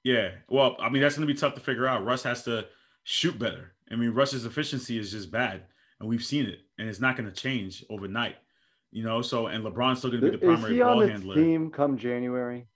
Yeah. 0.05 0.29
Well, 0.47 0.77
I 0.79 0.89
mean, 0.89 1.01
that's 1.01 1.17
going 1.17 1.27
to 1.27 1.33
be 1.33 1.37
tough 1.37 1.55
to 1.55 1.59
figure 1.59 1.87
out. 1.87 2.05
Russ 2.05 2.21
has 2.23 2.43
to 2.43 2.67
shoot 3.03 3.37
better. 3.37 3.73
I 3.91 3.95
mean, 3.95 4.11
Russ's 4.11 4.45
efficiency 4.45 4.99
is 4.99 5.11
just 5.11 5.31
bad, 5.31 5.63
and 5.99 6.07
we've 6.07 6.23
seen 6.23 6.45
it, 6.45 6.59
and 6.77 6.87
it's 6.87 6.99
not 6.99 7.17
going 7.17 7.29
to 7.29 7.35
change 7.35 7.83
overnight. 7.89 8.35
You 8.91 9.03
know, 9.03 9.23
so 9.23 9.47
and 9.47 9.65
LeBron's 9.65 9.97
still 9.97 10.11
going 10.11 10.21
to 10.21 10.31
be 10.31 10.37
the 10.37 10.51
Is 10.51 10.59
primary 10.59 10.79
ball 10.79 11.01
handler. 11.01 11.35
team 11.35 11.71
come 11.71 11.97
January? 11.97 12.67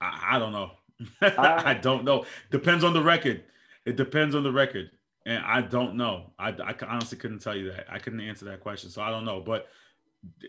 I, 0.00 0.36
I 0.36 0.38
don't 0.38 0.52
know. 0.52 0.72
I, 1.22 1.74
don't 1.74 2.04
know. 2.04 2.26
Depends 2.50 2.84
on 2.84 2.92
the 2.92 3.02
record. 3.02 3.42
It 3.86 3.96
depends 3.96 4.34
on 4.34 4.42
the 4.42 4.52
record, 4.52 4.90
and 5.24 5.42
I 5.42 5.62
don't 5.62 5.96
know. 5.96 6.32
I, 6.38 6.50
I 6.50 6.74
honestly 6.86 7.16
couldn't 7.16 7.40
tell 7.40 7.56
you 7.56 7.72
that. 7.72 7.86
I 7.90 7.98
couldn't 7.98 8.20
answer 8.20 8.44
that 8.44 8.60
question, 8.60 8.90
so 8.90 9.00
I 9.00 9.08
don't 9.08 9.24
know. 9.24 9.40
But 9.40 9.68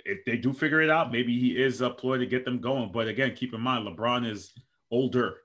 if 0.03 0.25
they 0.25 0.35
do 0.35 0.51
figure 0.51 0.81
it 0.81 0.89
out, 0.89 1.13
maybe 1.13 1.39
he 1.39 1.51
is 1.51 1.79
a 1.79 1.89
ploy 1.89 2.17
to 2.17 2.25
get 2.25 2.43
them 2.43 2.59
going. 2.59 2.91
But 2.91 3.07
again, 3.07 3.33
keep 3.35 3.53
in 3.53 3.61
mind, 3.61 3.87
LeBron 3.87 4.29
is 4.29 4.51
older. 4.91 5.37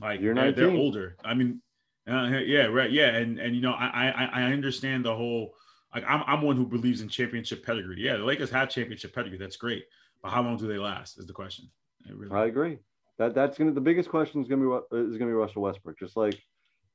Like 0.00 0.20
You're 0.20 0.34
they're, 0.34 0.52
they're 0.52 0.70
older. 0.70 1.16
I 1.24 1.34
mean, 1.34 1.60
uh, 2.08 2.40
yeah, 2.44 2.66
right, 2.66 2.90
yeah, 2.90 3.16
and 3.16 3.38
and 3.38 3.54
you 3.54 3.62
know, 3.62 3.72
I 3.72 4.12
I 4.14 4.30
I 4.32 4.52
understand 4.52 5.04
the 5.04 5.14
whole. 5.14 5.54
Like 5.94 6.04
I'm 6.06 6.22
I'm 6.26 6.42
one 6.42 6.56
who 6.56 6.66
believes 6.66 7.00
in 7.00 7.08
championship 7.08 7.64
pedigree. 7.64 7.96
Yeah, 7.98 8.16
the 8.16 8.24
Lakers 8.24 8.50
have 8.50 8.68
championship 8.68 9.14
pedigree. 9.14 9.38
That's 9.38 9.56
great, 9.56 9.84
but 10.22 10.30
how 10.30 10.42
long 10.42 10.56
do 10.56 10.66
they 10.66 10.78
last? 10.78 11.18
Is 11.18 11.26
the 11.26 11.32
question. 11.32 11.70
Really- 12.08 12.30
I 12.30 12.46
agree. 12.46 12.78
That 13.18 13.34
that's 13.34 13.56
gonna 13.56 13.72
the 13.72 13.80
biggest 13.80 14.08
question 14.10 14.42
is 14.42 14.48
gonna 14.48 14.60
be 14.60 14.66
Ru- 14.66 15.08
is 15.08 15.16
gonna 15.16 15.30
be 15.30 15.34
Russell 15.34 15.62
Westbrook. 15.62 15.98
Just 15.98 16.16
like 16.16 16.38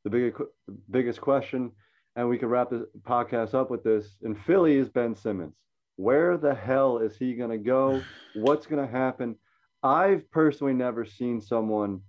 the 0.03 0.09
biggest 0.09 0.41
biggest 0.89 1.19
question, 1.19 1.71
and 2.15 2.29
we 2.29 2.37
could 2.37 2.49
wrap 2.49 2.69
this 2.69 2.83
podcast 3.01 3.53
up 3.53 3.71
with 3.71 3.83
this. 3.83 4.15
In 4.21 4.35
Philly 4.35 4.75
is 4.77 4.87
Ben 4.87 5.15
Simmons. 5.15 5.55
Where 5.95 6.37
the 6.37 6.53
hell 6.53 6.99
is 6.99 7.17
he 7.17 7.33
gonna 7.33 7.57
go? 7.57 8.01
What's 8.35 8.67
gonna 8.67 8.87
happen? 8.87 9.35
I've 9.83 10.29
personally 10.29 10.73
never 10.73 11.05
seen 11.05 11.41
someone 11.41 12.01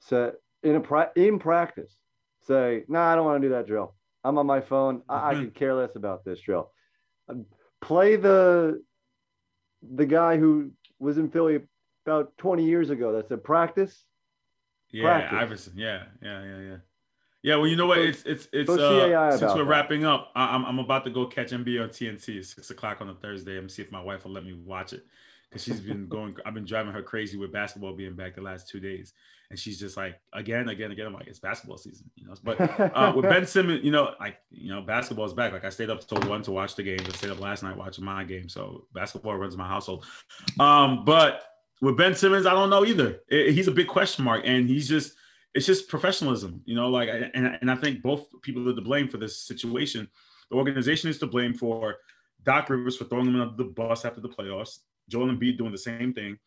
say 0.00 0.30
in 0.62 0.76
a 0.76 0.80
pra- 0.80 1.12
in 1.16 1.38
practice 1.38 1.96
say, 2.46 2.84
"No, 2.88 2.98
nah, 2.98 3.12
I 3.12 3.14
don't 3.14 3.24
want 3.24 3.40
to 3.42 3.48
do 3.48 3.54
that 3.54 3.66
drill. 3.66 3.94
I'm 4.24 4.38
on 4.38 4.46
my 4.46 4.60
phone. 4.60 5.02
I, 5.08 5.30
I 5.30 5.34
could 5.34 5.54
care 5.54 5.74
less 5.74 5.96
about 5.96 6.24
this 6.24 6.40
drill." 6.40 6.72
Play 7.80 8.16
the 8.16 8.82
the 9.82 10.06
guy 10.06 10.36
who 10.36 10.72
was 10.98 11.16
in 11.16 11.30
Philly 11.30 11.60
about 12.04 12.36
20 12.38 12.64
years 12.64 12.90
ago 12.90 13.12
that 13.12 13.28
said 13.28 13.42
practice. 13.42 14.04
Yeah, 14.90 15.04
practice. 15.04 15.38
Iverson. 15.38 15.72
Yeah, 15.76 16.02
yeah, 16.22 16.44
yeah, 16.44 16.58
yeah. 16.58 16.76
Yeah, 17.42 17.56
well, 17.56 17.68
you 17.68 17.76
know 17.76 17.86
what? 17.86 17.98
It's 17.98 18.22
it's 18.24 18.48
it's 18.52 18.68
uh, 18.68 19.30
since 19.38 19.54
we're 19.54 19.60
that. 19.60 19.64
wrapping 19.64 20.04
up, 20.04 20.30
I, 20.34 20.54
I'm 20.54 20.66
I'm 20.66 20.78
about 20.78 21.04
to 21.04 21.10
go 21.10 21.24
catch 21.24 21.52
NBA 21.52 21.82
on 21.82 21.88
TNT. 21.88 22.36
It's 22.36 22.54
six 22.54 22.70
o'clock 22.70 23.00
on 23.00 23.08
a 23.08 23.14
Thursday. 23.14 23.56
I'm 23.56 23.68
see 23.68 23.80
if 23.80 23.90
my 23.90 24.02
wife 24.02 24.24
will 24.24 24.32
let 24.32 24.44
me 24.44 24.52
watch 24.52 24.92
it 24.92 25.06
because 25.50 25.64
she's 25.64 25.80
been 25.80 26.06
going. 26.06 26.36
I've 26.46 26.54
been 26.54 26.64
driving 26.64 26.92
her 26.92 27.02
crazy 27.02 27.36
with 27.36 27.52
basketball 27.52 27.92
being 27.94 28.14
back 28.14 28.36
the 28.36 28.42
last 28.42 28.68
two 28.68 28.78
days, 28.78 29.12
and 29.50 29.58
she's 29.58 29.80
just 29.80 29.96
like 29.96 30.20
again, 30.32 30.68
again, 30.68 30.92
again. 30.92 31.06
I'm 31.06 31.12
like, 31.12 31.26
it's 31.26 31.40
basketball 31.40 31.76
season, 31.76 32.08
you 32.14 32.26
know. 32.26 32.34
But 32.44 32.60
uh, 32.60 33.12
with 33.16 33.24
Ben 33.24 33.46
Simmons, 33.54 33.84
you 33.84 33.90
know, 33.90 34.14
like 34.20 34.36
you 34.50 34.72
know, 34.72 34.80
basketball 34.80 35.24
is 35.26 35.32
back. 35.32 35.52
Like 35.52 35.64
I 35.64 35.70
stayed 35.70 35.90
up 35.90 36.06
till 36.06 36.20
one 36.28 36.42
to 36.42 36.52
watch 36.52 36.76
the 36.76 36.82
game. 36.84 37.00
I 37.04 37.08
stayed 37.10 37.30
up 37.30 37.40
last 37.40 37.62
night 37.62 37.76
watching 37.76 38.04
my 38.04 38.22
game. 38.24 38.48
So 38.48 38.86
basketball 38.94 39.36
runs 39.36 39.56
my 39.56 39.66
household. 39.66 40.06
Um, 40.60 41.04
but 41.04 41.42
with 41.82 41.96
Ben 41.96 42.14
Simmons, 42.14 42.46
I 42.46 42.52
don't 42.52 42.70
know 42.70 42.84
either. 42.84 43.20
I- 43.32 43.50
he's 43.50 43.68
a 43.68 43.72
big 43.72 43.88
question 43.88 44.24
mark, 44.24 44.42
and 44.44 44.68
he's 44.68 44.88
just 44.88 45.14
it's 45.54 45.66
just 45.66 45.88
professionalism, 45.88 46.62
you 46.64 46.76
know. 46.76 46.88
Like, 46.88 47.08
and 47.08 47.58
and 47.60 47.70
I 47.70 47.74
think 47.74 48.02
both 48.02 48.26
people 48.42 48.68
are 48.68 48.74
to 48.74 48.80
blame 48.80 49.08
for 49.08 49.16
this 49.18 49.38
situation. 49.38 50.08
The 50.50 50.56
organization 50.56 51.10
is 51.10 51.18
to 51.18 51.26
blame 51.26 51.54
for 51.54 51.96
Doc 52.44 52.70
Rivers 52.70 52.96
for 52.96 53.04
throwing 53.04 53.26
him 53.26 53.40
under 53.40 53.56
the 53.56 53.70
bus 53.70 54.04
after 54.04 54.20
the 54.20 54.28
playoffs. 54.28 54.78
Joel 55.10 55.26
Embiid 55.28 55.58
doing 55.58 55.72
the 55.72 55.78
same 55.78 56.12
thing, 56.14 56.38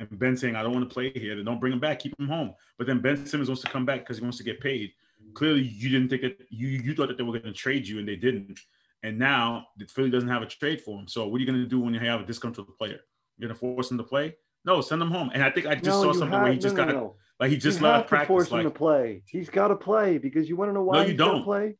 and 0.00 0.08
Ben 0.18 0.36
saying, 0.36 0.56
"I 0.56 0.62
don't 0.62 0.72
want 0.72 0.88
to 0.88 0.92
play 0.92 1.10
here. 1.12 1.36
Then 1.36 1.44
don't 1.44 1.60
bring 1.60 1.72
him 1.72 1.80
back. 1.80 2.00
Keep 2.00 2.18
him 2.18 2.28
home." 2.28 2.54
But 2.78 2.86
then 2.86 3.00
Ben 3.00 3.24
Simmons 3.26 3.48
wants 3.48 3.62
to 3.62 3.70
come 3.70 3.84
back 3.86 4.00
because 4.00 4.18
he 4.18 4.22
wants 4.22 4.38
to 4.38 4.44
get 4.44 4.60
paid. 4.60 4.92
Clearly, 5.34 5.62
you 5.62 5.88
didn't 5.90 6.08
think 6.08 6.22
that 6.22 6.46
you 6.50 6.68
you 6.68 6.94
thought 6.94 7.08
that 7.08 7.16
they 7.18 7.22
were 7.24 7.32
going 7.38 7.44
to 7.44 7.52
trade 7.52 7.86
you, 7.86 7.98
and 7.98 8.08
they 8.08 8.16
didn't. 8.16 8.58
And 9.02 9.18
now 9.18 9.68
the 9.76 9.86
Philly 9.86 10.10
doesn't 10.10 10.28
have 10.28 10.42
a 10.42 10.46
trade 10.46 10.80
for 10.80 10.98
him. 10.98 11.06
So 11.06 11.26
what 11.28 11.36
are 11.36 11.40
you 11.40 11.46
going 11.46 11.60
to 11.62 11.66
do 11.68 11.78
when 11.78 11.94
you 11.94 12.00
have 12.00 12.20
a 12.22 12.24
disgruntled 12.24 12.76
player? 12.76 13.00
You're 13.38 13.48
going 13.48 13.54
to 13.54 13.60
force 13.60 13.90
him 13.90 13.98
to 13.98 14.04
play? 14.04 14.34
No, 14.64 14.80
send 14.80 15.00
him 15.00 15.10
home. 15.10 15.30
And 15.32 15.44
I 15.44 15.50
think 15.50 15.66
I 15.66 15.74
just 15.74 15.84
No, 15.84 16.02
saw 16.02 16.12
something 16.12 16.30
have- 16.32 16.42
where 16.42 16.52
he 16.52 16.58
just 16.58 16.74
no, 16.76 16.84
got 16.84 16.92
no. 16.94 17.16
like 17.38 17.50
he 17.50 17.56
just 17.56 17.78
you 17.80 17.86
left 17.86 18.08
practice. 18.08 18.26
force 18.28 18.50
Like 18.50 18.64
him 18.64 18.72
to 18.72 18.76
play. 18.76 19.22
He's 19.28 19.48
got 19.48 19.68
to 19.68 19.76
play 19.76 20.18
because 20.18 20.48
you 20.48 20.56
want 20.56 20.70
to 20.70 20.72
know 20.72 20.82
why 20.82 20.94
No, 20.94 21.00
you 21.02 21.08
he's 21.10 21.18
got 21.18 21.26
to 21.26 21.32
don't. 21.32 21.44
play. 21.44 21.76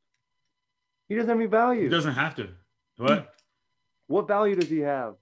He 1.09 1.15
doesn't 1.17 1.29
have 1.29 1.39
any 1.39 1.47
value. 1.47 1.83
he 1.85 1.89
doesn't 1.89 2.15
have 2.15 2.35
to. 2.37 2.49
What? 2.99 3.35
What 4.07 4.29
value 4.29 4.55
does 4.55 4.69
he 4.69 4.81
have? 4.81 5.15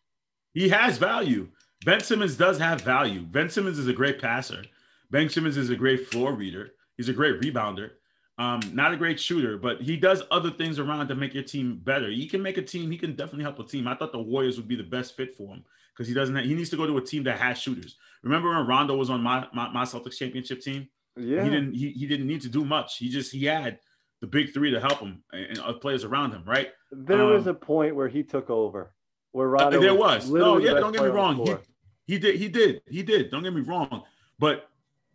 He 0.55 0.69
has 0.71 0.99
value. 0.99 1.49
Ben 1.85 2.01
Simmons 2.01 2.37
does 2.37 2.59
have 2.59 2.81
value. 2.81 3.21
Ben 3.21 3.51
Simmons 3.51 3.79
is 3.79 3.89
a 3.89 3.93
great 3.93 4.21
passer. 4.21 4.63
Ben 5.11 5.29
Simmons 5.29 5.57
is 5.57 5.69
a 5.71 5.77
great 5.77 6.09
floor 6.09 6.33
reader. 6.33 6.71
He's 6.97 7.09
a 7.09 7.13
great 7.13 7.41
rebounder. 7.41 7.91
Um, 8.39 8.61
not 8.73 8.93
a 8.93 8.97
great 8.97 9.21
shooter, 9.21 9.59
but 9.59 9.81
he 9.81 9.97
does 9.97 10.23
other 10.31 10.51
things 10.51 10.79
around 10.79 11.07
to 11.09 11.15
make 11.15 11.35
your 11.35 11.45
team 11.45 11.81
better. 11.85 12.09
He 12.09 12.27
can 12.27 12.43
make 12.43 12.57
a 12.59 12.63
team. 12.63 12.91
He 12.91 12.99
can 12.99 13.15
definitely 13.15 13.45
help 13.45 13.59
a 13.59 13.65
team. 13.65 13.87
I 13.87 13.95
thought 13.95 14.13
the 14.13 14.19
Warriors 14.19 14.57
would 14.57 14.67
be 14.67 14.75
the 14.77 14.83
best 14.83 15.17
fit 15.17 15.37
for 15.37 15.55
him 15.55 15.65
because 15.93 16.09
he 16.09 16.15
doesn't. 16.15 16.35
Have, 16.35 16.45
he 16.45 16.55
needs 16.55 16.71
to 16.71 16.77
go 16.77 16.87
to 16.87 16.97
a 16.97 17.01
team 17.01 17.23
that 17.25 17.39
has 17.39 17.59
shooters. 17.59 17.97
Remember 18.23 18.49
when 18.49 18.67
Rondo 18.67 18.97
was 18.97 19.11
on 19.11 19.21
my 19.21 19.47
my, 19.53 19.69
my 19.71 19.83
Celtics 19.85 20.17
championship 20.17 20.63
team? 20.63 20.89
Yeah. 21.17 21.45
He 21.45 21.51
didn't. 21.51 21.75
He, 21.75 21.91
he 21.91 22.07
didn't 22.07 22.27
need 22.27 22.41
to 22.43 22.49
do 22.49 22.65
much. 22.65 22.99
He 22.99 23.09
just 23.09 23.31
he 23.31 23.45
had 23.45 23.79
the 24.21 24.27
big 24.27 24.53
three 24.53 24.71
to 24.73 24.81
help 24.81 24.99
him 24.99 25.23
and, 25.33 25.45
and 25.51 25.59
other 25.61 25.79
players 25.79 26.03
around 26.03 26.33
him. 26.33 26.43
Right? 26.45 26.71
There 26.91 27.27
was 27.27 27.47
Um, 27.47 27.51
a 27.51 27.55
point 27.55 27.95
where 27.95 28.09
he 28.09 28.25
took 28.25 28.51
over. 28.51 28.95
Where 29.35 29.57
Uh, 29.57 29.69
there 29.69 29.95
was. 29.95 30.31
No, 30.31 30.55
literally 30.55 30.65
the 30.69 30.75
yeah, 30.75 30.81
don't 30.81 30.93
get 30.93 31.03
me 31.03 31.11
player 31.11 31.19
on 31.19 31.37
the 31.37 31.43
wrong. 31.45 31.59
He, 32.07 32.13
he 32.15 32.19
did, 32.21 32.37
he 32.37 32.49
did, 32.49 32.83
he 32.89 33.03
did. 33.03 33.31
Don't 33.33 33.43
get 33.43 33.53
me 33.53 33.63
wrong. 33.63 34.05
But 34.39 34.71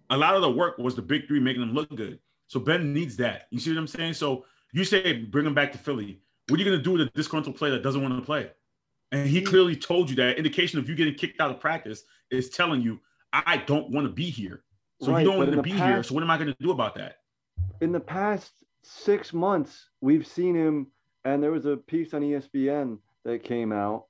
a 0.10 0.18
lot 0.18 0.36
of 0.36 0.42
the 0.42 0.52
work 0.52 0.78
was 0.78 0.94
the 0.94 1.02
big 1.02 1.26
three 1.26 1.40
making 1.40 1.62
them 1.62 1.74
look 1.74 1.96
good. 1.96 2.20
So 2.48 2.60
Ben 2.60 2.94
needs 2.94 3.16
that. 3.18 3.48
You 3.50 3.62
see 3.62 3.72
what 3.72 3.80
I'm 3.80 3.88
saying? 3.88 4.16
So 4.16 4.44
you 4.74 4.84
say 4.84 5.14
bring 5.14 5.46
him 5.46 5.54
back 5.54 5.72
to 5.72 5.78
Philly. 5.78 6.20
What 6.50 6.60
are 6.60 6.64
you 6.64 6.70
gonna 6.70 6.84
do 6.84 6.92
with 6.92 7.02
a 7.02 7.06
disgruntled 7.12 7.56
player 7.56 7.72
that 7.72 7.82
doesn't 7.82 8.02
want 8.02 8.14
to 8.14 8.22
play? 8.22 8.52
And 9.14 9.26
he 9.26 9.42
clearly 9.42 9.78
told 9.78 10.10
you 10.10 10.18
that 10.18 10.38
indication 10.38 10.80
of 10.80 10.90
you 10.90 10.96
getting 10.96 11.16
kicked 11.16 11.40
out 11.40 11.50
of 11.50 11.62
practice 11.62 12.04
is 12.30 12.50
telling 12.50 12.82
you, 12.82 13.00
I 13.32 13.58
don't 13.58 13.90
want 13.90 14.06
to 14.06 14.12
be 14.12 14.30
here. 14.30 14.64
So 15.02 15.14
Right, 15.14 15.22
you 15.22 15.30
don't 15.32 15.38
want 15.38 15.52
to 15.54 15.62
be 15.62 15.72
here. 15.72 16.04
So 16.04 16.14
what 16.14 16.24
am 16.24 16.30
I 16.30 16.38
gonna 16.38 16.56
do 16.60 16.72
about 16.72 16.96
that? 16.96 17.20
in 17.80 17.94
the 17.94 18.00
past 18.00 18.52
six 18.84 19.32
months, 19.32 19.88
we've 20.02 20.28
seen 20.28 20.56
him, 20.56 20.88
and 21.24 21.42
there 21.42 21.52
was 21.52 21.66
a 21.66 21.78
piece 21.78 22.14
on 22.14 22.22
ESPN 22.22 22.98
that 23.24 23.44
came 23.44 23.72
out 23.72 24.06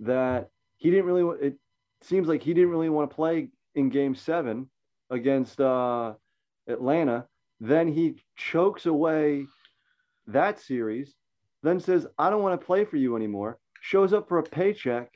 that 0.00 0.50
he 0.76 0.90
didn't 0.90 1.06
really. 1.06 1.38
It 1.46 1.56
seems 2.02 2.28
like 2.28 2.42
he 2.42 2.54
didn't 2.54 2.70
really 2.70 2.88
want 2.88 3.10
to 3.10 3.14
play 3.14 3.48
in 3.74 3.88
Game 3.88 4.14
Seven 4.14 4.68
against 5.10 5.60
uh, 5.60 6.14
Atlanta. 6.68 7.26
Then 7.60 7.88
he 7.88 8.16
chokes 8.36 8.86
away 8.86 9.46
that 10.26 10.60
series, 10.60 11.14
then 11.62 11.80
says, 11.80 12.06
"I 12.18 12.30
don't 12.30 12.42
want 12.42 12.60
to 12.60 12.64
play 12.64 12.84
for 12.84 12.96
you 12.96 13.16
anymore." 13.16 13.58
Shows 13.82 14.12
up 14.12 14.28
for 14.28 14.38
a 14.38 14.42
paycheck, 14.42 15.10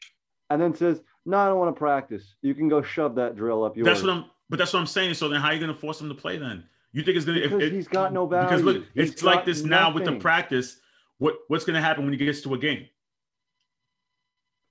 and 0.51 0.61
then 0.61 0.75
says, 0.75 1.03
"No, 1.25 1.39
I 1.39 1.47
don't 1.47 1.59
want 1.59 1.75
to 1.75 1.79
practice. 1.79 2.35
You 2.43 2.55
can 2.55 2.69
go 2.69 2.83
shove 2.83 3.15
that 3.17 3.37
drill 3.37 3.65
up 3.65 3.77
yours." 3.77 3.87
That's 3.87 4.03
what 4.03 4.11
I'm. 4.11 4.25
But 4.51 4.59
that's 4.59 4.73
what 4.73 4.81
I'm 4.81 4.87
saying. 4.87 5.15
So 5.15 5.29
then, 5.29 5.41
how 5.41 5.49
are 5.49 5.55
you 5.55 5.61
going 5.61 5.73
to 5.73 5.79
force 5.79 6.01
him 6.01 6.09
to 6.09 6.15
play 6.15 6.37
then? 6.37 6.65
You 6.93 7.03
think 7.03 7.17
it's 7.17 7.27
going 7.27 7.41
to? 7.41 7.49
Because 7.49 7.73
he's 7.73 7.89
got 7.89 8.13
no 8.13 8.27
value. 8.27 8.49
Because 8.49 8.63
look. 8.63 8.85
He's 8.95 9.13
it's 9.13 9.23
like 9.23 9.45
this 9.45 9.63
now 9.63 9.93
with 9.93 10.05
the 10.05 10.17
practice. 10.17 10.79
What 11.19 11.37
what's 11.49 11.65
going 11.65 11.75
to 11.75 11.81
happen 11.81 12.05
when 12.05 12.13
he 12.13 12.19
gets 12.19 12.43
to 12.43 12.55
a 12.55 12.59
game? 12.59 12.87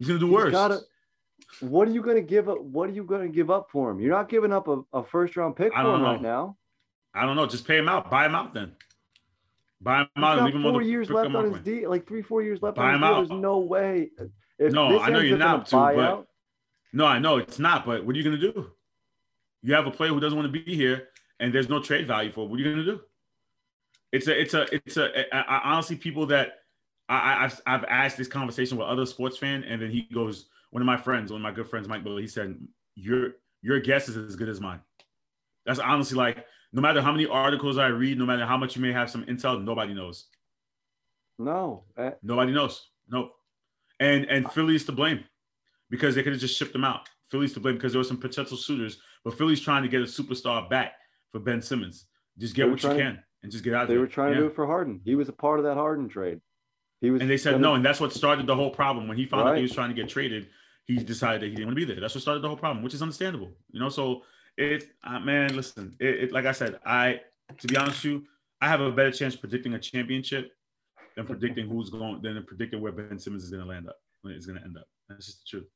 He's 0.04 0.10
to 0.20 0.26
do 0.26 0.32
He's 0.32 0.44
worse. 0.44 0.52
gotta- 0.52 0.82
what 1.60 1.88
are 1.88 1.92
you 1.92 2.02
going 2.02 2.16
to 2.18 2.22
give 2.22 2.50
up? 2.50 2.60
What 2.62 2.90
are 2.90 2.94
you 2.94 3.04
to 3.22 3.34
give 3.34 3.50
up 3.50 3.68
for 3.72 3.90
him? 3.92 4.00
You're 4.00 4.12
not 4.16 4.28
giving 4.28 4.52
up 4.52 4.68
a, 4.68 4.82
a 4.92 5.04
first 5.04 5.38
round 5.38 5.56
pick 5.56 5.72
for 5.72 5.80
him 5.80 6.02
know. 6.02 6.12
right 6.12 6.22
now. 6.22 6.58
I 7.14 7.26
don't 7.26 7.36
know. 7.36 7.46
Just 7.46 7.68
pay 7.68 7.78
him 7.78 7.88
out. 7.88 8.10
Buy 8.10 8.26
him 8.26 8.36
out 8.36 8.54
then. 8.54 8.74
Buy 9.80 10.02
him 10.02 10.08
He's 10.16 10.24
out 10.24 10.36
got 10.38 10.46
leave 10.46 10.56
him 10.56 10.64
four 10.64 10.82
the 10.82 10.88
years 10.88 11.10
left 11.10 11.34
on 11.36 11.52
his 11.52 11.62
deal, 11.62 11.90
like 11.90 12.08
three, 12.08 12.22
four 12.22 12.42
years 12.42 12.62
left 12.62 12.78
Buy 12.78 12.94
on 12.94 12.94
his 12.94 12.96
him 12.96 13.02
deal. 13.02 13.16
out. 13.16 13.28
There's 13.30 13.42
no 13.42 13.60
way. 13.60 14.10
If 14.60 14.74
No, 14.74 15.00
I 15.00 15.10
know 15.10 15.20
you're 15.20 15.36
up 15.36 15.42
in 15.42 15.42
a 15.42 15.46
not 15.58 15.66
to, 15.68 15.76
but- 15.76 15.96
buyout, 15.96 16.26
No, 16.92 17.06
I 17.06 17.20
know 17.20 17.38
it's 17.38 17.60
not. 17.60 17.86
But 17.86 18.04
what 18.06 18.16
are 18.16 18.18
you 18.20 18.24
going 18.24 18.40
to 18.40 18.52
do? 18.52 18.72
You 19.62 19.74
have 19.76 19.86
a 19.88 19.92
player 19.92 20.10
who 20.12 20.20
doesn't 20.20 20.38
want 20.38 20.52
to 20.52 20.60
be 20.64 20.76
here, 20.76 21.10
and 21.40 21.54
there's 21.54 21.70
no 21.70 21.80
trade 21.82 22.08
value 22.08 22.32
for. 22.32 22.46
Him. 22.46 22.50
What 22.52 22.58
are 22.60 22.64
you 22.64 22.74
going 22.74 22.86
to 22.86 22.92
do? 22.94 23.02
It's 24.12 24.28
a, 24.28 24.40
it's 24.42 24.54
a, 24.54 24.76
it's 24.76 24.98
a. 24.98 25.36
I, 25.36 25.42
I, 25.58 25.72
honestly, 25.72 25.96
people 25.96 26.26
that 26.28 26.63
I, 27.20 27.44
I've, 27.46 27.62
I've 27.66 27.84
asked 27.86 28.18
this 28.18 28.28
conversation 28.28 28.78
with 28.78 28.88
other 28.88 29.06
sports 29.06 29.38
fan, 29.38 29.64
and 29.64 29.82
then 29.82 29.90
he 29.92 30.08
goes, 30.14 30.46
one 30.72 30.82
of 30.82 30.86
my 30.86 30.98
friends, 30.98 31.32
one 31.32 31.42
of 31.42 31.44
my 31.44 31.52
good 31.52 31.68
friends, 31.70 31.88
Mike 31.88 32.04
Bill, 32.04 32.18
he 32.18 32.28
said, 32.28 32.58
"Your 32.96 33.34
your 33.62 33.80
guess 33.80 34.10
is 34.10 34.18
as 34.18 34.36
good 34.36 34.50
as 34.50 34.60
mine." 34.60 34.80
That's 35.66 35.80
honestly 35.80 36.18
like, 36.18 36.46
no 36.74 36.82
matter 36.82 37.02
how 37.02 37.12
many 37.12 37.26
articles 37.28 37.78
I 37.78 37.88
read, 37.88 38.18
no 38.18 38.26
matter 38.26 38.46
how 38.46 38.58
much 38.58 38.76
you 38.76 38.82
may 38.82 38.92
have 38.92 39.10
some 39.10 39.24
intel, 39.26 39.64
nobody 39.64 39.94
knows. 39.94 40.28
no. 41.40 41.84
Uh, 41.98 42.12
Nobody 42.22 42.52
knows. 42.52 42.90
Nope. 43.10 43.32
And 44.00 44.26
and 44.26 44.52
Philly's 44.52 44.86
to 44.86 44.92
blame 44.92 45.24
because 45.90 46.16
they 46.16 46.24
could 46.24 46.34
have 46.34 46.42
just 46.42 46.58
shipped 46.58 46.74
him 46.76 46.84
out. 46.84 47.08
Philly's 47.30 47.54
to 47.54 47.60
blame 47.60 47.76
because 47.76 47.94
there 47.94 48.00
were 48.00 48.04
some 48.04 48.18
potential 48.18 48.58
suitors, 48.58 48.98
but 49.24 49.38
Philly's 49.38 49.62
trying 49.62 49.84
to 49.84 49.90
get 49.90 50.02
a 50.02 50.06
superstar 50.06 50.70
back 50.70 50.94
for 51.32 51.40
Ben 51.40 51.62
Simmons. 51.62 52.06
Just 52.38 52.56
get 52.56 52.70
what 52.70 52.82
you 52.84 52.90
can 52.90 53.24
and 53.44 53.52
just 53.52 53.64
get 53.64 53.74
out 53.74 53.88
there. 53.88 53.88
They 53.88 53.94
there. 53.94 54.02
were 54.02 54.08
trying 54.08 54.30
Yeah. 54.30 54.36
to 54.36 54.42
do 54.42 54.48
it 54.48 54.56
for 54.56 54.66
Harden. 54.66 55.02
He 55.06 55.16
was 55.16 55.30
a 55.30 55.34
part 55.34 55.60
of 55.60 55.66
that 55.66 55.76
Harden 55.78 56.10
trade. 56.10 56.42
He 57.04 57.12
was, 57.12 57.20
And 57.22 57.30
they 57.30 57.36
said 57.36 57.60
no, 57.60 57.76
and 57.76 57.84
that's 57.86 58.00
what 58.00 58.14
started 58.14 58.48
the 58.48 58.56
whole 58.56 58.70
problem. 58.70 59.10
When 59.10 59.18
he 59.18 59.26
found 59.26 59.50
out 59.50 59.58
he 59.58 59.62
was 59.62 59.74
trying 59.74 59.90
to 59.90 59.94
get 59.94 60.08
traded, 60.08 60.48
he 60.86 60.96
decided 60.96 61.42
that 61.42 61.48
he 61.48 61.52
didn't 61.52 61.68
want 61.68 61.78
to 61.78 61.86
be 61.86 61.92
there. 61.92 62.00
That's 62.00 62.16
what 62.16 62.22
started 62.22 62.42
the 62.42 62.48
whole 62.48 62.56
problem, 62.56 62.82
which 62.82 62.94
is 62.94 63.02
understandable. 63.02 63.52
You 63.72 63.82
know, 63.82 63.90
so 63.90 64.24
it, 64.58 64.86
uh, 65.04 65.20
man, 65.20 65.54
listen, 65.54 65.98
it, 66.00 66.24
it, 66.24 66.32
like 66.32 66.46
I 66.46 66.54
said, 66.54 66.80
I, 66.86 67.20
to 67.58 67.68
be 67.68 67.76
honest 67.76 68.06
with 68.06 68.14
you, 68.14 68.24
I 68.62 68.70
have 68.70 68.80
a 68.80 68.90
better 68.90 69.12
chance 69.12 69.36
predicting 69.36 69.74
a 69.74 69.80
championship 69.80 70.54
than 71.18 71.26
predicting 71.26 71.68
who's 71.68 71.90
going, 71.90 72.22
than 72.22 72.42
predicting 72.46 72.80
where 72.80 72.94
Ben 72.94 73.20
Simmons 73.20 73.44
is 73.44 73.50
going 73.50 73.64
to 73.64 73.68
land 73.68 73.90
up, 73.90 73.98
when 74.22 74.34
it's 74.34 74.46
going 74.46 74.60
to 74.60 74.64
end 74.64 74.78
up. 74.78 74.88
That's 75.10 75.26
just 75.26 75.40
the 75.40 75.60
truth. 75.60 75.68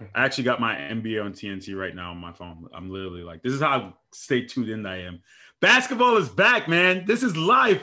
I 0.14 0.24
actually 0.24 0.44
got 0.44 0.60
my 0.60 0.74
NBA 0.74 1.24
on 1.24 1.32
TNT 1.32 1.76
right 1.76 1.94
now 1.94 2.10
on 2.10 2.18
my 2.18 2.32
phone. 2.32 2.66
I'm 2.74 2.90
literally 2.90 3.22
like, 3.22 3.42
this 3.42 3.52
is 3.52 3.60
how 3.60 3.94
stay 4.12 4.44
tuned 4.44 4.68
in 4.68 4.86
I 4.86 5.02
am. 5.02 5.20
Basketball 5.60 6.16
is 6.16 6.28
back, 6.28 6.68
man. 6.68 7.04
This 7.06 7.22
is 7.22 7.36
life. 7.36 7.82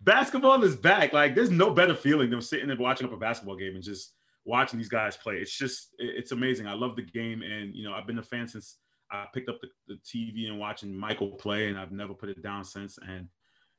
Basketball 0.00 0.64
is 0.64 0.74
back. 0.74 1.12
Like, 1.12 1.34
there's 1.34 1.50
no 1.50 1.70
better 1.70 1.94
feeling 1.94 2.30
than 2.30 2.42
sitting 2.42 2.70
and 2.70 2.80
watching 2.80 3.06
up 3.06 3.12
a 3.12 3.16
basketball 3.16 3.56
game 3.56 3.74
and 3.74 3.84
just 3.84 4.14
watching 4.44 4.78
these 4.78 4.88
guys 4.88 5.16
play. 5.16 5.36
It's 5.36 5.56
just, 5.56 5.90
it's 5.98 6.32
amazing. 6.32 6.66
I 6.66 6.74
love 6.74 6.96
the 6.96 7.02
game, 7.02 7.42
and 7.42 7.74
you 7.74 7.84
know, 7.84 7.94
I've 7.94 8.06
been 8.06 8.18
a 8.18 8.22
fan 8.22 8.48
since 8.48 8.78
I 9.12 9.26
picked 9.32 9.48
up 9.48 9.60
the, 9.60 9.68
the 9.86 10.00
TV 10.04 10.48
and 10.48 10.58
watching 10.58 10.96
Michael 10.96 11.30
play, 11.32 11.68
and 11.68 11.78
I've 11.78 11.92
never 11.92 12.14
put 12.14 12.30
it 12.30 12.42
down 12.42 12.64
since. 12.64 12.98
And 13.06 13.28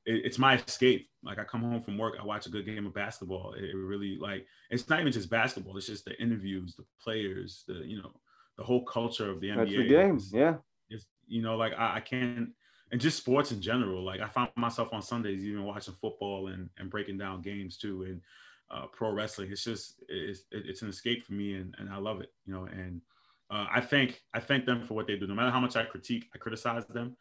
it, 0.05 0.25
it's 0.25 0.37
my 0.39 0.55
escape. 0.55 1.09
Like, 1.23 1.39
I 1.39 1.43
come 1.43 1.61
home 1.61 1.81
from 1.81 1.97
work, 1.97 2.15
I 2.19 2.25
watch 2.25 2.45
a 2.45 2.49
good 2.49 2.65
game 2.65 2.85
of 2.85 2.93
basketball. 2.93 3.53
It, 3.53 3.63
it 3.65 3.75
really 3.75 4.17
like 4.19 4.45
it's 4.69 4.89
not 4.89 4.99
even 4.99 5.11
just 5.11 5.29
basketball. 5.29 5.77
It's 5.77 5.87
just 5.87 6.05
the 6.05 6.19
interviews, 6.21 6.75
the 6.75 6.85
players, 7.01 7.63
the 7.67 7.75
you 7.85 7.97
know, 8.01 8.11
the 8.57 8.63
whole 8.63 8.83
culture 8.85 9.29
of 9.29 9.39
the 9.41 9.47
NBA. 9.49 9.55
That's 9.57 9.71
the 9.71 9.87
game. 9.87 10.15
It's- 10.15 10.33
Yeah. 10.33 10.55
it's 10.89 11.05
you 11.27 11.41
know 11.41 11.55
like 11.55 11.73
I, 11.77 11.97
I 11.97 11.99
can't 12.01 12.49
and 12.91 13.01
just 13.01 13.17
sports 13.17 13.51
in 13.51 13.61
general 13.61 14.03
like 14.03 14.19
i 14.19 14.27
found 14.27 14.49
myself 14.55 14.89
on 14.93 15.01
sundays 15.01 15.43
even 15.43 15.63
watching 15.63 15.95
football 15.99 16.47
and, 16.49 16.69
and 16.77 16.89
breaking 16.91 17.17
down 17.17 17.41
games 17.41 17.77
too 17.77 18.03
and 18.03 18.21
uh, 18.69 18.85
pro 18.91 19.09
wrestling 19.11 19.49
it's 19.51 19.63
just 19.63 20.03
it's, 20.09 20.43
it's 20.51 20.81
an 20.83 20.89
escape 20.89 21.25
for 21.25 21.33
me 21.33 21.55
and, 21.55 21.73
and 21.79 21.89
i 21.89 21.97
love 21.97 22.21
it 22.21 22.31
you 22.45 22.53
know 22.53 22.65
and 22.65 23.01
uh, 23.49 23.65
i 23.73 23.79
thank 23.81 24.21
i 24.33 24.39
thank 24.39 24.65
them 24.65 24.85
for 24.85 24.93
what 24.95 25.07
they 25.07 25.15
do 25.15 25.25
no 25.25 25.33
matter 25.33 25.49
how 25.49 25.59
much 25.61 25.75
i 25.75 25.83
critique 25.83 26.25
i 26.35 26.37
criticize 26.37 26.85
them 26.87 27.15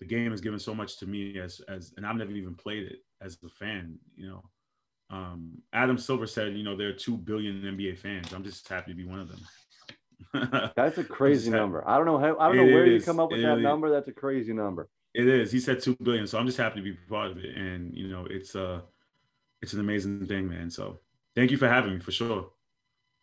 the 0.00 0.06
game 0.06 0.30
has 0.30 0.40
given 0.40 0.58
so 0.58 0.74
much 0.74 0.98
to 0.98 1.06
me 1.06 1.38
as 1.38 1.60
as 1.68 1.92
and 1.96 2.06
i've 2.06 2.16
never 2.16 2.32
even 2.32 2.54
played 2.54 2.84
it 2.84 2.98
as 3.20 3.38
a 3.44 3.48
fan 3.48 3.98
you 4.16 4.28
know 4.28 4.42
um, 5.08 5.52
adam 5.72 5.98
silver 5.98 6.26
said 6.26 6.54
you 6.54 6.64
know 6.64 6.76
there 6.76 6.88
are 6.88 6.92
2 6.92 7.16
billion 7.16 7.62
nba 7.62 7.96
fans 7.96 8.32
i'm 8.32 8.42
just 8.42 8.68
happy 8.68 8.90
to 8.90 8.96
be 8.96 9.04
one 9.04 9.20
of 9.20 9.28
them 9.28 9.40
That's 10.76 10.98
a 10.98 11.04
crazy 11.04 11.50
number. 11.50 11.86
I 11.86 11.96
don't 11.96 12.06
know 12.06 12.18
how. 12.18 12.38
I 12.38 12.48
don't 12.48 12.56
know 12.56 12.64
where 12.64 12.86
you 12.86 13.00
come 13.00 13.20
up 13.20 13.30
with 13.30 13.40
It 13.40 13.42
that 13.42 13.58
number. 13.58 13.90
That's 13.90 14.08
a 14.08 14.12
crazy 14.12 14.52
number. 14.52 14.88
It 15.14 15.26
is. 15.26 15.50
He 15.50 15.60
said 15.60 15.80
two 15.80 15.96
billion, 15.96 16.26
so 16.26 16.38
I'm 16.38 16.46
just 16.46 16.58
happy 16.58 16.80
to 16.80 16.82
be 16.82 16.92
part 17.08 17.30
of 17.30 17.38
it. 17.38 17.56
And 17.56 17.94
you 17.94 18.08
know, 18.08 18.26
it's 18.28 18.54
uh 18.54 18.80
it's 19.62 19.72
an 19.72 19.80
amazing 19.80 20.26
thing, 20.26 20.48
man. 20.48 20.70
So 20.70 20.98
thank 21.34 21.50
you 21.50 21.56
for 21.56 21.68
having 21.68 21.94
me 21.94 22.00
for 22.00 22.12
sure. 22.12 22.50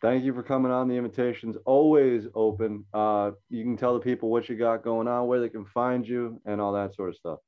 Thank 0.04 0.22
you 0.22 0.34
for 0.34 0.42
coming 0.42 0.70
on. 0.70 0.86
The 0.86 0.96
invitation's 0.96 1.56
always 1.64 2.26
open. 2.34 2.84
Uh, 2.92 3.30
you 3.48 3.62
can 3.62 3.74
tell 3.74 3.94
the 3.94 4.00
people 4.00 4.28
what 4.28 4.50
you 4.50 4.54
got 4.54 4.84
going 4.84 5.08
on, 5.08 5.26
where 5.28 5.40
they 5.40 5.48
can 5.48 5.64
find 5.64 6.06
you, 6.06 6.42
and 6.44 6.60
all 6.60 6.74
that 6.74 6.94
sort 6.94 7.08
of 7.08 7.16
stuff. 7.16 7.38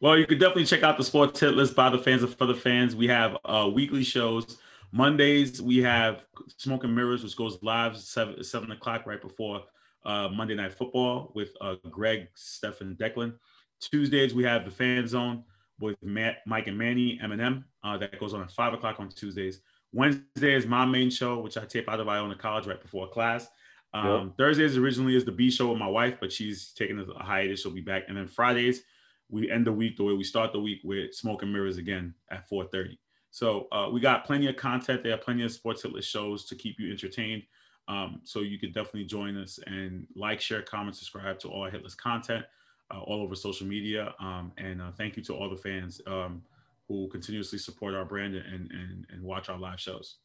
Well, 0.00 0.16
you 0.16 0.24
can 0.24 0.38
definitely 0.38 0.66
check 0.66 0.84
out 0.84 0.96
the 0.96 1.02
sports 1.02 1.40
hit 1.40 1.54
list 1.54 1.74
by 1.74 1.90
the 1.90 1.98
fans 1.98 2.22
and 2.22 2.32
for 2.38 2.46
the 2.46 2.54
fans. 2.54 2.94
We 2.94 3.08
have 3.08 3.36
uh 3.44 3.68
weekly 3.74 4.04
shows. 4.04 4.58
Mondays 4.92 5.60
we 5.60 5.78
have 5.78 6.24
Smoke 6.56 6.84
and 6.84 6.94
Mirrors, 6.94 7.24
which 7.24 7.36
goes 7.36 7.58
live 7.62 7.96
seven 7.96 8.44
seven 8.44 8.70
o'clock 8.70 9.04
right 9.04 9.20
before 9.20 9.62
uh, 10.04 10.28
Monday 10.28 10.54
Night 10.54 10.74
Football 10.74 11.32
with 11.34 11.50
uh, 11.60 11.74
Greg, 11.90 12.28
Steph, 12.36 12.80
and 12.80 12.96
Declan. 12.96 13.34
Tuesdays 13.80 14.34
we 14.34 14.44
have 14.44 14.64
the 14.64 14.70
Fan 14.70 15.08
Zone 15.08 15.42
with 15.80 15.96
Matt, 16.00 16.36
Mike 16.46 16.68
and 16.68 16.78
Manny, 16.78 17.18
Eminem. 17.20 17.64
Uh, 17.82 17.98
that 17.98 18.20
goes 18.20 18.34
on 18.34 18.42
at 18.42 18.52
five 18.52 18.72
o'clock 18.72 19.00
on 19.00 19.08
Tuesdays. 19.08 19.62
Wednesday 19.92 20.54
is 20.54 20.66
my 20.66 20.84
main 20.84 21.10
show, 21.10 21.38
which 21.38 21.56
I 21.56 21.64
tape 21.64 21.88
out 21.88 22.00
of 22.00 22.08
Iona 22.08 22.34
College 22.34 22.66
right 22.66 22.80
before 22.80 23.08
class. 23.08 23.48
Um, 23.94 24.32
Thursdays 24.38 24.78
originally 24.78 25.16
is 25.16 25.24
the 25.24 25.32
B 25.32 25.50
show 25.50 25.68
with 25.68 25.78
my 25.78 25.88
wife, 25.88 26.16
but 26.18 26.32
she's 26.32 26.72
taking 26.72 26.98
a 26.98 27.22
hiatus. 27.22 27.60
She'll 27.60 27.72
be 27.72 27.82
back. 27.82 28.04
And 28.08 28.16
then 28.16 28.26
Fridays, 28.26 28.82
we 29.28 29.50
end 29.50 29.66
the 29.66 29.72
week 29.72 29.96
the 29.96 30.04
way 30.04 30.14
we 30.14 30.24
start 30.24 30.52
the 30.52 30.60
week 30.60 30.80
with 30.82 31.14
Smoke 31.14 31.42
and 31.42 31.52
Mirrors 31.52 31.76
again 31.76 32.14
at 32.30 32.48
4:30. 32.48 32.96
So 33.30 33.66
uh, 33.72 33.88
we 33.90 34.00
got 34.00 34.24
plenty 34.24 34.46
of 34.46 34.56
content 34.56 35.02
there, 35.02 35.14
are 35.14 35.18
plenty 35.18 35.42
of 35.42 35.52
sports 35.52 35.82
hit 35.82 35.92
list 35.92 36.08
shows 36.08 36.44
to 36.46 36.54
keep 36.54 36.78
you 36.78 36.90
entertained. 36.90 37.42
Um, 37.88 38.20
so 38.24 38.40
you 38.40 38.58
can 38.58 38.72
definitely 38.72 39.04
join 39.04 39.36
us 39.36 39.58
and 39.66 40.06
like, 40.14 40.40
share, 40.40 40.62
comment, 40.62 40.96
subscribe 40.96 41.38
to 41.40 41.48
all 41.48 41.64
our 41.64 41.70
hit 41.70 41.82
list 41.82 41.98
content 41.98 42.44
uh, 42.92 43.00
all 43.00 43.22
over 43.22 43.34
social 43.34 43.66
media. 43.66 44.14
Um, 44.20 44.52
and 44.58 44.80
uh, 44.80 44.92
thank 44.92 45.16
you 45.16 45.22
to 45.24 45.34
all 45.34 45.50
the 45.50 45.56
fans. 45.56 46.00
Um, 46.06 46.42
who 46.88 47.08
continuously 47.08 47.58
support 47.58 47.94
our 47.94 48.04
brand 48.04 48.34
and 48.34 48.70
and, 48.70 49.06
and 49.10 49.22
watch 49.22 49.48
our 49.48 49.58
live 49.58 49.80
shows. 49.80 50.16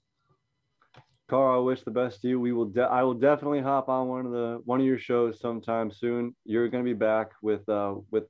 Carl, 1.28 1.60
I 1.60 1.64
wish 1.64 1.84
the 1.84 1.92
best 1.92 2.22
to 2.22 2.30
you. 2.30 2.40
We 2.40 2.54
will. 2.54 2.66
De- 2.66 2.82
I 2.82 3.04
will 3.04 3.14
definitely 3.14 3.62
hop 3.62 3.90
on 3.90 4.08
one 4.08 4.26
of 4.26 4.32
the 4.32 4.62
one 4.64 4.80
of 4.80 4.86
your 4.86 4.98
shows 4.98 5.40
sometime 5.40 5.92
soon. 5.92 6.36
You're 6.46 6.70
going 6.70 6.84
to 6.84 6.90
be 6.90 6.98
back 6.98 7.32
with 7.42 7.68
uh 7.68 7.96
with 8.12 8.24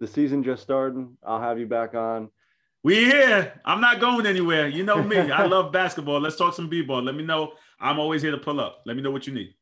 the 0.00 0.06
season 0.06 0.42
just 0.42 0.62
starting. 0.62 1.16
I'll 1.24 1.40
have 1.40 1.58
you 1.58 1.66
back 1.66 1.94
on. 1.94 2.28
We 2.82 3.04
here. 3.04 3.60
I'm 3.64 3.80
not 3.80 4.00
going 4.00 4.24
anywhere. 4.24 4.66
You 4.66 4.82
know 4.82 5.02
me. 5.02 5.18
I 5.18 5.44
love 5.44 5.70
basketball. 5.80 6.18
Let's 6.18 6.36
talk 6.36 6.54
some 6.54 6.68
b-ball. 6.68 7.02
Let 7.02 7.14
me 7.14 7.22
know. 7.22 7.52
I'm 7.78 7.98
always 7.98 8.22
here 8.22 8.30
to 8.30 8.38
pull 8.38 8.58
up. 8.58 8.80
Let 8.86 8.96
me 8.96 9.02
know 9.02 9.10
what 9.10 9.26
you 9.26 9.34
need. 9.34 9.54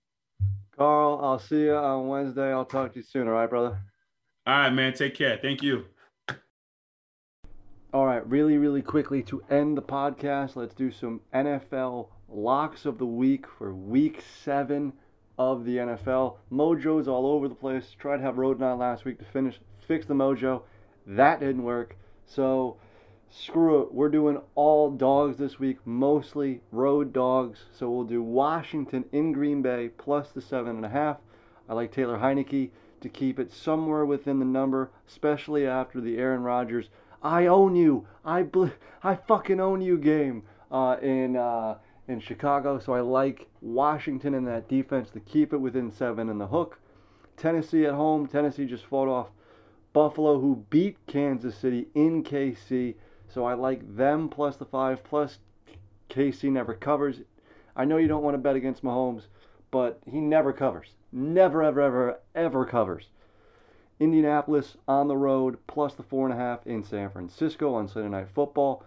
Carl, 0.76 1.18
I'll 1.20 1.40
see 1.40 1.62
you 1.62 1.74
on 1.74 2.06
Wednesday. 2.06 2.52
I'll 2.52 2.64
talk 2.64 2.92
to 2.92 3.00
you 3.00 3.02
soon. 3.02 3.26
All 3.26 3.34
right, 3.34 3.50
brother. 3.50 3.80
All 4.46 4.58
right, 4.58 4.70
man. 4.70 4.92
Take 4.92 5.16
care. 5.16 5.36
Thank 5.42 5.64
you. 5.64 5.86
Right, 8.18 8.28
really, 8.28 8.58
really 8.58 8.82
quickly 8.82 9.22
to 9.24 9.44
end 9.48 9.76
the 9.76 9.82
podcast, 9.82 10.56
let's 10.56 10.74
do 10.74 10.90
some 10.90 11.20
NFL 11.32 12.08
locks 12.28 12.84
of 12.84 12.98
the 12.98 13.06
week 13.06 13.46
for 13.46 13.72
week 13.72 14.24
seven 14.42 14.92
of 15.38 15.64
the 15.64 15.76
NFL. 15.76 16.38
Mojo's 16.50 17.06
all 17.06 17.26
over 17.28 17.46
the 17.46 17.54
place. 17.54 17.94
Tried 17.96 18.16
to 18.16 18.24
have 18.24 18.36
Roden 18.36 18.64
on 18.64 18.80
last 18.80 19.04
week 19.04 19.20
to 19.20 19.24
finish 19.24 19.60
fix 19.86 20.04
the 20.04 20.14
mojo. 20.14 20.62
That 21.06 21.38
didn't 21.38 21.62
work. 21.62 21.96
So 22.26 22.78
screw 23.30 23.82
it. 23.82 23.94
We're 23.94 24.08
doing 24.08 24.40
all 24.56 24.90
dogs 24.90 25.36
this 25.36 25.60
week, 25.60 25.78
mostly 25.84 26.60
road 26.72 27.12
dogs. 27.12 27.66
So 27.70 27.88
we'll 27.88 28.02
do 28.02 28.20
Washington 28.20 29.04
in 29.12 29.30
Green 29.30 29.62
Bay 29.62 29.90
plus 29.96 30.32
the 30.32 30.42
seven 30.42 30.74
and 30.74 30.84
a 30.84 30.88
half. 30.88 31.18
I 31.68 31.74
like 31.74 31.92
Taylor 31.92 32.18
Heinicke 32.18 32.70
to 33.00 33.08
keep 33.08 33.38
it 33.38 33.52
somewhere 33.52 34.04
within 34.04 34.40
the 34.40 34.44
number, 34.44 34.90
especially 35.06 35.68
after 35.68 36.00
the 36.00 36.18
Aaron 36.18 36.42
Rodgers 36.42 36.88
I 37.22 37.46
own 37.46 37.74
you, 37.74 38.06
I 38.24 38.42
bl- 38.42 38.66
I 39.02 39.16
fucking 39.16 39.60
own 39.60 39.80
you 39.80 39.98
game 39.98 40.44
uh, 40.70 40.96
in 41.02 41.36
uh, 41.36 41.78
in 42.06 42.20
Chicago. 42.20 42.78
So 42.78 42.92
I 42.92 43.00
like 43.00 43.48
Washington 43.60 44.34
in 44.34 44.44
that 44.44 44.68
defense 44.68 45.10
to 45.10 45.20
keep 45.20 45.52
it 45.52 45.58
within 45.58 45.90
seven 45.90 46.28
in 46.28 46.38
the 46.38 46.46
hook. 46.46 46.78
Tennessee 47.36 47.86
at 47.86 47.94
home. 47.94 48.26
Tennessee 48.26 48.66
just 48.66 48.86
fought 48.86 49.08
off 49.08 49.28
Buffalo, 49.92 50.40
who 50.40 50.64
beat 50.70 50.98
Kansas 51.06 51.56
City 51.56 51.88
in 51.94 52.22
KC. 52.22 52.94
So 53.28 53.44
I 53.44 53.54
like 53.54 53.96
them 53.96 54.28
plus 54.28 54.56
the 54.56 54.64
five. 54.64 55.04
Plus 55.04 55.38
KC 56.10 56.50
never 56.50 56.74
covers. 56.74 57.20
I 57.76 57.84
know 57.84 57.96
you 57.96 58.08
don't 58.08 58.24
want 58.24 58.34
to 58.34 58.38
bet 58.38 58.56
against 58.56 58.82
Mahomes, 58.82 59.26
but 59.70 60.00
he 60.10 60.20
never 60.20 60.52
covers. 60.52 60.88
Never, 61.12 61.62
ever, 61.62 61.80
ever, 61.80 62.20
ever 62.34 62.64
covers. 62.64 63.06
Indianapolis 64.00 64.76
on 64.86 65.08
the 65.08 65.16
road 65.16 65.58
plus 65.66 65.94
the 65.94 66.02
four 66.02 66.28
and 66.28 66.34
a 66.34 66.40
half 66.40 66.66
in 66.66 66.82
San 66.82 67.10
Francisco 67.10 67.74
on 67.74 67.88
Sunday 67.88 68.08
Night 68.08 68.28
Football. 68.34 68.84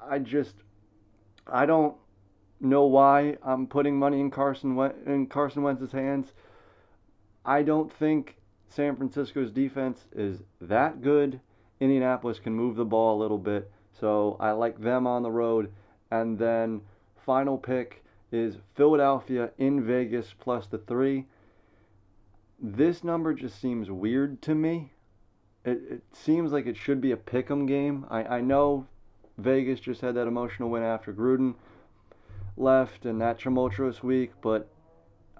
I 0.00 0.18
just, 0.18 0.54
I 1.46 1.66
don't 1.66 1.96
know 2.60 2.84
why 2.84 3.36
I'm 3.42 3.66
putting 3.66 3.98
money 3.98 4.20
in 4.20 4.30
Carson 4.30 4.78
in 5.06 5.26
Carson 5.26 5.62
Wentz's 5.62 5.92
hands. 5.92 6.32
I 7.44 7.62
don't 7.62 7.92
think 7.92 8.36
San 8.68 8.96
Francisco's 8.96 9.50
defense 9.50 10.06
is 10.14 10.42
that 10.60 11.02
good. 11.02 11.40
Indianapolis 11.80 12.38
can 12.38 12.54
move 12.54 12.76
the 12.76 12.84
ball 12.84 13.18
a 13.18 13.20
little 13.20 13.38
bit, 13.38 13.70
so 13.98 14.36
I 14.38 14.52
like 14.52 14.80
them 14.80 15.06
on 15.06 15.24
the 15.24 15.30
road. 15.30 15.72
And 16.12 16.38
then 16.38 16.82
final 17.26 17.58
pick 17.58 18.04
is 18.30 18.56
Philadelphia 18.76 19.50
in 19.58 19.84
Vegas 19.84 20.32
plus 20.38 20.66
the 20.68 20.78
three. 20.78 21.26
This 22.64 23.02
number 23.02 23.34
just 23.34 23.60
seems 23.60 23.90
weird 23.90 24.40
to 24.42 24.54
me. 24.54 24.92
It, 25.64 25.82
it 25.90 26.02
seems 26.12 26.52
like 26.52 26.66
it 26.66 26.76
should 26.76 27.00
be 27.00 27.10
a 27.10 27.16
pick 27.16 27.50
'em 27.50 27.66
game. 27.66 28.06
I, 28.08 28.36
I 28.36 28.40
know 28.40 28.86
Vegas 29.36 29.80
just 29.80 30.00
had 30.00 30.14
that 30.14 30.28
emotional 30.28 30.70
win 30.70 30.84
after 30.84 31.12
Gruden 31.12 31.56
left 32.56 33.04
and 33.04 33.20
that 33.20 33.40
tumultuous 33.40 34.04
week, 34.04 34.30
but 34.40 34.68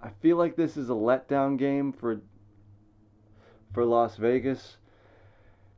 I 0.02 0.10
feel 0.20 0.36
like 0.36 0.56
this 0.56 0.76
is 0.76 0.90
a 0.90 0.94
letdown 0.94 1.56
game 1.56 1.92
for 1.92 2.20
for 3.72 3.84
Las 3.84 4.16
Vegas. 4.16 4.78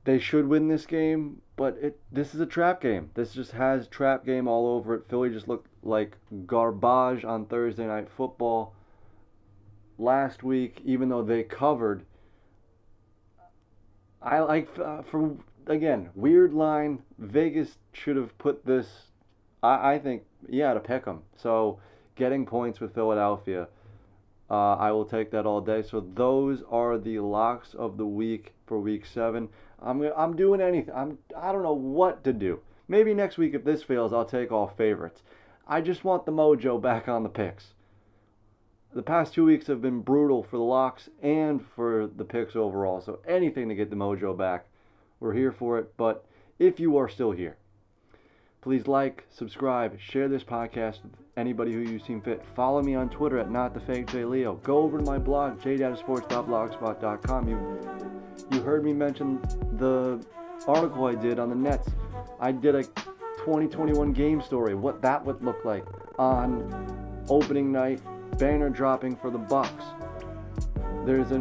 They 0.05 0.19
should 0.19 0.49
win 0.49 0.69
this 0.69 0.87
game, 0.87 1.43
but 1.57 1.77
it 1.77 2.01
this 2.11 2.35
is 2.35 2.41
a 2.41 2.47
trap 2.47 2.81
game. 2.81 3.11
This 3.13 3.35
just 3.35 3.53
has 3.53 3.87
trap 3.89 4.25
game 4.25 4.49
all 4.49 4.67
over 4.67 4.95
it. 4.95 5.09
Philly 5.11 5.29
just 5.29 5.49
looked 5.49 5.69
like 5.83 6.17
garbage 6.47 7.23
on 7.23 7.45
Thursday 7.45 7.87
night 7.87 8.09
football 8.09 8.74
last 9.99 10.43
week, 10.43 10.81
even 10.85 11.09
though 11.09 11.23
they 11.23 11.43
covered. 11.43 12.05
I 14.23 14.41
like 14.41 14.69
uh, 14.79 15.03
for 15.03 15.37
again 15.67 16.11
weird 16.15 16.53
line. 16.53 17.03
Vegas 17.19 17.77
should 17.93 18.17
have 18.17 18.37
put 18.39 18.65
this. 18.65 18.87
I, 19.63 19.95
I 19.95 19.99
think 19.99 20.23
yeah 20.49 20.75
to 20.75 20.81
pick 20.81 21.05
them. 21.05 21.23
So 21.37 21.79
getting 22.17 22.47
points 22.47 22.81
with 22.81 22.95
Philadelphia. 22.95 23.69
Uh, 24.51 24.75
I 24.75 24.93
will 24.93 25.07
take 25.07 25.31
that 25.31 25.47
all 25.47 25.61
day. 25.61 25.83
So 25.83 26.01
those 26.15 26.63
are 26.71 26.99
the 26.99 27.19
locks 27.19 27.75
of 27.75 27.97
the 27.97 28.07
week 28.07 28.53
for 28.67 28.79
week 28.79 29.05
seven. 29.07 29.49
I'm 29.83 30.03
I'm 30.17 30.37
doing 30.37 30.61
anything. 30.61 30.95
I'm 30.95 31.19
I 31.37 31.53
don't 31.53 31.63
know 31.63 31.73
what 31.73 32.25
to 32.25 32.33
do. 32.33 32.61
Maybe 32.89 33.15
next 33.15 33.39
week 33.39 33.55
if 33.55 33.65
this 33.65 33.83
fails, 33.83 34.13
I'll 34.13 34.25
take 34.25 34.53
all 34.53 34.69
favorites. 34.69 35.23
I 35.67 35.81
just 35.81 36.05
want 36.05 36.27
the 36.27 36.33
mojo 36.33 36.81
back 36.81 37.09
on 37.09 37.23
the 37.23 37.29
picks. 37.29 37.74
The 38.95 39.03
past 39.03 39.35
two 39.35 39.45
weeks 39.45 39.67
have 39.67 39.83
been 39.83 40.03
brutal 40.03 40.45
for 40.45 40.57
the 40.57 40.63
locks 40.63 41.09
and 41.21 41.61
for 41.75 42.07
the 42.07 42.25
picks 42.25 42.55
overall. 42.55 43.01
So 43.01 43.19
anything 43.27 43.69
to 43.69 43.75
get 43.75 43.91
the 43.91 43.97
mojo 43.97 44.39
back, 44.39 44.67
we're 45.19 45.33
here 45.33 45.51
for 45.51 45.81
it. 45.81 45.97
But 45.97 46.25
if 46.61 46.79
you 46.79 46.97
are 46.97 47.09
still 47.09 47.33
here, 47.33 47.57
please 48.61 48.87
like, 48.87 49.25
subscribe, 49.35 49.99
share 49.99 50.29
this 50.29 50.45
podcast 50.45 51.03
with 51.03 51.13
anybody 51.37 51.73
who 51.73 51.81
you 51.81 51.99
seem 51.99 52.21
fit. 52.21 52.45
Follow 52.55 52.83
me 52.83 52.95
on 52.95 53.09
Twitter 53.09 53.37
at 53.37 53.49
NotTheFakeJLeo. 53.49 54.63
Go 54.63 54.79
over 54.79 54.99
to 54.99 55.05
my 55.05 55.19
blog, 55.19 55.61
jdatasports.blogspot.com. 55.61 57.49
You, 57.49 57.81
you 58.53 58.63
heard 58.63 58.85
me 58.85 58.93
mention 58.93 59.41
the 59.77 60.25
article 60.69 61.07
I 61.07 61.17
did 61.17 61.41
on 61.41 61.49
the 61.49 61.57
Nets. 61.57 61.89
I 62.39 62.53
did 62.53 62.77
a 62.77 62.85
2021 62.85 64.13
game 64.13 64.41
story, 64.41 64.77
what 64.77 65.03
that 65.03 65.25
would 65.25 65.43
look 65.43 65.65
like 65.65 65.85
on 66.17 67.25
opening 67.29 67.73
night, 67.73 68.01
banner 68.39 68.69
dropping 68.69 69.17
for 69.17 69.31
the 69.31 69.39
Bucks. 69.39 69.85
There's 71.05 71.31
a 71.33 71.41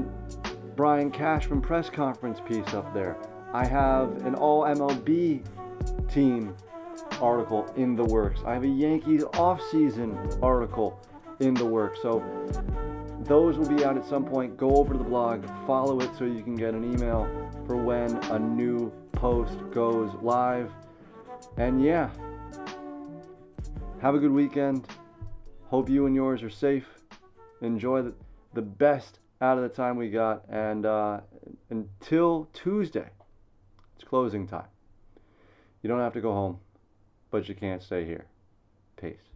Brian 0.75 1.11
Cashman 1.11 1.61
press 1.61 1.89
conference 1.89 2.39
piece 2.47 2.73
up 2.73 2.93
there. 2.93 3.17
I 3.53 3.65
have 3.65 4.25
an 4.25 4.35
all 4.35 4.63
MLB 4.63 5.43
team 6.11 6.55
article 7.21 7.71
in 7.75 7.95
the 7.95 8.03
works. 8.03 8.41
I 8.45 8.53
have 8.53 8.63
a 8.63 8.67
Yankees 8.67 9.23
off-season 9.33 10.17
article 10.41 10.99
in 11.39 11.53
the 11.53 11.65
works. 11.65 11.99
So 12.01 12.23
those 13.21 13.57
will 13.57 13.69
be 13.69 13.85
out 13.85 13.97
at 13.97 14.05
some 14.05 14.25
point. 14.25 14.57
Go 14.57 14.75
over 14.77 14.93
to 14.93 14.97
the 14.97 15.05
blog, 15.05 15.45
follow 15.65 15.99
it 16.01 16.09
so 16.17 16.25
you 16.25 16.43
can 16.43 16.55
get 16.55 16.73
an 16.73 16.83
email 16.83 17.27
for 17.67 17.77
when 17.77 18.15
a 18.31 18.39
new 18.39 18.91
post 19.13 19.57
goes 19.71 20.11
live. 20.21 20.71
And 21.57 21.83
yeah, 21.83 22.09
have 24.01 24.15
a 24.15 24.19
good 24.19 24.31
weekend. 24.31 24.87
Hope 25.73 25.89
you 25.89 26.05
and 26.05 26.13
yours 26.13 26.43
are 26.43 26.51
safe. 26.51 26.85
Enjoy 27.61 28.03
the, 28.03 28.13
the 28.53 28.61
best 28.61 29.17
out 29.41 29.57
of 29.57 29.63
the 29.63 29.69
time 29.69 29.97
we 29.97 30.11
got. 30.11 30.43
And 30.47 30.85
uh, 30.85 31.21
until 31.71 32.47
Tuesday, 32.53 33.09
it's 33.95 34.03
closing 34.03 34.47
time. 34.47 34.67
You 35.81 35.87
don't 35.87 35.97
have 35.97 36.13
to 36.13 36.21
go 36.21 36.31
home, 36.31 36.59
but 37.31 37.49
you 37.49 37.55
can't 37.55 37.81
stay 37.81 38.05
here. 38.05 38.27
Peace. 39.01 39.32